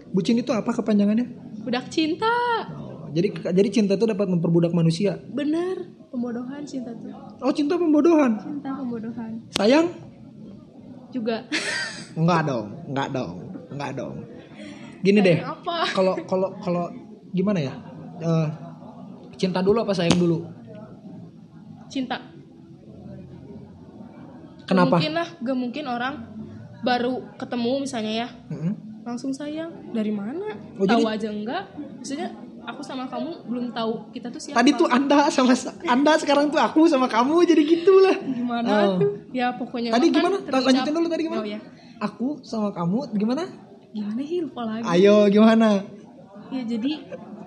[0.09, 1.27] Bucin itu apa kepanjangannya?
[1.61, 2.29] Budak cinta.
[2.71, 5.21] Oh, jadi jadi cinta itu dapat memperbudak manusia.
[5.29, 7.13] Bener, pembodohan cinta tuh.
[7.39, 8.37] Oh, cinta pembodohan.
[8.37, 9.31] Cinta pembodohan.
[9.53, 9.87] Sayang?
[11.09, 11.45] Juga.
[12.13, 13.33] Enggak dong, enggak dong,
[13.69, 14.15] enggak dong.
[14.99, 15.87] Gini deh, Apa?
[15.95, 16.85] kalau kalau kalau
[17.31, 17.73] gimana ya?
[18.19, 18.47] Eh,
[19.37, 20.43] cinta dulu apa sayang dulu?
[21.87, 22.17] Cinta.
[24.69, 24.85] Kenapa?
[24.87, 26.13] Gak mungkin lah, gak mungkin orang
[26.79, 28.73] baru ketemu misalnya ya, Mm-mm.
[29.01, 29.73] langsung sayang.
[29.89, 30.53] Dari mana?
[30.77, 31.63] Oh, tahu jadi- aja enggak?
[31.97, 32.29] Maksudnya
[32.61, 34.55] aku sama kamu belum tahu kita tuh siapa.
[34.55, 38.15] Tadi tuh Anda sama Anda sekarang tuh aku sama kamu jadi gitulah.
[38.21, 38.95] gimana Oh.
[38.95, 39.11] tuh?
[39.29, 40.37] Ya pokoknya Tadi kan gimana?
[40.39, 41.41] terucap- Lanjutin dulu tadi gimana?
[41.41, 41.59] Oh ya.
[41.99, 43.43] Aku sama kamu gimana?
[43.89, 44.85] Gimana sih lupa lagi?
[44.85, 45.81] Ayo gimana?
[46.49, 46.91] Ya jadi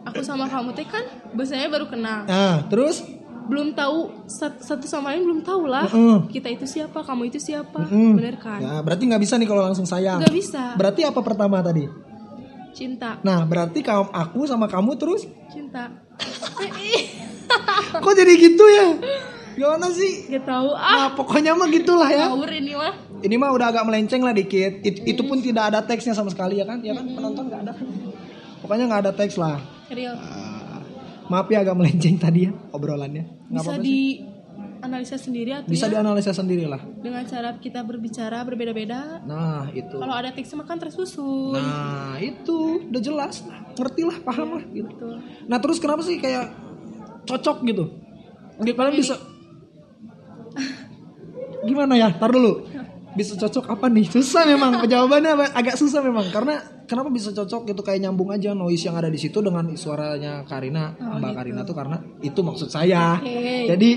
[0.02, 1.02] aku sama kamu teh kan
[1.32, 2.26] biasanya baru kenal.
[2.26, 3.00] Nah, terus
[3.42, 5.86] Belum tahu sat- satu sama lain belum tahu lah.
[5.86, 6.28] Mm-mm.
[6.28, 7.84] Kita itu siapa, kamu itu siapa.
[7.84, 8.14] Mm.
[8.16, 8.58] Bener kan?
[8.58, 10.20] Ya, berarti nggak bisa nih kalau langsung sayang.
[10.20, 10.74] Gak bisa.
[10.74, 11.84] Berarti apa pertama tadi?
[12.72, 13.20] Cinta.
[13.20, 15.92] Nah, berarti kamu aku sama kamu terus Cinta.
[18.00, 18.86] kok jadi gitu ya?
[19.52, 20.32] Gimana sih?
[20.32, 20.96] Gak tahu ah.
[20.96, 22.32] Nah, pokoknya mah gitulah ya.
[22.32, 22.94] Ngawur ini mah.
[23.20, 24.80] Ini mah udah agak melenceng lah dikit.
[24.80, 26.80] It- itu pun tidak ada teksnya sama sekali ya kan?
[26.80, 27.72] Ya kan penonton nggak ada.
[28.58, 29.60] Pokoknya nggak ada teks lah.
[29.86, 30.16] Real.
[30.16, 30.51] Ah,
[31.32, 33.48] maaf ya agak melenceng tadi ya obrolannya.
[33.48, 33.98] Nggak Bisa di
[34.82, 36.82] analisa sendiri atau Bisa ya dianalisa sendiri lah.
[36.98, 39.22] dengan cara kita berbicara berbeda-beda.
[39.24, 39.94] Nah itu.
[39.96, 41.54] Kalau ada teks mah kan tersusun.
[41.54, 43.46] Nah itu udah jelas,
[43.78, 44.90] ngerti lah, paham lah gitu.
[44.90, 45.14] Betul.
[45.48, 46.50] Nah terus kenapa sih kayak
[47.24, 47.84] cocok gitu?
[48.58, 49.14] Nggak kalian bisa
[51.62, 52.10] gimana ya?
[52.12, 52.52] Tar dulu.
[53.12, 54.08] Bisa cocok apa nih?
[54.08, 58.84] Susah memang jawabannya agak susah memang karena kenapa bisa cocok gitu kayak nyambung aja noise
[58.84, 63.16] yang ada di situ dengan suaranya Karina, Mbak Karina tuh karena itu maksud saya.
[63.16, 63.72] Oke.
[63.72, 63.90] Jadi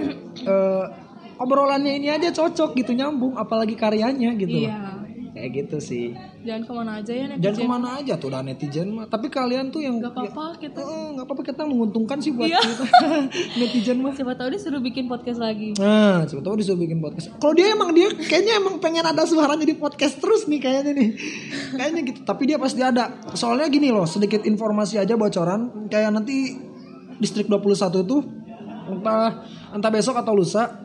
[0.48, 0.84] eh,
[1.36, 4.64] obrolannya ini aja cocok gitu nyambung apalagi karyanya gitu.
[4.64, 4.97] loh.
[5.38, 6.06] Kayak gitu sih
[6.42, 7.42] Jangan ke mana aja ya netizen.
[7.44, 10.80] jangan ke mana aja tuh udah netizen mah tapi kalian tuh yang Gak apa-apa kita.
[10.80, 12.58] Eh, nggak apa-apa kita menguntungkan sih buat Iya.
[12.58, 12.84] kita
[13.60, 15.72] netizen mah Siapa tahu dia suruh bikin podcast lagi.
[15.74, 17.30] Nah, siapa tahu disuruh bikin podcast.
[17.32, 21.08] Kalau dia emang dia kayaknya emang pengen ada suaranya di podcast terus nih kayaknya nih.
[21.72, 22.20] Kayaknya gitu.
[22.24, 23.14] Tapi dia pasti ada.
[23.32, 26.58] Soalnya gini loh, sedikit informasi aja bocoran kayak nanti
[27.16, 28.22] distrik 21 tuh
[28.88, 30.82] entah entah besok atau lusa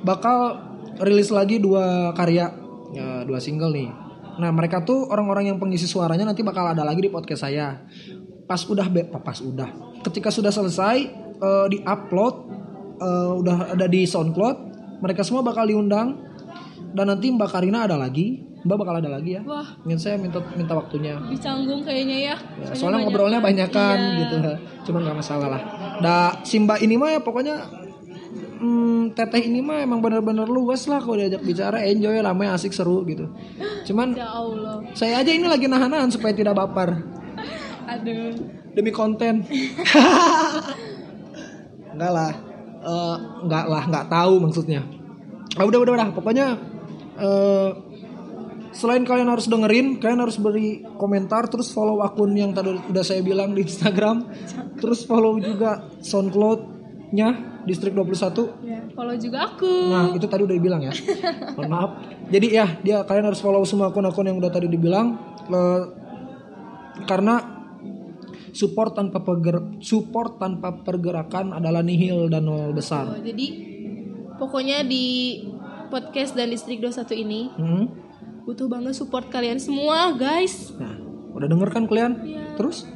[0.00, 0.58] bakal
[0.98, 2.48] rilis lagi dua karya
[2.90, 3.88] ya, dua single nih.
[4.36, 7.80] Nah, mereka tuh orang-orang yang pengisi suaranya nanti bakal ada lagi di podcast saya.
[8.44, 9.70] Pas udah be- pas udah.
[10.02, 10.96] Ketika sudah selesai
[11.36, 12.34] eh, di-upload
[12.96, 14.56] eh, udah ada di SoundCloud,
[15.00, 16.20] mereka semua bakal diundang
[16.92, 19.42] dan nanti Mbak Karina ada lagi, Mbak bakal ada lagi ya.
[19.42, 21.16] Wah, Ingin saya minta minta waktunya.
[21.16, 22.36] lebih canggung kayaknya ya.
[22.60, 24.16] Ya, soalnya ngobrolnya banyak kan Iya.
[24.20, 24.36] gitu.
[24.88, 25.62] Cuman nggak masalah lah.
[25.98, 27.56] Da si Mbak ini mah ya pokoknya
[28.56, 33.04] hmm, teteh ini mah emang bener-bener luas lah kalau diajak bicara enjoy lamanya asik seru
[33.04, 33.28] gitu.
[33.86, 34.82] Cuman Ya Allah.
[34.92, 37.04] saya aja ini lagi nahan-nahan supaya tidak baper
[37.92, 38.32] Aduh.
[38.74, 39.44] demi konten.
[41.94, 42.32] enggak lah.
[42.86, 43.16] Eh,
[43.46, 44.80] enggak lah, enggak tahu maksudnya.
[45.56, 46.46] Ah, udah udah udah, pokoknya
[47.16, 47.70] eh
[48.76, 53.24] selain kalian harus dengerin, kalian harus beri komentar terus follow akun yang tadi udah saya
[53.24, 54.28] bilang di Instagram.
[54.76, 58.62] Terus follow juga SoundCloud-nya Distrik 21.
[58.62, 59.90] Ya, follow juga aku.
[59.90, 60.94] Nah, itu tadi udah dibilang ya.
[61.58, 61.90] Mohon maaf.
[62.26, 65.82] Jadi ya, dia kalian harus follow semua akun-akun yang udah tadi dibilang Eh,
[67.04, 67.38] karena
[68.50, 73.20] support tanpa perger support tanpa pergerakan adalah nihil dan nol Oh, besar.
[73.20, 73.46] jadi
[74.34, 75.38] pokoknya di
[75.86, 77.84] podcast dan distrik 21 ini Hmm?
[78.42, 80.70] butuh banget support kalian semua, guys.
[80.72, 80.98] Nah,
[81.32, 82.12] udah denger kan kalian?
[82.22, 82.42] Iya.
[82.54, 82.86] Terus?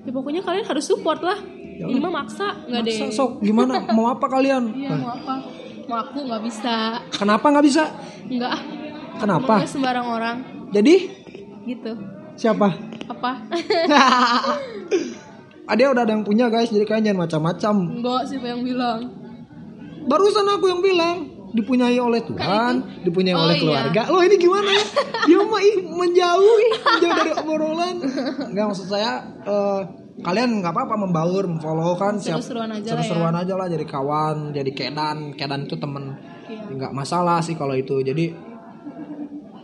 [0.00, 1.36] Ya pokoknya kalian harus support lah.
[1.74, 2.94] Ya Ini mah maksa, nggak deh.
[2.94, 3.82] Maksa, sok gimana?
[3.96, 4.70] Mau apa kalian?
[4.72, 5.34] Iya, mau apa?
[5.84, 6.74] Mau aku nggak bisa.
[7.10, 7.82] Kenapa nggak bisa?
[8.24, 8.54] Nggak.
[9.14, 9.54] Kenapa?
[9.58, 10.36] Ngomongnya sembarang orang
[10.70, 10.94] Jadi
[11.64, 11.92] gitu.
[12.34, 12.68] siapa?
[13.06, 13.30] Apa?
[15.64, 17.74] Ada udah ada yang punya guys, jadi kalian jangan macam-macam.
[17.88, 19.00] Enggak, siapa yang bilang?
[20.04, 21.16] Barusan aku yang bilang
[21.56, 23.62] dipunyai oleh Tuhan, dipunyai Oh, oleh iya.
[23.64, 24.02] keluarga.
[24.12, 24.84] Loh ini gimana ya?
[25.24, 26.56] Dia mah ih, menjauh,
[27.00, 27.96] dari obrolan.
[28.52, 29.80] Enggak maksud saya eh,
[30.24, 33.04] kalian nggak apa-apa membaur, memfollow kan Seru-seruan aja lah ya.
[33.04, 36.16] seru-seruan aja lah jadi kawan, jadi kedan, kedan itu temen.
[36.44, 36.64] Iya.
[36.70, 38.00] Nggak masalah sih kalau itu.
[38.00, 38.32] Jadi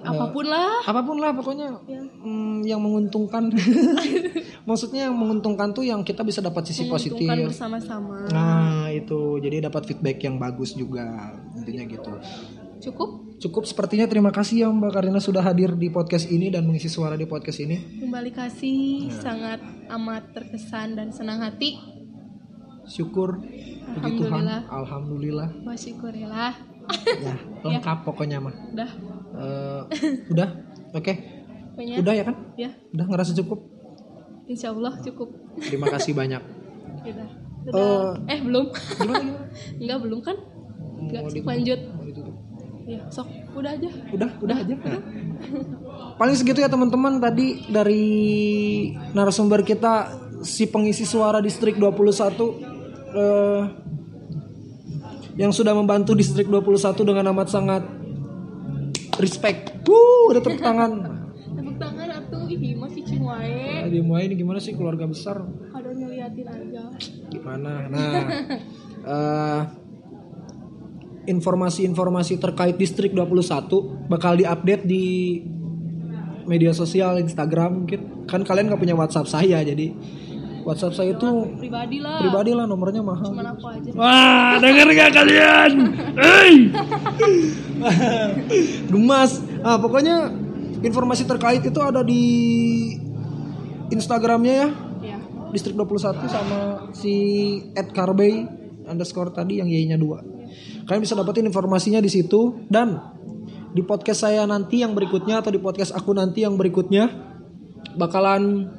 [0.00, 0.80] Apa pun lah.
[0.80, 2.00] apa pun lah pokoknya Iya.
[2.00, 3.52] mm, yang menguntungkan.
[4.68, 7.28] Maksudnya yang menguntungkan tuh yang kita bisa dapat sisi positif.
[7.28, 8.24] Bersama-sama.
[8.28, 11.04] Nah itu jadi dapat feedback yang bagus juga
[11.54, 12.12] intinya gitu.
[12.80, 16.92] Cukup Cukup sepertinya terima kasih ya Mbak Karina sudah hadir di podcast ini dan mengisi
[16.92, 17.80] suara di podcast ini.
[17.98, 19.16] kembali kasih Iya.
[19.16, 21.80] sangat amat terkesan dan senang hati.
[22.84, 24.44] Syukur puji Tuhan.
[24.44, 24.60] Alhamdulillah.
[24.68, 25.48] Alhamdulillah.
[25.64, 26.52] Wah syukurillah.
[27.16, 27.34] Ya
[27.64, 28.52] lengkap pokoknya mah.
[28.76, 28.90] Udah.
[29.30, 29.80] Eh,
[30.28, 30.48] udah
[30.92, 31.12] oke
[31.72, 32.36] Pokoknya udah ya kan?
[32.58, 33.64] ya, Udah ngerasa cukup.
[34.44, 35.32] insya Allah cukup.
[35.56, 36.42] Terima kasih banyak.
[37.08, 37.28] Udah.
[37.72, 38.20] Udah.
[38.28, 38.68] eh belum.
[38.68, 39.44] Gimana gimana?
[39.80, 40.36] Enggak belum kan?
[41.00, 41.80] Enggak, lanjut.
[41.88, 42.29] Mau?
[42.90, 43.30] Ya, sok.
[43.54, 43.86] Udah aja.
[44.10, 44.74] Udah, udah aja.
[44.74, 45.02] Nah.
[46.18, 48.02] Paling segitu ya teman-teman tadi dari
[49.14, 50.10] narasumber kita
[50.42, 52.10] si pengisi suara distrik 21
[53.14, 53.62] eh,
[55.38, 56.74] yang sudah membantu distrik 21
[57.06, 57.86] dengan amat sangat
[59.22, 59.86] respect.
[59.86, 60.90] Wuh, ada tepuk tangan.
[61.62, 62.50] Tepuk tangan atuh.
[62.50, 63.86] Ih, masih cing wae.
[63.86, 65.46] Nah, di Muay ini gimana sih keluarga besar?
[65.70, 66.82] Ada ngeliatin aja.
[67.30, 67.86] Gimana?
[67.86, 68.12] Nah,
[69.14, 69.60] eh,
[71.30, 73.70] informasi-informasi terkait distrik 21
[74.06, 75.38] bakal diupdate di
[76.44, 79.94] media sosial Instagram mungkin kan kalian nggak punya WhatsApp saya jadi
[80.60, 82.18] WhatsApp saya itu Pribadi lah.
[82.20, 83.90] pribadi lah nomornya mahal Cuman aku aja.
[83.94, 85.72] wah denger gak kalian
[86.18, 86.52] hey
[88.92, 89.30] gemas
[89.62, 90.28] ah pokoknya
[90.80, 92.22] informasi terkait itu ada di
[93.88, 94.68] Instagramnya ya
[95.00, 95.16] Ya.
[95.48, 95.96] distrik 21
[96.26, 96.58] sama
[96.92, 97.14] si
[97.72, 98.44] Ed Carbey
[98.84, 100.39] underscore tadi yang Y-nya 2.
[100.90, 102.98] Kalian bisa dapetin informasinya di situ dan
[103.70, 107.06] di podcast saya nanti yang berikutnya atau di podcast aku nanti yang berikutnya
[107.94, 108.74] bakalan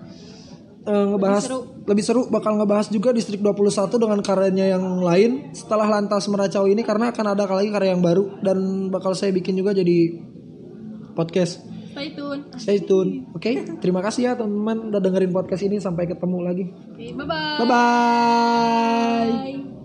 [0.84, 1.48] eh, ngebahas
[1.88, 2.28] lebih seru.
[2.28, 7.26] bakal ngebahas juga distrik 21 dengan karyanya yang lain setelah lantas meracau ini karena akan
[7.32, 10.20] ada lagi karya yang baru dan bakal saya bikin juga jadi
[11.16, 11.64] podcast.
[11.92, 12.42] Stay tune.
[12.56, 13.12] Stay tune.
[13.36, 13.52] Oke,
[13.84, 16.66] terima kasih ya teman-teman udah dengerin podcast ini sampai ketemu lagi.
[16.72, 17.56] Oke, bye-bye.
[17.60, 19.28] Bye bye.
[19.32, 19.81] Bye.